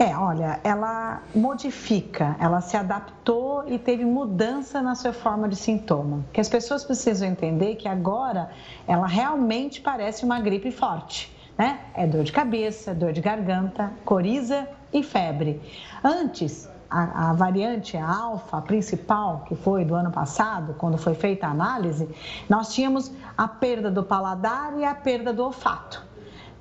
É, 0.00 0.16
olha, 0.16 0.58
ela 0.64 1.20
modifica, 1.34 2.34
ela 2.40 2.62
se 2.62 2.74
adaptou 2.74 3.68
e 3.68 3.78
teve 3.78 4.02
mudança 4.02 4.80
na 4.80 4.94
sua 4.94 5.12
forma 5.12 5.46
de 5.46 5.56
sintoma. 5.56 6.24
Que 6.32 6.40
as 6.40 6.48
pessoas 6.48 6.82
precisam 6.82 7.28
entender 7.28 7.74
que 7.74 7.86
agora 7.86 8.50
ela 8.88 9.06
realmente 9.06 9.82
parece 9.82 10.24
uma 10.24 10.40
gripe 10.40 10.70
forte, 10.70 11.30
né? 11.58 11.80
É 11.92 12.06
dor 12.06 12.24
de 12.24 12.32
cabeça, 12.32 12.94
dor 12.94 13.12
de 13.12 13.20
garganta, 13.20 13.92
coriza 14.02 14.66
e 14.90 15.02
febre. 15.02 15.60
Antes, 16.02 16.66
a, 16.90 17.30
a, 17.30 17.32
variante 17.32 17.96
a 17.96 18.08
alfa 18.08 18.60
principal, 18.60 19.44
que 19.46 19.54
foi 19.54 19.84
do 19.84 19.94
ano 19.94 20.10
passado, 20.10 20.74
quando 20.76 20.98
foi 20.98 21.14
feita 21.14 21.46
a 21.46 21.50
análise, 21.50 22.08
nós 22.48 22.74
tínhamos 22.74 23.12
a 23.38 23.46
perda 23.46 23.90
do 23.90 24.02
paladar 24.02 24.78
e 24.78 24.84
a 24.84 24.94
perda 24.94 25.32
do 25.32 25.44
olfato 25.44 26.10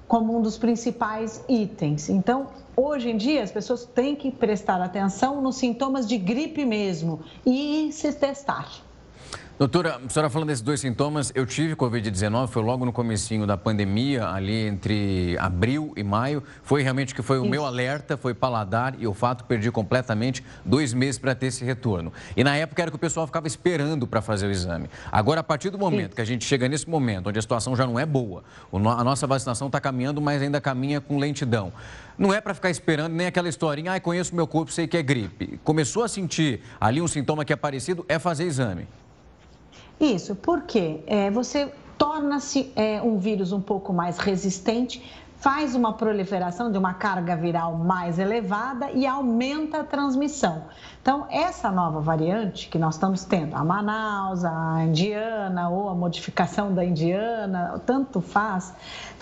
como 0.08 0.36
um 0.36 0.42
dos 0.42 0.58
principais 0.58 1.46
itens. 1.48 2.10
Então, 2.10 2.48
hoje 2.76 3.12
em 3.12 3.16
dia, 3.16 3.44
as 3.44 3.52
pessoas 3.52 3.86
têm 3.86 4.16
que 4.16 4.32
prestar 4.32 4.82
atenção 4.82 5.40
nos 5.40 5.58
sintomas 5.58 6.08
de 6.08 6.18
gripe 6.18 6.66
mesmo 6.66 7.22
e 7.46 7.92
se 7.92 8.12
testar. 8.14 8.89
Doutora, 9.60 10.00
a 10.06 10.10
senhora 10.10 10.30
falando 10.30 10.48
desses 10.48 10.62
dois 10.62 10.80
sintomas, 10.80 11.34
eu 11.36 11.46
tive 11.46 11.76
Covid-19, 11.76 12.48
foi 12.48 12.64
logo 12.64 12.86
no 12.86 12.94
comecinho 12.94 13.46
da 13.46 13.58
pandemia, 13.58 14.26
ali 14.30 14.56
entre 14.56 15.36
abril 15.38 15.92
e 15.98 16.02
maio. 16.02 16.42
Foi 16.64 16.82
realmente 16.82 17.14
que 17.14 17.22
foi 17.22 17.40
o 17.40 17.42
Isso. 17.42 17.52
meu 17.52 17.66
alerta, 17.66 18.16
foi 18.16 18.34
paladar 18.34 18.96
e 18.98 19.06
olfato, 19.06 19.44
perdi 19.44 19.70
completamente 19.70 20.46
dois 20.64 20.94
meses 20.94 21.20
para 21.20 21.36
ter 21.36 21.48
esse 21.48 21.66
retorno. 21.66 22.14
E 22.38 22.42
na 22.42 22.56
época 22.56 22.82
era 22.82 22.90
que 22.90 22.96
o 22.96 23.00
pessoal 23.00 23.28
ficava 23.28 23.48
esperando 23.48 24.08
para 24.08 24.22
fazer 24.22 24.48
o 24.48 24.50
exame. 24.50 24.90
Agora, 25.12 25.42
a 25.42 25.44
partir 25.44 25.70
do 25.70 25.78
momento 25.78 26.12
Isso. 26.12 26.16
que 26.16 26.22
a 26.22 26.26
gente 26.26 26.46
chega 26.46 26.70
nesse 26.70 26.90
momento, 26.90 27.28
onde 27.28 27.38
a 27.38 27.42
situação 27.42 27.76
já 27.76 27.86
não 27.86 28.00
é 28.00 28.06
boa, 28.06 28.46
a 28.72 29.04
nossa 29.04 29.28
vacinação 29.28 29.68
está 29.68 29.82
caminhando, 29.82 30.22
mas 30.22 30.42
ainda 30.42 30.62
caminha 30.62 31.02
com 31.02 31.18
lentidão. 31.18 31.74
Não 32.18 32.34
é 32.34 32.40
para 32.40 32.54
ficar 32.54 32.70
esperando 32.70 33.12
nem 33.12 33.28
aquela 33.28 33.50
historinha, 33.50 33.94
ah, 33.94 34.00
conheço 34.00 34.34
meu 34.34 34.48
corpo, 34.48 34.72
sei 34.72 34.88
que 34.88 34.96
é 34.96 35.04
gripe. 35.04 35.60
Começou 35.66 36.02
a 36.02 36.08
sentir 36.08 36.62
ali 36.80 37.02
um 37.02 37.10
sintoma 37.10 37.44
que 37.44 37.52
é 37.52 37.58
parecido, 37.58 38.06
é 38.08 38.18
fazer 38.18 38.46
exame. 38.46 38.88
Isso, 40.00 40.34
porque 40.36 41.02
é, 41.06 41.30
você 41.30 41.72
torna-se 41.98 42.72
é, 42.76 43.02
um 43.02 43.18
vírus 43.18 43.52
um 43.52 43.60
pouco 43.60 43.92
mais 43.92 44.18
resistente, 44.18 45.04
faz 45.40 45.76
uma 45.76 45.94
proliferação 45.94 46.72
de 46.72 46.78
uma 46.78 46.94
carga 46.94 47.36
viral 47.36 47.76
mais 47.76 48.18
elevada 48.18 48.92
e 48.92 49.06
aumenta 49.06 49.82
a 49.82 49.84
transmissão. 49.84 50.64
Então, 51.02 51.28
essa 51.30 51.70
nova 51.70 52.00
variante 52.00 52.70
que 52.70 52.78
nós 52.78 52.96
estamos 52.96 53.26
tendo, 53.26 53.56
a 53.56 53.64
Manaus, 53.64 54.46
a 54.46 54.84
indiana 54.86 55.70
ou 55.70 55.90
a 55.90 55.96
modificação 55.96 56.74
da 56.74 56.84
indiana, 56.84 57.82
tanto 57.86 58.22
faz, 58.22 58.74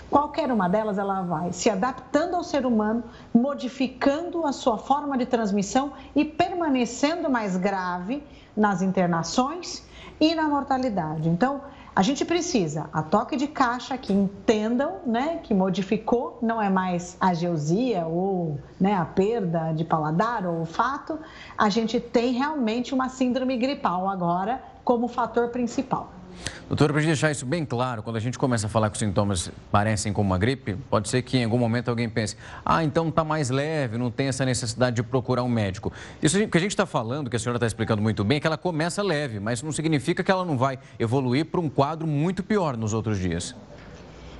qualquer 0.08 0.52
uma 0.52 0.68
delas 0.68 0.98
ela 0.98 1.22
vai 1.22 1.52
se 1.52 1.68
adaptando 1.68 2.34
ao 2.34 2.44
ser 2.44 2.64
humano, 2.64 3.02
modificando 3.34 4.46
a 4.46 4.52
sua 4.52 4.78
forma 4.78 5.18
de 5.18 5.26
transmissão 5.26 5.92
e 6.14 6.24
permanecendo 6.24 7.28
mais 7.28 7.56
grave 7.56 8.22
nas 8.56 8.82
internações 8.82 9.87
e 10.20 10.34
na 10.34 10.48
mortalidade. 10.48 11.28
Então, 11.28 11.62
a 11.94 12.02
gente 12.02 12.24
precisa 12.24 12.88
a 12.92 13.02
toque 13.02 13.36
de 13.36 13.48
caixa 13.48 13.98
que 13.98 14.12
entendam, 14.12 15.00
né, 15.04 15.40
que 15.42 15.52
modificou, 15.52 16.38
não 16.40 16.62
é 16.62 16.70
mais 16.70 17.16
a 17.20 17.34
geusia 17.34 18.06
ou 18.06 18.58
né, 18.80 18.94
a 18.94 19.04
perda 19.04 19.72
de 19.72 19.84
paladar 19.84 20.46
ou 20.46 20.60
olfato, 20.60 21.18
a 21.56 21.68
gente 21.68 21.98
tem 21.98 22.32
realmente 22.32 22.94
uma 22.94 23.08
síndrome 23.08 23.56
gripal 23.56 24.08
agora 24.08 24.62
como 24.84 25.08
fator 25.08 25.48
principal. 25.48 26.12
Doutora, 26.68 26.92
para 26.92 27.02
deixar 27.02 27.30
isso 27.30 27.46
bem 27.46 27.64
claro, 27.64 28.02
quando 28.02 28.16
a 28.16 28.20
gente 28.20 28.38
começa 28.38 28.66
a 28.66 28.70
falar 28.70 28.90
que 28.90 28.94
os 28.94 28.98
sintomas 28.98 29.50
parecem 29.72 30.12
como 30.12 30.30
uma 30.30 30.38
gripe, 30.38 30.76
pode 30.90 31.08
ser 31.08 31.22
que 31.22 31.38
em 31.38 31.44
algum 31.44 31.58
momento 31.58 31.88
alguém 31.88 32.08
pense, 32.08 32.36
ah, 32.64 32.84
então 32.84 33.08
está 33.08 33.24
mais 33.24 33.48
leve, 33.48 33.96
não 33.96 34.10
tem 34.10 34.28
essa 34.28 34.44
necessidade 34.44 34.96
de 34.96 35.02
procurar 35.02 35.42
um 35.42 35.48
médico. 35.48 35.92
Isso 36.22 36.46
que 36.46 36.58
a 36.58 36.60
gente 36.60 36.72
está 36.72 36.84
falando, 36.84 37.30
que 37.30 37.36
a 37.36 37.38
senhora 37.38 37.56
está 37.56 37.66
explicando 37.66 38.02
muito 38.02 38.22
bem, 38.22 38.36
é 38.36 38.40
que 38.40 38.46
ela 38.46 38.58
começa 38.58 39.02
leve, 39.02 39.40
mas 39.40 39.62
não 39.62 39.72
significa 39.72 40.22
que 40.22 40.30
ela 40.30 40.44
não 40.44 40.58
vai 40.58 40.78
evoluir 40.98 41.46
para 41.46 41.60
um 41.60 41.68
quadro 41.68 42.06
muito 42.06 42.42
pior 42.42 42.76
nos 42.76 42.92
outros 42.92 43.18
dias. 43.18 43.54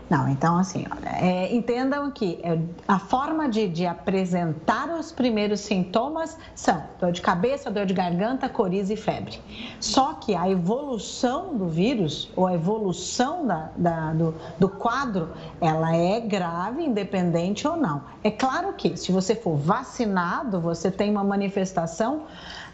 Não, 0.09 0.27
então 0.27 0.57
assim, 0.57 0.87
olha, 0.90 1.11
é, 1.16 1.55
entendam 1.55 2.11
que 2.11 2.40
é, 2.42 2.59
a 2.87 2.99
forma 2.99 3.47
de, 3.49 3.68
de, 3.68 3.87
apresentar 3.87 4.88
os 4.88 5.12
primeiros 5.12 5.61
sintomas 5.61 6.38
são 6.55 6.83
dor 6.99 7.12
de 7.12 7.21
cabeça, 7.21 7.71
dor 7.71 7.85
de 7.85 7.92
garganta, 7.92 8.49
coriza 8.49 8.94
e 8.94 8.97
febre. 8.97 9.38
Só 9.79 10.14
que 10.14 10.35
a 10.35 10.49
evolução 10.49 11.57
do 11.57 11.68
vírus, 11.68 12.31
ou 12.35 12.47
a 12.47 12.55
evolução 12.55 13.47
da, 13.47 13.71
da, 13.77 14.12
do, 14.14 14.35
do 14.59 14.68
quadro, 14.68 15.31
ela 15.61 15.94
é 15.94 16.21
grave, 16.21 16.83
independente 16.83 17.68
ou 17.68 17.77
não. 17.77 18.03
É 18.25 18.31
claro 18.31 18.73
que 18.73 18.97
se 18.97 19.12
você 19.12 19.35
for 19.35 19.57
vacinado, 19.57 20.59
você 20.59 20.90
tem 20.90 21.11
uma 21.11 21.25
manifestação 21.25 22.23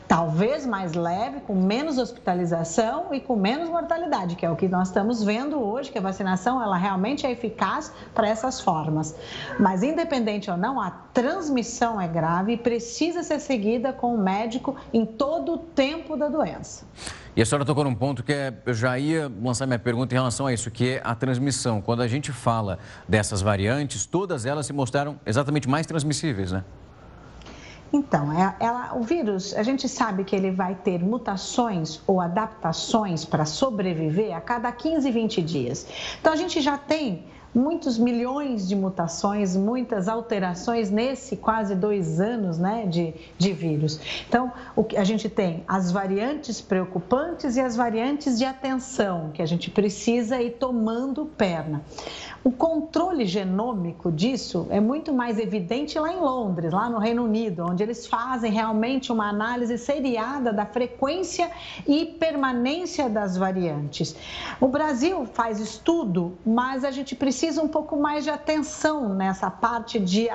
talvez 0.07 0.67
mais 0.67 0.95
leve, 0.95 1.41
com 1.41 1.55
menos 1.55 1.99
hospitalização 1.99 3.13
e 3.13 3.21
com 3.21 3.37
menos 3.37 3.69
mortalidade, 3.69 4.37
que 4.37 4.45
é 4.45 4.51
o 4.51 4.57
que 4.57 4.69
nós 4.69 4.89
estamos 4.89 5.23
vendo 5.23 5.59
hoje, 5.59 5.91
que 5.91 5.99
a 5.99 6.01
vacinação 6.01 6.63
ela 6.63 6.77
realmente 6.77 7.27
é 7.27 7.31
eficaz 7.31 7.93
para 8.15 8.29
essas 8.29 8.61
formas. 8.61 9.15
Mas 9.59 9.83
independente 9.83 10.51
ou 10.51 10.57
não, 10.57 10.81
a 10.81 10.91
transmissão 10.91 12.01
é 12.01 12.07
grave 12.07 12.53
e 12.53 12.57
precisa 12.57 13.23
ser 13.23 13.41
seguida 13.41 13.93
com 13.93 14.15
o 14.15 14.19
médico 14.19 14.77
em 14.93 15.07
todo 15.07 15.55
o 15.55 15.59
tempo 15.59 16.17
da 16.17 16.29
doença. 16.29 16.85
E 17.37 17.43
a 17.43 17.47
senhora 17.47 17.65
tocou 17.65 17.83
num 17.83 17.95
ponto 17.95 18.23
que 18.23 18.33
é, 18.33 18.55
eu 18.65 18.75
já 18.75 18.97
ia 18.97 19.31
lançar 19.43 19.67
minha 19.67 19.79
pergunta 19.79 20.15
em 20.15 20.19
relação 20.19 20.47
a 20.47 20.53
isso, 20.53 20.71
que 20.71 20.91
é 20.91 21.01
a 21.03 21.17
transmissão. 21.17 21.81
Quando 21.81 22.01
a 22.03 22.07
gente 22.07 22.31
fala 22.31 22.79
dessas 23.09 23.43
variantes, 23.43 24.07
todas 24.07 24.47
elas 24.47 24.67
se 24.67 24.73
mostraram 24.73 25.19
exatamente 25.27 25.69
mais 25.69 25.85
transmissíveis, 25.85 26.53
né? 26.53 26.63
Então, 27.93 28.33
é, 28.33 28.57
ela, 28.59 28.95
o 28.97 29.03
vírus, 29.03 29.55
a 29.55 29.63
gente 29.63 29.89
sabe 29.89 30.25
que 30.25 30.35
ele 30.35 30.51
vai 30.51 30.75
ter 30.75 30.99
mutações 30.99 32.01
ou 32.07 32.21
adaptações 32.21 33.25
para 33.25 33.45
sobreviver 33.45 34.37
a 34.37 34.41
cada 34.41 34.71
15, 34.73 35.11
20 35.11 35.43
dias. 35.43 35.87
Então, 36.21 36.33
a 36.33 36.37
gente 36.37 36.61
já 36.61 36.77
tem 36.77 37.25
muitos 37.55 37.97
milhões 37.97 38.67
de 38.67 38.75
mutações, 38.75 39.55
muitas 39.55 40.09
alterações 40.09 40.91
nesse 40.91 41.37
quase 41.37 41.75
dois 41.75 42.21
anos 42.21 42.59
né, 42.59 42.85
de, 42.87 43.15
de 43.39 43.53
vírus. 43.53 44.01
Então, 44.29 44.53
o 44.75 44.83
que 44.83 44.97
a 44.97 45.05
gente 45.05 45.29
tem 45.29 45.63
as 45.69 45.93
variantes 45.93 46.61
preocupantes 46.61 47.57
e 47.57 47.61
as 47.61 47.77
variantes 47.77 48.37
de 48.37 48.45
atenção, 48.45 49.31
que 49.33 49.41
a 49.41 49.47
gente 49.47 49.71
precisa 49.71 50.43
ir 50.43 50.53
tomando 50.53 51.25
perna. 51.25 51.83
O 52.45 52.53
controle 52.53 53.25
genômico 53.25 54.13
disso 54.13 54.67
é 54.69 54.79
muito 54.79 55.15
mais 55.15 55.39
evidente 55.39 55.99
lá 55.99 56.13
em 56.13 56.21
Londres, 56.21 56.75
lá 56.75 56.91
no 56.91 56.99
Reino 56.99 57.25
Unido, 57.25 57.65
onde 57.65 57.83
eles 57.83 58.07
fazem 58.07 58.53
realmente 58.53 59.11
uma 59.11 59.31
análise 59.31 59.79
seriada 59.79 60.53
da 60.53 60.67
frequência 60.67 61.51
e 61.89 62.05
permanência 62.05 63.09
das 63.09 63.39
variantes. 63.39 64.15
O 64.61 64.69
Brasil 64.69 65.25
faz 65.25 65.59
estudo, 65.59 66.37
mas 66.45 66.85
a 66.85 66.91
gente 66.91 67.17
precisa 67.17 67.63
um 67.63 67.69
pouco 67.69 67.97
mais 67.97 68.25
de 68.25 68.31
atenção 68.31 69.15
nessa 69.15 69.51
parte 69.51 69.99
de 69.99 70.29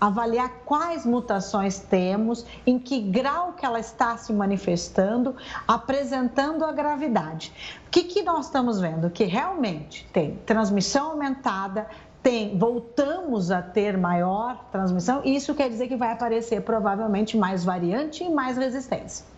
avaliar 0.00 0.50
quais 0.64 1.06
mutações 1.06 1.78
temos, 1.78 2.44
em 2.66 2.78
que 2.78 3.00
grau 3.00 3.52
que 3.52 3.64
ela 3.64 3.80
está 3.80 4.16
se 4.16 4.32
manifestando, 4.32 5.36
apresentando 5.66 6.64
a 6.64 6.72
gravidade. 6.72 7.52
O 7.86 7.90
que, 7.90 8.04
que 8.04 8.22
nós 8.22 8.46
estamos 8.46 8.80
vendo? 8.80 9.10
Que 9.10 9.24
realmente 9.24 10.08
tem 10.12 10.36
transmissão 10.46 11.12
aumentada, 11.12 11.86
tem, 12.22 12.58
voltamos 12.58 13.50
a 13.50 13.60
ter 13.60 13.96
maior 13.98 14.64
transmissão, 14.72 15.20
isso 15.24 15.54
quer 15.54 15.68
dizer 15.68 15.88
que 15.88 15.96
vai 15.96 16.12
aparecer 16.12 16.62
provavelmente 16.62 17.36
mais 17.36 17.64
variante 17.64 18.24
e 18.24 18.30
mais 18.30 18.56
resistência. 18.56 19.33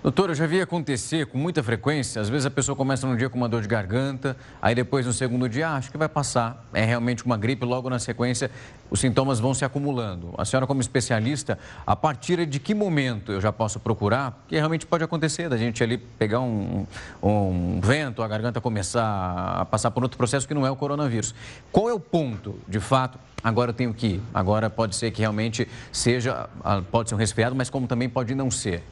Doutor, 0.00 0.28
eu 0.28 0.34
já 0.36 0.46
vi 0.46 0.60
acontecer 0.60 1.26
com 1.26 1.36
muita 1.36 1.60
frequência. 1.60 2.22
Às 2.22 2.28
vezes 2.28 2.46
a 2.46 2.50
pessoa 2.50 2.76
começa 2.76 3.04
num 3.04 3.16
dia 3.16 3.28
com 3.28 3.36
uma 3.36 3.48
dor 3.48 3.62
de 3.62 3.68
garganta, 3.68 4.36
aí 4.62 4.72
depois 4.72 5.04
no 5.04 5.12
segundo 5.12 5.48
dia, 5.48 5.68
ah, 5.68 5.76
acho 5.76 5.90
que 5.90 5.98
vai 5.98 6.08
passar. 6.08 6.64
É 6.72 6.84
realmente 6.84 7.26
uma 7.26 7.36
gripe, 7.36 7.64
logo 7.64 7.90
na 7.90 7.98
sequência 7.98 8.48
os 8.90 9.00
sintomas 9.00 9.40
vão 9.40 9.52
se 9.52 9.64
acumulando. 9.64 10.32
A 10.38 10.44
senhora, 10.44 10.68
como 10.68 10.80
especialista, 10.80 11.58
a 11.84 11.96
partir 11.96 12.46
de 12.46 12.60
que 12.60 12.74
momento 12.74 13.32
eu 13.32 13.40
já 13.40 13.52
posso 13.52 13.80
procurar? 13.80 14.30
Porque 14.30 14.54
realmente 14.54 14.86
pode 14.86 15.02
acontecer 15.02 15.48
da 15.48 15.56
gente 15.56 15.82
ali 15.82 15.98
pegar 15.98 16.40
um, 16.40 16.86
um 17.20 17.80
vento, 17.82 18.22
a 18.22 18.28
garganta 18.28 18.60
começar 18.60 19.58
a 19.58 19.64
passar 19.64 19.90
por 19.90 20.04
outro 20.04 20.16
processo 20.16 20.46
que 20.46 20.54
não 20.54 20.64
é 20.64 20.70
o 20.70 20.76
coronavírus. 20.76 21.34
Qual 21.72 21.88
é 21.88 21.92
o 21.92 21.98
ponto, 22.00 22.54
de 22.68 22.78
fato, 22.78 23.18
agora 23.42 23.70
eu 23.70 23.74
tenho 23.74 23.92
que 23.92 24.06
ir? 24.06 24.22
Agora 24.32 24.70
pode 24.70 24.94
ser 24.94 25.10
que 25.10 25.20
realmente 25.20 25.68
seja, 25.90 26.48
ah, 26.64 26.80
pode 26.88 27.08
ser 27.08 27.16
um 27.16 27.18
resfriado, 27.18 27.56
mas 27.56 27.68
como 27.68 27.88
também 27.88 28.08
pode 28.08 28.32
não 28.32 28.48
ser 28.48 28.82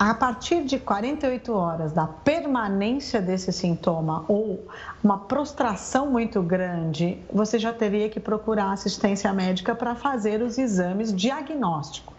a 0.00 0.14
partir 0.14 0.64
de 0.64 0.78
48 0.78 1.52
horas 1.52 1.92
da 1.92 2.06
permanência 2.06 3.20
desse 3.20 3.52
sintoma 3.52 4.24
ou 4.28 4.66
uma 5.04 5.18
prostração 5.18 6.10
muito 6.10 6.40
grande, 6.40 7.22
você 7.30 7.58
já 7.58 7.70
teria 7.70 8.08
que 8.08 8.18
procurar 8.18 8.72
assistência 8.72 9.30
médica 9.30 9.74
para 9.74 9.94
fazer 9.94 10.40
os 10.40 10.56
exames 10.56 11.14
diagnósticos. 11.14 12.14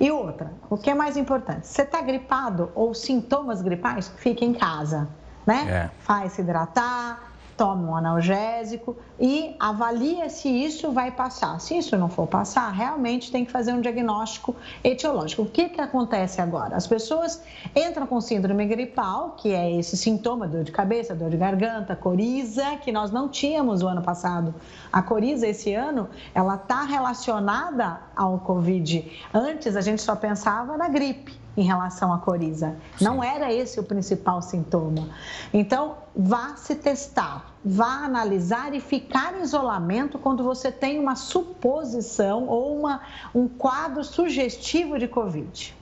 E 0.00 0.10
outra, 0.10 0.52
o 0.68 0.76
que 0.76 0.90
é 0.90 0.94
mais 0.94 1.16
importante, 1.16 1.68
você 1.68 1.82
está 1.82 2.00
gripado 2.00 2.72
ou 2.74 2.92
sintomas 2.92 3.62
gripais, 3.62 4.12
fique 4.16 4.44
em 4.44 4.52
casa, 4.52 5.08
né? 5.46 5.64
É. 5.70 5.90
Faz 6.00 6.32
se 6.32 6.40
hidratar, 6.40 7.31
toma 7.62 7.90
um 7.90 7.94
analgésico 7.94 8.96
e 9.20 9.54
avalia 9.60 10.28
se 10.28 10.48
isso 10.48 10.90
vai 10.90 11.12
passar. 11.12 11.60
Se 11.60 11.78
isso 11.78 11.96
não 11.96 12.08
for 12.08 12.26
passar, 12.26 12.68
realmente 12.72 13.30
tem 13.30 13.44
que 13.44 13.52
fazer 13.52 13.72
um 13.72 13.80
diagnóstico 13.80 14.56
etiológico. 14.82 15.42
O 15.42 15.46
que, 15.46 15.68
que 15.68 15.80
acontece 15.80 16.40
agora? 16.40 16.74
As 16.74 16.88
pessoas 16.88 17.40
entram 17.76 18.04
com 18.04 18.20
síndrome 18.20 18.66
gripal, 18.66 19.36
que 19.36 19.54
é 19.54 19.78
esse 19.78 19.96
sintoma, 19.96 20.48
dor 20.48 20.64
de 20.64 20.72
cabeça, 20.72 21.14
dor 21.14 21.30
de 21.30 21.36
garganta, 21.36 21.94
coriza, 21.94 22.64
que 22.82 22.90
nós 22.90 23.12
não 23.12 23.28
tínhamos 23.28 23.80
o 23.80 23.86
ano 23.86 24.02
passado. 24.02 24.52
A 24.92 25.00
coriza 25.00 25.46
esse 25.46 25.72
ano, 25.72 26.08
ela 26.34 26.56
está 26.56 26.82
relacionada 26.82 28.00
ao 28.16 28.40
Covid. 28.40 29.08
Antes 29.32 29.76
a 29.76 29.80
gente 29.80 30.02
só 30.02 30.16
pensava 30.16 30.76
na 30.76 30.88
gripe 30.88 31.41
em 31.56 31.62
relação 31.62 32.12
à 32.12 32.18
coriza. 32.18 32.76
Sim. 32.96 33.04
Não 33.04 33.22
era 33.22 33.52
esse 33.52 33.78
o 33.78 33.82
principal 33.82 34.40
sintoma. 34.42 35.08
Então, 35.52 35.96
vá 36.14 36.56
se 36.56 36.74
testar, 36.74 37.52
vá 37.64 38.04
analisar 38.04 38.74
e 38.74 38.80
ficar 38.80 39.38
em 39.38 39.42
isolamento 39.42 40.18
quando 40.18 40.42
você 40.42 40.70
tem 40.72 40.98
uma 40.98 41.16
suposição 41.16 42.46
ou 42.46 42.78
uma, 42.78 43.00
um 43.34 43.48
quadro 43.48 44.02
sugestivo 44.02 44.98
de 44.98 45.08
Covid. 45.08 45.81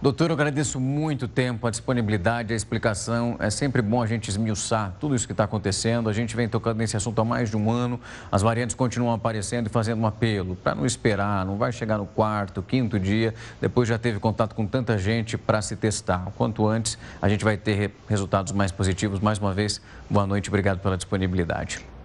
Doutor, 0.00 0.28
eu 0.28 0.34
agradeço 0.34 0.78
muito 0.78 1.24
o 1.24 1.28
tempo, 1.28 1.66
a 1.66 1.70
disponibilidade, 1.70 2.52
a 2.52 2.56
explicação. 2.56 3.36
É 3.38 3.48
sempre 3.48 3.80
bom 3.80 4.02
a 4.02 4.06
gente 4.06 4.28
esmiuçar 4.28 4.94
tudo 5.00 5.14
isso 5.14 5.26
que 5.26 5.32
está 5.32 5.44
acontecendo. 5.44 6.10
A 6.10 6.12
gente 6.12 6.36
vem 6.36 6.46
tocando 6.46 6.76
nesse 6.76 6.98
assunto 6.98 7.18
há 7.18 7.24
mais 7.24 7.48
de 7.48 7.56
um 7.56 7.70
ano. 7.70 7.98
As 8.30 8.42
variantes 8.42 8.76
continuam 8.76 9.14
aparecendo 9.14 9.68
e 9.68 9.70
fazendo 9.70 10.02
um 10.02 10.06
apelo 10.06 10.54
para 10.54 10.74
não 10.74 10.84
esperar, 10.84 11.46
não 11.46 11.56
vai 11.56 11.72
chegar 11.72 11.96
no 11.96 12.04
quarto, 12.04 12.62
quinto 12.62 13.00
dia, 13.00 13.34
depois 13.58 13.88
já 13.88 13.96
teve 13.96 14.20
contato 14.20 14.54
com 14.54 14.66
tanta 14.66 14.98
gente 14.98 15.38
para 15.38 15.62
se 15.62 15.74
testar. 15.74 16.30
Quanto 16.36 16.66
antes, 16.68 16.98
a 17.20 17.26
gente 17.26 17.42
vai 17.42 17.56
ter 17.56 17.90
resultados 18.06 18.52
mais 18.52 18.70
positivos. 18.70 19.18
Mais 19.18 19.38
uma 19.38 19.54
vez, 19.54 19.80
boa 20.10 20.26
noite, 20.26 20.50
obrigado 20.50 20.78
pela 20.78 20.98
disponibilidade. 20.98 21.95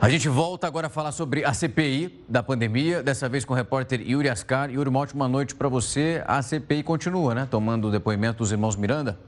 A 0.00 0.08
gente 0.10 0.28
volta 0.28 0.66
agora 0.66 0.88
a 0.88 0.90
falar 0.90 1.12
sobre 1.12 1.44
a 1.44 1.54
CPI 1.54 2.24
da 2.28 2.42
pandemia, 2.42 3.02
dessa 3.02 3.28
vez 3.28 3.44
com 3.44 3.54
o 3.54 3.56
repórter 3.56 4.00
Yuri 4.00 4.28
Ascar. 4.28 4.70
Yuri, 4.70 4.88
uma 4.88 4.98
ótima 4.98 5.28
noite 5.28 5.54
para 5.54 5.68
você. 5.68 6.22
A 6.26 6.42
CPI 6.42 6.82
continua, 6.82 7.34
né? 7.34 7.48
Tomando 7.50 7.88
o 7.88 7.90
depoimento 7.90 8.38
dos 8.38 8.52
irmãos 8.52 8.76
Miranda. 8.76 9.18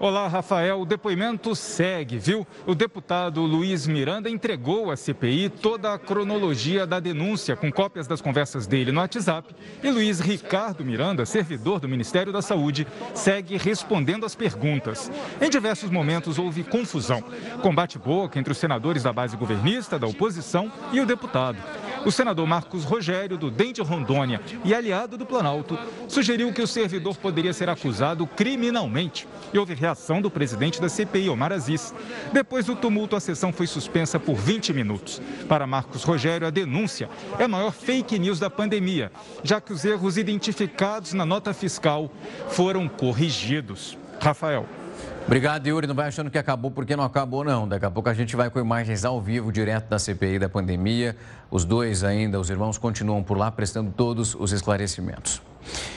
Olá, 0.00 0.26
Rafael. 0.26 0.80
O 0.80 0.84
depoimento 0.84 1.54
segue, 1.54 2.18
viu? 2.18 2.44
O 2.66 2.74
deputado 2.74 3.42
Luiz 3.42 3.86
Miranda 3.86 4.28
entregou 4.28 4.90
à 4.90 4.96
CPI 4.96 5.48
toda 5.48 5.94
a 5.94 5.98
cronologia 5.98 6.84
da 6.84 6.98
denúncia, 6.98 7.54
com 7.54 7.70
cópias 7.70 8.08
das 8.08 8.20
conversas 8.20 8.66
dele 8.66 8.90
no 8.90 9.00
WhatsApp. 9.00 9.54
E 9.82 9.90
Luiz 9.90 10.18
Ricardo 10.18 10.84
Miranda, 10.84 11.24
servidor 11.24 11.78
do 11.78 11.88
Ministério 11.88 12.32
da 12.32 12.42
Saúde, 12.42 12.86
segue 13.14 13.56
respondendo 13.56 14.26
às 14.26 14.34
perguntas. 14.34 15.10
Em 15.40 15.48
diversos 15.48 15.90
momentos 15.90 16.40
houve 16.40 16.64
confusão. 16.64 17.22
Combate 17.62 17.96
boca 17.96 18.38
entre 18.38 18.52
os 18.52 18.58
senadores 18.58 19.04
da 19.04 19.12
base 19.12 19.36
governista, 19.36 19.96
da 19.96 20.08
oposição 20.08 20.72
e 20.92 21.00
o 21.00 21.06
deputado. 21.06 21.58
O 22.04 22.12
senador 22.12 22.46
Marcos 22.46 22.84
Rogério, 22.84 23.38
do 23.38 23.50
DEM 23.50 23.72
de 23.72 23.80
Rondônia 23.80 24.40
e 24.62 24.74
aliado 24.74 25.16
do 25.16 25.24
Planalto, 25.24 25.78
sugeriu 26.06 26.52
que 26.52 26.60
o 26.60 26.66
servidor 26.66 27.16
poderia 27.16 27.52
ser 27.52 27.70
acusado 27.70 28.26
criminalmente. 28.26 29.26
E 29.52 29.58
houve 29.58 29.72
reação 29.72 30.20
do 30.20 30.30
presidente 30.30 30.80
da 30.80 30.88
CPI, 30.88 31.30
Omar 31.30 31.52
Aziz. 31.52 31.94
Depois 32.32 32.66
do 32.66 32.76
tumulto, 32.76 33.16
a 33.16 33.20
sessão 33.20 33.52
foi 33.52 33.66
suspensa 33.66 34.20
por 34.20 34.34
20 34.34 34.74
minutos. 34.74 35.22
Para 35.48 35.66
Marcos 35.66 36.04
Rogério, 36.04 36.46
a 36.46 36.50
denúncia 36.50 37.08
é 37.38 37.44
a 37.44 37.48
maior 37.48 37.72
fake 37.72 38.18
news 38.18 38.38
da 38.38 38.50
pandemia, 38.50 39.10
já 39.42 39.60
que 39.60 39.72
os 39.72 39.84
erros 39.84 40.18
identificados 40.18 41.14
na 41.14 41.24
nota 41.24 41.54
fiscal 41.54 42.10
foram 42.48 42.86
corrigidos. 42.86 43.96
Rafael. 44.20 44.83
Obrigado, 45.26 45.66
Yuri. 45.66 45.86
Não 45.86 45.94
vai 45.94 46.08
achando 46.08 46.30
que 46.30 46.38
acabou 46.38 46.70
porque 46.70 46.94
não 46.94 47.04
acabou, 47.04 47.42
não. 47.42 47.66
Daqui 47.66 47.86
a 47.86 47.90
pouco 47.90 48.08
a 48.08 48.14
gente 48.14 48.36
vai 48.36 48.50
com 48.50 48.60
imagens 48.60 49.04
ao 49.04 49.20
vivo, 49.20 49.50
direto 49.50 49.88
da 49.88 49.98
CPI 49.98 50.38
da 50.38 50.48
pandemia. 50.48 51.16
Os 51.50 51.64
dois 51.64 52.04
ainda, 52.04 52.38
os 52.38 52.50
irmãos, 52.50 52.76
continuam 52.76 53.22
por 53.22 53.38
lá 53.38 53.50
prestando 53.50 53.90
todos 53.90 54.34
os 54.34 54.52
esclarecimentos. 54.52 55.40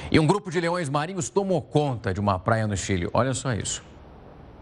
E 0.09 0.19
um 0.19 0.25
grupo 0.25 0.49
de 0.49 0.61
leões 0.61 0.89
marinhos 0.89 1.29
tomou 1.29 1.61
conta 1.61 2.13
de 2.13 2.19
uma 2.19 2.39
praia 2.39 2.65
no 2.65 2.77
Chile. 2.77 3.09
Olha 3.13 3.33
só 3.33 3.53
isso. 3.53 3.83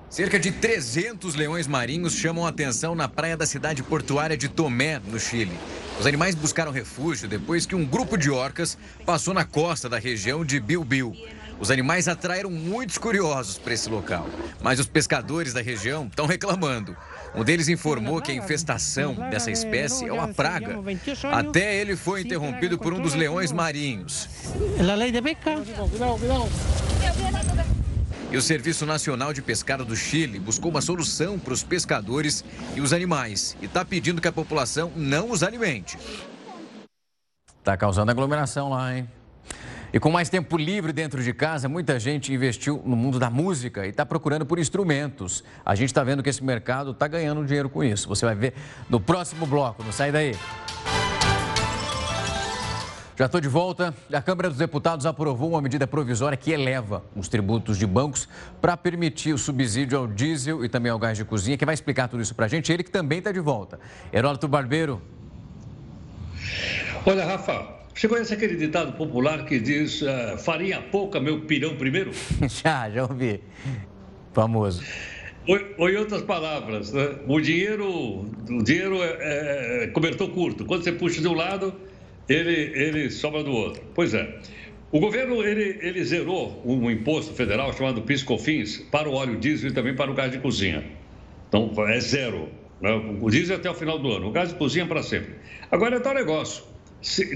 Cerca 0.09 0.39
de 0.39 0.51
300 0.51 1.35
leões 1.35 1.67
marinhos 1.67 2.13
chamam 2.13 2.47
atenção 2.47 2.95
na 2.95 3.07
praia 3.07 3.35
da 3.35 3.45
cidade 3.45 3.83
portuária 3.83 4.37
de 4.37 4.47
Tomé, 4.47 4.99
no 4.99 5.19
Chile. 5.19 5.51
Os 5.99 6.05
animais 6.05 6.35
buscaram 6.35 6.71
refúgio 6.71 7.27
depois 7.27 7.65
que 7.65 7.75
um 7.75 7.85
grupo 7.85 8.17
de 8.17 8.29
orcas 8.29 8.77
passou 9.05 9.33
na 9.33 9.43
costa 9.43 9.89
da 9.89 9.99
região 9.99 10.45
de 10.45 10.59
Bilbil. 10.59 11.15
Os 11.59 11.71
animais 11.71 12.07
atraíram 12.07 12.51
muitos 12.51 12.97
curiosos 12.97 13.57
para 13.57 13.73
esse 13.73 13.89
local, 13.89 14.27
mas 14.61 14.79
os 14.79 14.87
pescadores 14.87 15.53
da 15.53 15.61
região 15.61 16.07
estão 16.07 16.25
reclamando. 16.25 16.95
Um 17.33 17.43
deles 17.43 17.69
informou 17.69 18.21
que 18.21 18.31
a 18.31 18.35
infestação 18.35 19.15
dessa 19.29 19.49
espécie 19.49 20.07
é 20.07 20.13
uma 20.13 20.27
praga. 20.27 20.77
Até 21.31 21.75
ele 21.75 21.95
foi 21.95 22.21
interrompido 22.21 22.77
por 22.77 22.93
um 22.93 23.01
dos 23.01 23.13
leões 23.13 23.51
marinhos. 23.51 24.29
A 24.79 24.95
lei 24.95 25.11
de 25.11 25.21
pesca. 25.21 25.55
E 28.31 28.37
o 28.37 28.41
Serviço 28.41 28.85
Nacional 28.85 29.31
de 29.31 29.41
Pescado 29.41 29.85
do 29.85 29.95
Chile 29.95 30.39
buscou 30.39 30.69
uma 30.69 30.81
solução 30.81 31.39
para 31.39 31.53
os 31.53 31.63
pescadores 31.63 32.43
e 32.75 32.81
os 32.81 32.91
animais 32.91 33.55
e 33.61 33.65
está 33.65 33.85
pedindo 33.85 34.19
que 34.19 34.27
a 34.27 34.31
população 34.31 34.91
não 34.95 35.31
os 35.31 35.41
alimente. 35.41 35.97
Está 37.59 37.77
causando 37.77 38.11
aglomeração 38.11 38.69
lá, 38.69 38.95
hein? 38.95 39.07
E 39.95 39.99
com 39.99 40.11
mais 40.11 40.27
tempo 40.27 40.57
livre 40.57 40.91
dentro 40.91 41.23
de 41.23 41.33
casa, 41.33 41.69
muita 41.69 41.97
gente 41.97 42.33
investiu 42.33 42.83
no 42.85 42.97
mundo 42.97 43.17
da 43.17 43.29
música 43.29 43.85
e 43.85 43.91
está 43.91 44.05
procurando 44.05 44.45
por 44.45 44.59
instrumentos. 44.59 45.41
A 45.65 45.73
gente 45.73 45.87
está 45.87 46.03
vendo 46.03 46.21
que 46.21 46.29
esse 46.29 46.43
mercado 46.43 46.91
está 46.91 47.07
ganhando 47.07 47.45
dinheiro 47.45 47.69
com 47.69 47.81
isso. 47.81 48.09
Você 48.09 48.25
vai 48.25 48.35
ver 48.35 48.53
no 48.89 48.99
próximo 48.99 49.45
bloco. 49.45 49.81
Não 49.85 49.93
sai 49.93 50.11
daí. 50.11 50.35
Já 53.15 53.27
estou 53.27 53.39
de 53.39 53.47
volta. 53.47 53.95
A 54.11 54.21
Câmara 54.21 54.49
dos 54.49 54.57
Deputados 54.57 55.05
aprovou 55.05 55.51
uma 55.51 55.61
medida 55.61 55.87
provisória 55.87 56.37
que 56.37 56.51
eleva 56.51 57.01
os 57.15 57.29
tributos 57.29 57.77
de 57.77 57.87
bancos 57.87 58.27
para 58.59 58.75
permitir 58.75 59.31
o 59.31 59.37
subsídio 59.37 59.97
ao 59.97 60.07
diesel 60.07 60.65
e 60.65 60.67
também 60.67 60.91
ao 60.91 60.99
gás 60.99 61.17
de 61.17 61.23
cozinha. 61.23 61.55
Quem 61.57 61.65
vai 61.65 61.73
explicar 61.73 62.09
tudo 62.09 62.21
isso 62.21 62.35
para 62.35 62.47
a 62.47 62.49
gente, 62.49 62.69
ele 62.69 62.83
que 62.83 62.91
também 62.91 63.19
está 63.19 63.31
de 63.31 63.39
volta. 63.39 63.79
Heródoto 64.11 64.45
Barbeiro. 64.45 65.01
Olha, 67.05 67.25
Rafa, 67.25 67.84
você 67.95 68.09
conhece 68.09 68.33
aquele 68.33 68.55
ditado 68.55 68.93
popular 68.93 69.45
que 69.45 69.57
diz 69.57 70.01
uh, 70.01 70.37
farinha 70.37 70.81
pouca, 70.81 71.19
meu 71.19 71.41
pirão 71.41 71.77
primeiro? 71.77 72.11
já, 72.63 72.89
já 72.89 73.03
ouvi. 73.03 73.39
Famoso. 74.33 74.83
Ou, 75.77 75.89
em 75.89 75.95
outras 75.95 76.21
palavras, 76.23 76.91
né? 76.91 77.15
o 77.27 77.39
dinheiro, 77.39 78.25
o 78.49 78.63
dinheiro 78.63 78.97
é, 79.01 79.83
é 79.83 79.87
cobertor 79.87 80.29
curto. 80.31 80.65
Quando 80.65 80.83
você 80.83 80.91
puxa 80.91 81.21
de 81.21 81.27
um 81.27 81.33
lado, 81.33 81.73
ele, 82.27 82.71
ele 82.73 83.09
sobra 83.09 83.43
do 83.43 83.51
outro. 83.51 83.81
Pois 83.93 84.13
é. 84.13 84.39
O 84.91 84.99
governo 84.99 85.43
ele, 85.43 85.79
ele 85.81 86.03
zerou 86.03 86.61
um 86.65 86.89
imposto 86.89 87.33
federal 87.33 87.71
chamado 87.73 88.01
PIS/COFINS 88.01 88.87
para 88.91 89.09
o 89.09 89.13
óleo 89.13 89.37
diesel 89.39 89.69
e 89.69 89.73
também 89.73 89.95
para 89.95 90.11
o 90.11 90.13
gás 90.13 90.31
de 90.31 90.39
cozinha. 90.39 90.83
Então 91.47 91.71
é 91.87 91.99
zero. 91.99 92.49
Né? 92.81 92.91
O 93.21 93.29
diesel 93.29 93.55
até 93.55 93.69
o 93.69 93.73
final 93.73 93.99
do 93.99 94.11
ano, 94.11 94.27
o 94.27 94.31
gás 94.31 94.49
de 94.49 94.55
cozinha 94.55 94.85
para 94.85 95.01
sempre. 95.01 95.35
Agora 95.71 95.95
é 95.97 95.99
tal 95.99 96.13
negócio. 96.13 96.74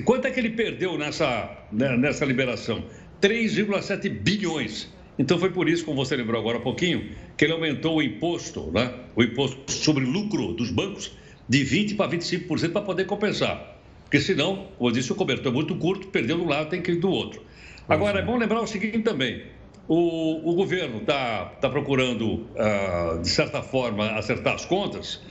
Quanto 0.06 0.26
é 0.28 0.32
que 0.32 0.40
ele 0.40 0.52
perdeu 0.52 0.98
nessa, 0.98 1.58
né, 1.72 1.96
nessa 1.96 2.26
liberação? 2.26 2.84
3,7 3.22 4.10
bilhões. 4.10 4.90
Então 5.18 5.38
foi 5.38 5.52
por 5.52 5.68
isso, 5.68 5.84
como 5.84 6.04
você 6.04 6.16
lembrou 6.16 6.40
agora 6.40 6.58
há 6.58 6.62
pouquinho, 6.62 7.12
que 7.38 7.46
ele 7.46 7.54
aumentou 7.54 7.98
o 7.98 8.02
imposto, 8.02 8.72
né? 8.72 8.94
o 9.16 9.22
imposto 9.22 9.72
sobre 9.72 10.06
lucro 10.06 10.54
dos 10.54 10.72
bancos, 10.72 11.12
de 11.48 11.60
20% 11.66 11.98
para 11.98 12.12
25% 12.12 12.72
para 12.72 12.82
poder 12.82 13.06
compensar. 13.06 13.78
Porque 14.04 14.20
senão, 14.20 14.68
como 14.78 14.90
eu 14.90 14.94
disse, 14.94 15.12
o 15.12 15.16
cobertor 15.16 15.52
é 15.52 15.56
muito 15.56 15.76
curto, 15.76 16.08
perdeu 16.08 16.38
de 16.38 16.44
um 16.44 16.48
lado, 16.48 16.70
tem 16.70 16.82
que 16.82 16.92
ir 16.92 16.96
do 16.96 17.10
outro. 17.10 17.42
Agora, 17.88 18.20
é 18.20 18.22
bom 18.22 18.38
lembrar 18.38 18.62
o 18.62 18.68
seguinte 18.68 19.00
também. 19.00 19.44
O, 19.88 20.52
o 20.52 20.56
governo 20.56 21.00
está 21.00 21.46
tá 21.60 21.70
procurando, 21.70 22.48
uh, 22.56 23.22
de 23.22 23.30
certa 23.30 23.62
forma, 23.62 24.12
acertar 24.12 24.54
as 24.54 24.66
contas 24.66 25.22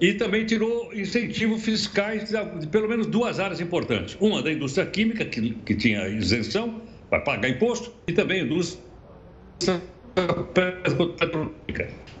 e 0.00 0.14
também 0.14 0.46
tirou 0.46 0.92
incentivos 0.94 1.64
fiscais 1.64 2.30
de, 2.30 2.66
pelo 2.68 2.88
menos 2.88 3.06
duas 3.06 3.40
áreas 3.40 3.60
importantes. 3.60 4.16
Uma 4.20 4.42
da 4.42 4.52
indústria 4.52 4.86
química, 4.86 5.24
que, 5.24 5.50
que 5.50 5.74
tinha 5.74 6.08
isenção, 6.08 6.80
vai 7.10 7.22
pagar 7.22 7.48
imposto, 7.48 7.92
e 8.06 8.12
também 8.12 8.40
a 8.40 8.44
indústria. 8.44 8.82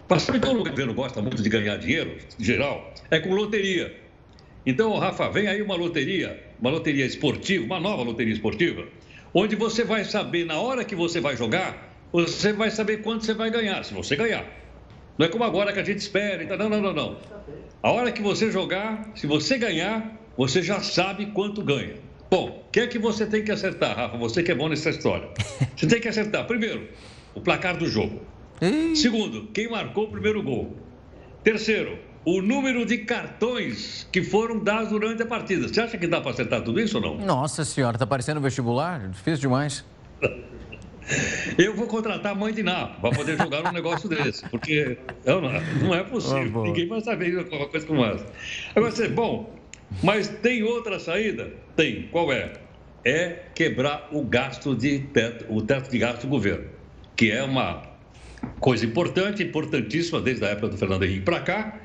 Mas 0.08 0.22
sabe 0.22 0.40
que 0.40 0.48
o 0.48 0.64
governo 0.64 0.94
gosta 0.94 1.20
muito 1.20 1.42
de 1.42 1.48
ganhar 1.48 1.76
dinheiro, 1.76 2.16
em 2.38 2.44
geral, 2.44 2.94
é 3.10 3.20
com 3.20 3.34
loteria. 3.34 3.94
Então, 4.66 4.96
Rafa, 4.98 5.28
vem 5.30 5.46
aí 5.46 5.62
uma 5.62 5.76
loteria, 5.76 6.42
uma 6.60 6.70
loteria 6.70 7.06
esportiva, 7.06 7.64
uma 7.64 7.78
nova 7.78 8.02
loteria 8.02 8.32
esportiva, 8.32 8.86
onde 9.32 9.54
você 9.54 9.84
vai 9.84 10.04
saber, 10.04 10.44
na 10.44 10.58
hora 10.58 10.84
que 10.84 10.94
você 10.94 11.20
vai 11.20 11.36
jogar, 11.36 11.94
você 12.12 12.52
vai 12.52 12.70
saber 12.70 12.98
quanto 12.98 13.24
você 13.24 13.34
vai 13.34 13.50
ganhar, 13.50 13.84
se 13.84 13.94
você 13.94 14.16
ganhar. 14.16 14.44
Não 15.18 15.26
é 15.26 15.28
como 15.28 15.42
agora 15.42 15.72
que 15.72 15.80
a 15.80 15.84
gente 15.84 15.98
espera. 15.98 16.42
Então, 16.42 16.56
não, 16.56 16.68
não, 16.68 16.80
não, 16.80 16.92
não. 16.94 17.16
A 17.82 17.90
hora 17.90 18.12
que 18.12 18.22
você 18.22 18.50
jogar, 18.50 19.10
se 19.16 19.26
você 19.26 19.58
ganhar, 19.58 20.16
você 20.36 20.62
já 20.62 20.80
sabe 20.80 21.26
quanto 21.26 21.62
ganha. 21.62 21.96
Bom, 22.30 22.64
o 22.66 22.70
que 22.70 22.80
é 22.80 22.86
que 22.86 22.98
você 22.98 23.26
tem 23.26 23.42
que 23.42 23.50
acertar, 23.50 23.96
Rafa? 23.96 24.16
Você 24.16 24.42
que 24.42 24.52
é 24.52 24.54
bom 24.54 24.68
nessa 24.68 24.90
história. 24.90 25.28
Você 25.76 25.86
tem 25.86 26.00
que 26.00 26.08
acertar, 26.08 26.46
primeiro, 26.46 26.88
o 27.34 27.40
placar 27.40 27.76
do 27.76 27.86
jogo. 27.86 28.20
Segundo, 28.94 29.48
quem 29.52 29.70
marcou 29.70 30.04
o 30.04 30.10
primeiro 30.10 30.42
gol. 30.42 30.76
Terceiro, 31.42 31.98
o 32.24 32.42
número 32.42 32.84
de 32.84 32.98
cartões 32.98 34.06
que 34.12 34.22
foram 34.22 34.58
dados 34.58 34.90
durante 34.90 35.22
a 35.22 35.26
partida. 35.26 35.66
Você 35.66 35.80
acha 35.80 35.96
que 35.96 36.06
dá 36.06 36.20
para 36.20 36.32
acertar 36.32 36.62
tudo 36.62 36.80
isso 36.80 36.98
ou 36.98 37.02
não? 37.02 37.24
Nossa 37.24 37.64
senhora, 37.64 37.96
está 37.96 38.06
parecendo 38.06 38.40
vestibular? 38.40 39.08
Difícil 39.08 39.40
demais. 39.40 39.84
Eu 41.56 41.74
vou 41.74 41.86
contratar 41.86 42.32
a 42.32 42.34
mãe 42.34 42.52
de 42.52 42.62
Ná 42.62 42.86
para 43.00 43.10
poder 43.10 43.36
jogar 43.36 43.66
um 43.66 43.72
negócio 43.72 44.08
desse, 44.08 44.46
porque 44.48 44.98
não, 45.24 45.40
não 45.40 45.94
é 45.94 46.04
possível. 46.04 46.64
Ninguém 46.64 46.86
vai 46.86 47.00
saber 47.00 47.36
uma 47.38 47.66
coisa 47.66 47.86
como 47.86 48.04
essa. 48.04 48.26
Agora, 48.74 48.92
você, 48.92 49.08
bom, 49.08 49.58
mas 50.02 50.28
tem 50.28 50.62
outra 50.62 50.98
saída? 50.98 51.52
Tem. 51.76 52.08
Qual 52.10 52.32
é? 52.32 52.52
É 53.04 53.44
quebrar 53.54 54.08
o 54.12 54.22
gasto 54.22 54.74
de 54.74 54.98
teto, 54.98 55.46
o 55.48 55.62
teto 55.62 55.90
de 55.90 55.98
gasto 55.98 56.22
do 56.22 56.28
governo, 56.28 56.66
que 57.16 57.30
é 57.30 57.42
uma 57.42 57.82
coisa 58.60 58.84
importante, 58.84 59.42
importantíssima 59.42 60.20
desde 60.20 60.44
a 60.44 60.48
época 60.48 60.68
do 60.68 60.76
Fernando 60.76 61.04
Henrique 61.04 61.22
para 61.22 61.40
cá, 61.40 61.80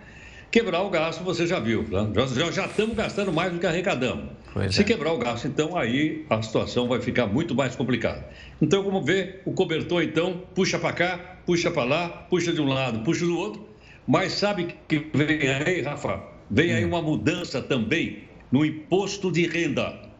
Quebrar 0.54 0.84
o 0.84 0.90
gasto, 0.92 1.24
você 1.24 1.48
já 1.48 1.60
viu, 1.60 1.82
né? 1.90 2.12
já, 2.14 2.52
já 2.52 2.66
estamos 2.68 2.96
gastando 2.96 3.34
mais 3.34 3.52
do 3.52 3.58
que 3.58 3.66
arrecadamos. 3.66 4.26
Se 4.70 4.82
é. 4.82 4.84
quebrar 4.84 5.12
o 5.12 5.18
gasto, 5.18 5.48
então 5.48 5.76
aí 5.76 6.28
a 6.30 6.40
situação 6.44 6.88
vai 6.88 7.02
ficar 7.02 7.26
muito 7.26 7.56
mais 7.56 7.76
complicada. 7.76 8.24
Então, 8.62 8.84
como 8.84 9.02
vê, 9.02 9.40
o 9.46 9.52
cobertor, 9.52 10.04
então, 10.04 10.44
puxa 10.54 10.78
para 10.78 10.94
cá, 10.94 11.38
puxa 11.44 11.72
para 11.72 11.84
lá, 11.86 12.08
puxa 12.08 12.54
de 12.54 12.62
um 12.62 12.68
lado, 12.68 13.00
puxa 13.00 13.26
do 13.26 13.36
outro, 13.36 13.68
mas 14.06 14.34
sabe 14.34 14.76
que 14.88 15.08
vem 15.12 15.40
aí, 15.50 15.82
Rafa, 15.82 16.22
vem 16.52 16.72
aí 16.72 16.86
hum. 16.86 16.90
uma 16.90 17.02
mudança 17.02 17.60
também 17.60 18.26
no 18.52 18.64
imposto 18.64 19.32
de 19.32 19.48
renda. 19.48 20.13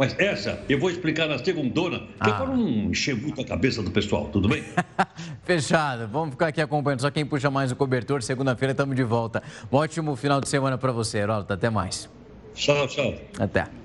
Mas 0.00 0.18
essa 0.18 0.58
eu 0.66 0.80
vou 0.80 0.90
explicar 0.90 1.28
na 1.28 1.38
segundona, 1.38 1.98
que 1.98 2.06
ah. 2.20 2.32
para 2.32 2.46
não 2.46 2.66
encher 2.90 3.14
muito 3.14 3.38
a 3.38 3.44
cabeça 3.44 3.82
do 3.82 3.90
pessoal, 3.90 4.30
tudo 4.32 4.48
bem? 4.48 4.64
Fechado. 5.44 6.08
Vamos 6.08 6.30
ficar 6.30 6.46
aqui 6.46 6.62
acompanhando. 6.62 7.02
Só 7.02 7.10
quem 7.10 7.26
puxa 7.26 7.50
mais 7.50 7.70
o 7.70 7.76
cobertor, 7.76 8.22
segunda-feira 8.22 8.72
estamos 8.72 8.96
de 8.96 9.02
volta. 9.02 9.42
Um 9.70 9.76
ótimo 9.76 10.16
final 10.16 10.40
de 10.40 10.48
semana 10.48 10.78
para 10.78 10.90
você, 10.90 11.18
Heródoto. 11.18 11.52
Até 11.52 11.68
mais. 11.68 12.08
Tchau, 12.54 12.88
tchau. 12.88 13.14
Até. 13.38 13.79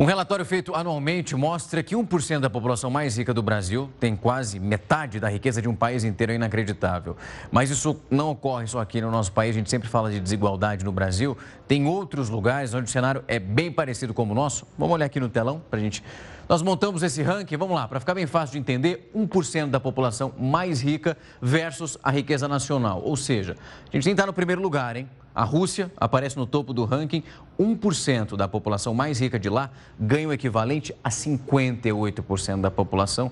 Um 0.00 0.04
relatório 0.04 0.44
feito 0.44 0.76
anualmente 0.76 1.34
mostra 1.34 1.82
que 1.82 1.96
1% 1.96 2.38
da 2.38 2.48
população 2.48 2.88
mais 2.88 3.18
rica 3.18 3.34
do 3.34 3.42
Brasil 3.42 3.90
tem 3.98 4.14
quase 4.14 4.60
metade 4.60 5.18
da 5.18 5.28
riqueza 5.28 5.60
de 5.60 5.68
um 5.68 5.74
país 5.74 6.04
inteiro, 6.04 6.30
é 6.30 6.36
inacreditável. 6.36 7.16
Mas 7.50 7.68
isso 7.68 8.00
não 8.08 8.30
ocorre 8.30 8.68
só 8.68 8.78
aqui 8.78 9.00
no 9.00 9.10
nosso 9.10 9.32
país, 9.32 9.56
a 9.56 9.58
gente 9.58 9.68
sempre 9.68 9.88
fala 9.88 10.08
de 10.08 10.20
desigualdade 10.20 10.84
no 10.84 10.92
Brasil. 10.92 11.36
Tem 11.66 11.84
outros 11.84 12.28
lugares 12.28 12.72
onde 12.74 12.84
o 12.84 12.92
cenário 12.92 13.24
é 13.26 13.40
bem 13.40 13.72
parecido 13.72 14.14
com 14.14 14.22
o 14.22 14.32
nosso. 14.32 14.68
Vamos 14.78 14.94
olhar 14.94 15.06
aqui 15.06 15.18
no 15.18 15.28
telão 15.28 15.60
para 15.68 15.80
a 15.80 15.82
gente. 15.82 16.00
Nós 16.48 16.62
montamos 16.62 17.02
esse 17.02 17.20
ranking, 17.20 17.56
vamos 17.56 17.74
lá, 17.74 17.88
para 17.88 17.98
ficar 17.98 18.14
bem 18.14 18.24
fácil 18.24 18.52
de 18.52 18.58
entender, 18.60 19.10
1% 19.16 19.66
da 19.66 19.80
população 19.80 20.32
mais 20.38 20.80
rica 20.80 21.18
versus 21.42 21.98
a 22.04 22.12
riqueza 22.12 22.46
nacional. 22.46 23.02
Ou 23.04 23.16
seja, 23.16 23.56
a 23.92 23.96
gente 23.96 24.04
nem 24.04 24.12
está 24.12 24.24
no 24.24 24.32
primeiro 24.32 24.62
lugar, 24.62 24.94
hein? 24.94 25.08
A 25.38 25.44
Rússia 25.44 25.92
aparece 25.96 26.36
no 26.36 26.48
topo 26.48 26.72
do 26.72 26.84
ranking. 26.84 27.22
1% 27.60 28.34
da 28.34 28.48
população 28.48 28.92
mais 28.92 29.20
rica 29.20 29.38
de 29.38 29.48
lá 29.48 29.70
ganha 29.96 30.26
o 30.26 30.32
equivalente 30.32 30.92
a 31.04 31.10
58% 31.10 32.60
da 32.60 32.72
população. 32.72 33.30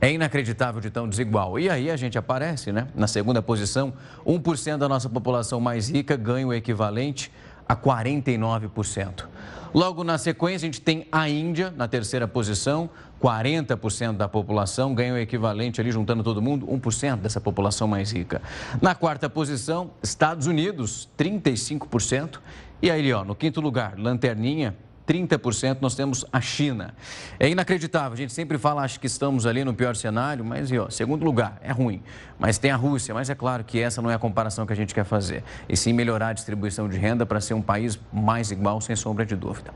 É 0.00 0.12
inacreditável 0.12 0.80
de 0.80 0.88
tão 0.88 1.08
desigual. 1.08 1.58
E 1.58 1.68
aí 1.68 1.90
a 1.90 1.96
gente 1.96 2.16
aparece, 2.16 2.70
né? 2.70 2.86
Na 2.94 3.08
segunda 3.08 3.42
posição, 3.42 3.92
1% 4.24 4.76
da 4.76 4.88
nossa 4.88 5.08
população 5.08 5.60
mais 5.60 5.90
rica 5.90 6.16
ganha 6.16 6.46
o 6.46 6.54
equivalente 6.54 7.28
a 7.28 7.47
49%. 7.76 9.24
Logo 9.74 10.02
na 10.02 10.16
sequência, 10.16 10.66
a 10.66 10.68
gente 10.68 10.80
tem 10.80 11.06
a 11.12 11.28
Índia 11.28 11.72
na 11.76 11.86
terceira 11.86 12.26
posição, 12.26 12.88
40% 13.22 14.16
da 14.16 14.28
população 14.28 14.94
ganha 14.94 15.12
o 15.12 15.18
equivalente 15.18 15.80
ali, 15.80 15.90
juntando 15.90 16.22
todo 16.22 16.40
mundo, 16.40 16.66
1% 16.66 17.16
dessa 17.16 17.40
população 17.40 17.86
mais 17.86 18.10
rica. 18.12 18.40
Na 18.80 18.94
quarta 18.94 19.28
posição, 19.28 19.90
Estados 20.02 20.46
Unidos, 20.46 21.08
35%. 21.18 22.38
E 22.80 22.90
aí, 22.90 23.12
ó, 23.12 23.24
no 23.24 23.34
quinto 23.34 23.60
lugar, 23.60 23.98
Lanterninha, 23.98 24.74
30% 25.08 25.78
nós 25.80 25.94
temos 25.94 26.24
a 26.30 26.40
China. 26.40 26.94
É 27.40 27.48
inacreditável, 27.48 28.12
a 28.12 28.16
gente 28.16 28.32
sempre 28.32 28.58
fala, 28.58 28.82
acho 28.82 29.00
que 29.00 29.06
estamos 29.06 29.46
ali 29.46 29.64
no 29.64 29.72
pior 29.72 29.96
cenário, 29.96 30.44
mas, 30.44 30.70
ó, 30.72 30.90
segundo 30.90 31.24
lugar, 31.24 31.58
é 31.62 31.72
ruim. 31.72 32.02
Mas 32.38 32.58
tem 32.58 32.70
a 32.70 32.76
Rússia, 32.76 33.14
mas 33.14 33.30
é 33.30 33.34
claro 33.34 33.64
que 33.64 33.80
essa 33.80 34.02
não 34.02 34.10
é 34.10 34.14
a 34.14 34.18
comparação 34.18 34.66
que 34.66 34.72
a 34.72 34.76
gente 34.76 34.94
quer 34.94 35.04
fazer. 35.04 35.42
E 35.68 35.76
sim 35.76 35.94
melhorar 35.94 36.28
a 36.28 36.32
distribuição 36.34 36.88
de 36.88 36.98
renda 36.98 37.24
para 37.24 37.40
ser 37.40 37.54
um 37.54 37.62
país 37.62 37.98
mais 38.12 38.50
igual, 38.50 38.80
sem 38.82 38.94
sombra 38.94 39.24
de 39.24 39.34
dúvida. 39.34 39.72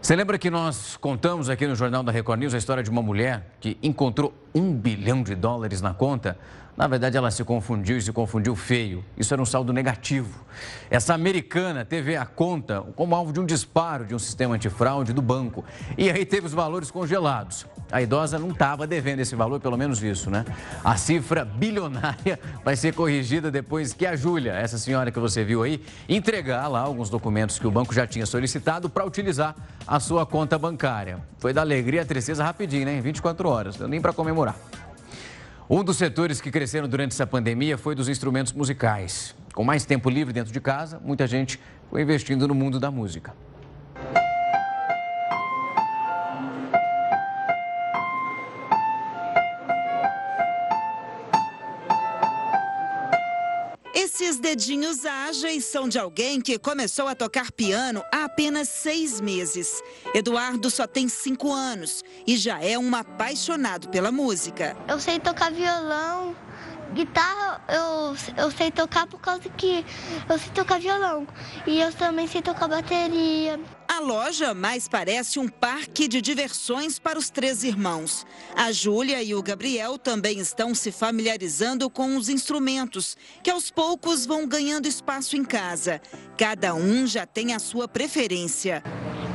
Você 0.00 0.16
lembra 0.16 0.36
que 0.36 0.50
nós 0.50 0.96
contamos 0.96 1.48
aqui 1.48 1.64
no 1.64 1.76
Jornal 1.76 2.02
da 2.02 2.10
Record 2.10 2.40
News 2.40 2.54
a 2.54 2.58
história 2.58 2.82
de 2.82 2.90
uma 2.90 3.00
mulher 3.00 3.54
que 3.60 3.78
encontrou 3.80 4.34
um 4.52 4.72
bilhão 4.74 5.22
de 5.22 5.36
dólares 5.36 5.80
na 5.80 5.94
conta? 5.94 6.36
Na 6.76 6.86
verdade, 6.86 7.18
ela 7.18 7.30
se 7.30 7.44
confundiu 7.44 7.98
e 7.98 8.02
se 8.02 8.12
confundiu 8.12 8.56
feio. 8.56 9.04
Isso 9.16 9.34
era 9.34 9.42
um 9.42 9.46
saldo 9.46 9.72
negativo. 9.74 10.40
Essa 10.90 11.12
americana 11.12 11.84
teve 11.84 12.16
a 12.16 12.24
conta 12.24 12.80
como 12.96 13.14
alvo 13.14 13.32
de 13.32 13.40
um 13.40 13.44
disparo 13.44 14.06
de 14.06 14.14
um 14.14 14.18
sistema 14.18 14.54
antifraude 14.54 15.12
do 15.12 15.20
banco. 15.20 15.64
E 15.98 16.10
aí 16.10 16.24
teve 16.24 16.46
os 16.46 16.54
valores 16.54 16.90
congelados. 16.90 17.66
A 17.90 18.00
idosa 18.00 18.38
não 18.38 18.50
estava 18.50 18.86
devendo 18.86 19.20
esse 19.20 19.36
valor, 19.36 19.60
pelo 19.60 19.76
menos 19.76 20.02
isso, 20.02 20.30
né? 20.30 20.46
A 20.82 20.96
cifra 20.96 21.44
bilionária 21.44 22.40
vai 22.64 22.74
ser 22.74 22.94
corrigida 22.94 23.50
depois 23.50 23.92
que 23.92 24.06
a 24.06 24.16
Júlia, 24.16 24.52
essa 24.52 24.78
senhora 24.78 25.10
que 25.12 25.20
você 25.20 25.44
viu 25.44 25.62
aí, 25.62 25.84
entregar 26.08 26.68
lá 26.68 26.80
alguns 26.80 27.10
documentos 27.10 27.58
que 27.58 27.66
o 27.66 27.70
banco 27.70 27.92
já 27.92 28.06
tinha 28.06 28.24
solicitado 28.24 28.88
para 28.88 29.04
utilizar 29.04 29.54
a 29.86 30.00
sua 30.00 30.24
conta 30.24 30.58
bancária. 30.58 31.18
Foi 31.38 31.52
da 31.52 31.60
alegria 31.60 32.00
à 32.00 32.04
tristeza 32.04 32.42
rapidinho, 32.42 32.86
né? 32.86 32.96
Em 32.96 33.00
24 33.02 33.46
horas, 33.46 33.78
nem 33.78 34.00
para 34.00 34.14
comemorar. 34.14 34.56
Um 35.74 35.82
dos 35.82 35.96
setores 35.96 36.38
que 36.38 36.50
cresceram 36.50 36.86
durante 36.86 37.12
essa 37.12 37.26
pandemia 37.26 37.78
foi 37.78 37.94
dos 37.94 38.06
instrumentos 38.06 38.52
musicais. 38.52 39.34
Com 39.54 39.64
mais 39.64 39.86
tempo 39.86 40.10
livre 40.10 40.30
dentro 40.30 40.52
de 40.52 40.60
casa, 40.60 41.00
muita 41.02 41.26
gente 41.26 41.58
foi 41.88 42.02
investindo 42.02 42.46
no 42.46 42.54
mundo 42.54 42.78
da 42.78 42.90
música. 42.90 43.34
Esses 54.14 54.38
dedinhos 54.38 55.06
ágeis 55.06 55.64
são 55.64 55.88
de 55.88 55.98
alguém 55.98 56.38
que 56.38 56.58
começou 56.58 57.08
a 57.08 57.14
tocar 57.14 57.50
piano 57.50 58.04
há 58.12 58.24
apenas 58.24 58.68
seis 58.68 59.22
meses. 59.22 59.82
Eduardo 60.14 60.68
só 60.68 60.86
tem 60.86 61.08
cinco 61.08 61.50
anos 61.50 62.04
e 62.26 62.36
já 62.36 62.62
é 62.62 62.78
um 62.78 62.94
apaixonado 62.94 63.88
pela 63.88 64.12
música. 64.12 64.76
Eu 64.86 65.00
sei 65.00 65.18
tocar 65.18 65.50
violão, 65.50 66.36
guitarra 66.92 67.60
eu, 67.68 68.16
eu 68.36 68.50
sei 68.50 68.70
tocar 68.70 69.06
por 69.06 69.20
causa 69.20 69.48
que 69.48 69.84
eu 70.28 70.38
sei 70.38 70.50
tocar 70.52 70.78
violão. 70.78 71.26
E 71.66 71.80
eu 71.80 71.92
também 71.92 72.26
sei 72.26 72.42
tocar 72.42 72.68
bateria. 72.68 73.58
A 73.88 74.00
loja 74.00 74.54
mais 74.54 74.88
parece 74.88 75.38
um 75.38 75.48
parque 75.48 76.08
de 76.08 76.20
diversões 76.20 76.98
para 76.98 77.18
os 77.18 77.30
três 77.30 77.62
irmãos. 77.62 78.26
A 78.56 78.72
Júlia 78.72 79.22
e 79.22 79.34
o 79.34 79.42
Gabriel 79.42 79.98
também 79.98 80.38
estão 80.38 80.74
se 80.74 80.90
familiarizando 80.90 81.90
com 81.90 82.16
os 82.16 82.28
instrumentos, 82.28 83.16
que 83.42 83.50
aos 83.50 83.70
poucos 83.70 84.24
vão 84.24 84.46
ganhando 84.46 84.86
espaço 84.86 85.36
em 85.36 85.44
casa. 85.44 86.00
Cada 86.38 86.74
um 86.74 87.06
já 87.06 87.26
tem 87.26 87.54
a 87.54 87.58
sua 87.58 87.86
preferência. 87.86 88.82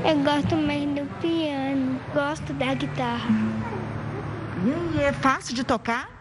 Eu 0.04 0.18
gosto 0.24 0.56
mais 0.56 0.84
do 0.86 1.06
piano, 1.22 2.00
gosto 2.14 2.52
da 2.54 2.74
guitarra. 2.74 3.30
E 4.96 5.02
é 5.02 5.14
fácil 5.14 5.54
de 5.54 5.64
tocar? 5.64 6.17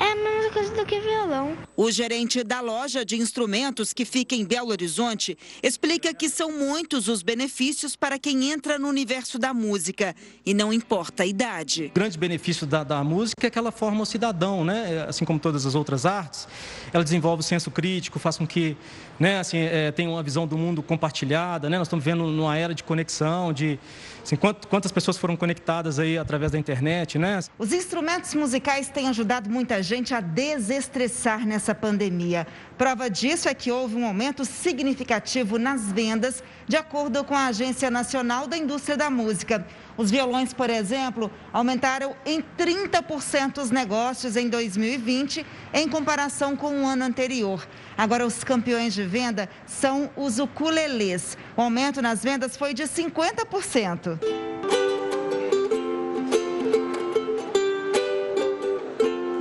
É 0.00 0.12
a 0.12 0.16
mesma 0.16 0.50
coisa 0.52 0.74
do 0.74 0.84
que 0.84 1.00
violão. 1.00 1.56
O 1.76 1.90
gerente 1.90 2.42
da 2.42 2.60
loja 2.60 3.04
de 3.04 3.16
instrumentos 3.16 3.92
que 3.92 4.04
fica 4.04 4.34
em 4.34 4.44
Belo 4.44 4.70
Horizonte 4.70 5.36
explica 5.62 6.12
que 6.12 6.28
são 6.28 6.52
muitos 6.52 7.08
os 7.08 7.22
benefícios 7.22 7.96
para 7.96 8.18
quem 8.18 8.50
entra 8.50 8.78
no 8.78 8.88
universo 8.88 9.38
da 9.38 9.54
música 9.54 10.14
e 10.44 10.52
não 10.52 10.72
importa 10.72 11.22
a 11.22 11.26
idade. 11.26 11.86
O 11.86 11.94
grande 11.94 12.18
benefício 12.18 12.66
da, 12.66 12.84
da 12.84 13.02
música 13.04 13.46
é 13.46 13.50
que 13.50 13.58
ela 13.58 13.72
forma 13.72 14.02
o 14.02 14.06
cidadão, 14.06 14.64
né? 14.64 15.06
Assim 15.08 15.24
como 15.24 15.38
todas 15.38 15.66
as 15.66 15.74
outras 15.74 16.06
artes, 16.06 16.48
ela 16.92 17.04
desenvolve 17.04 17.40
o 17.40 17.44
senso 17.44 17.70
crítico, 17.70 18.18
faz 18.18 18.36
com 18.36 18.46
que, 18.46 18.76
né, 19.18 19.38
assim, 19.38 19.58
é, 19.58 19.90
tenha 19.92 20.10
uma 20.10 20.22
visão 20.22 20.46
do 20.46 20.58
mundo 20.58 20.82
compartilhada, 20.82 21.70
né? 21.70 21.78
Nós 21.78 21.86
estamos 21.86 22.04
vendo 22.04 22.24
numa 22.26 22.56
era 22.56 22.74
de 22.74 22.82
conexão, 22.82 23.52
de 23.52 23.78
assim, 24.24 24.36
quantas 24.36 24.90
pessoas 24.90 25.16
foram 25.16 25.36
conectadas 25.36 25.98
aí 25.98 26.18
através 26.18 26.50
da 26.50 26.58
internet, 26.58 27.18
né? 27.18 27.38
Os 27.58 27.72
instrumentos 27.72 28.34
musicais 28.34 28.88
têm 28.88 29.08
ajudado 29.08 29.48
muita 29.48 29.82
gente 29.82 30.12
a 30.14 30.20
desestressar 30.20 31.46
nessa 31.46 31.74
pandemia. 31.74 32.46
Prova 32.76 33.08
disso 33.08 33.48
é 33.48 33.54
que 33.54 33.70
houve 33.70 33.94
um 33.94 34.04
aumento 34.04 34.44
significativo 34.44 35.58
nas 35.58 35.92
vendas, 35.92 36.42
de 36.66 36.76
acordo 36.76 37.22
com 37.22 37.34
a 37.34 37.46
Agência 37.46 37.88
Nacional 37.88 38.48
da 38.48 38.56
Indústria 38.56 38.96
da 38.96 39.08
Música. 39.08 39.64
Os 39.96 40.10
violões, 40.10 40.52
por 40.52 40.68
exemplo, 40.68 41.30
aumentaram 41.52 42.16
em 42.26 42.42
30% 42.58 43.58
os 43.58 43.70
negócios 43.70 44.36
em 44.36 44.48
2020, 44.48 45.46
em 45.72 45.88
comparação 45.88 46.56
com 46.56 46.82
o 46.82 46.86
ano 46.86 47.04
anterior. 47.04 47.64
Agora, 47.96 48.26
os 48.26 48.42
campeões 48.42 48.92
de 48.92 49.04
venda 49.04 49.48
são 49.66 50.10
os 50.16 50.40
ukulelês. 50.40 51.38
O 51.56 51.62
aumento 51.62 52.02
nas 52.02 52.24
vendas 52.24 52.56
foi 52.56 52.74
de 52.74 52.82
50%. 52.84 54.53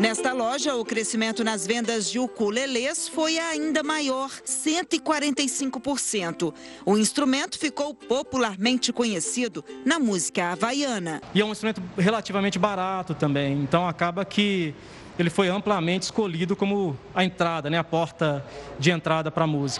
Nesta 0.03 0.33
loja, 0.33 0.75
o 0.75 0.83
crescimento 0.83 1.45
nas 1.45 1.65
vendas 1.65 2.11
de 2.11 2.19
ukulelês 2.19 3.07
foi 3.07 3.39
ainda 3.39 3.81
maior, 3.81 4.29
145%. 4.29 6.53
O 6.85 6.97
instrumento 6.97 7.57
ficou 7.57 7.93
popularmente 7.93 8.91
conhecido 8.91 9.63
na 9.85 9.99
música 9.99 10.51
havaiana. 10.51 11.21
E 11.33 11.39
é 11.39 11.45
um 11.45 11.53
instrumento 11.53 11.81
relativamente 11.97 12.59
barato 12.59 13.15
também, 13.15 13.63
então 13.63 13.87
acaba 13.87 14.25
que 14.25 14.75
ele 15.17 15.29
foi 15.29 15.47
amplamente 15.47 16.03
escolhido 16.03 16.53
como 16.53 16.99
a 17.15 17.23
entrada, 17.23 17.69
né, 17.69 17.77
a 17.77 17.83
porta 17.83 18.45
de 18.77 18.91
entrada 18.91 19.31
para 19.31 19.45
a 19.45 19.47
música. 19.47 19.79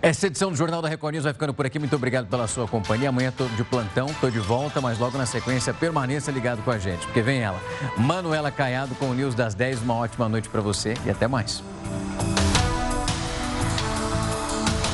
Essa 0.00 0.26
edição 0.26 0.50
do 0.50 0.56
Jornal 0.56 0.80
da 0.80 0.88
Record 0.88 1.14
News 1.14 1.24
vai 1.24 1.32
ficando 1.32 1.52
por 1.52 1.66
aqui. 1.66 1.78
Muito 1.78 1.96
obrigado 1.96 2.26
pela 2.26 2.46
sua 2.46 2.66
companhia. 2.68 3.08
Amanhã 3.08 3.30
estou 3.30 3.48
de 3.48 3.64
plantão, 3.64 4.06
estou 4.06 4.30
de 4.30 4.38
volta, 4.38 4.80
mas 4.80 4.98
logo 4.98 5.18
na 5.18 5.26
sequência 5.26 5.74
permaneça 5.74 6.30
ligado 6.30 6.62
com 6.62 6.70
a 6.70 6.78
gente, 6.78 7.04
porque 7.06 7.22
vem 7.22 7.40
ela, 7.40 7.60
Manuela 7.96 8.50
Caiado 8.50 8.94
com 8.94 9.10
o 9.10 9.14
News 9.14 9.34
das 9.34 9.54
10. 9.54 9.82
Uma 9.82 9.94
ótima 9.94 10.28
noite 10.28 10.48
para 10.48 10.60
você 10.60 10.94
e 11.04 11.10
até 11.10 11.26
mais. 11.26 11.62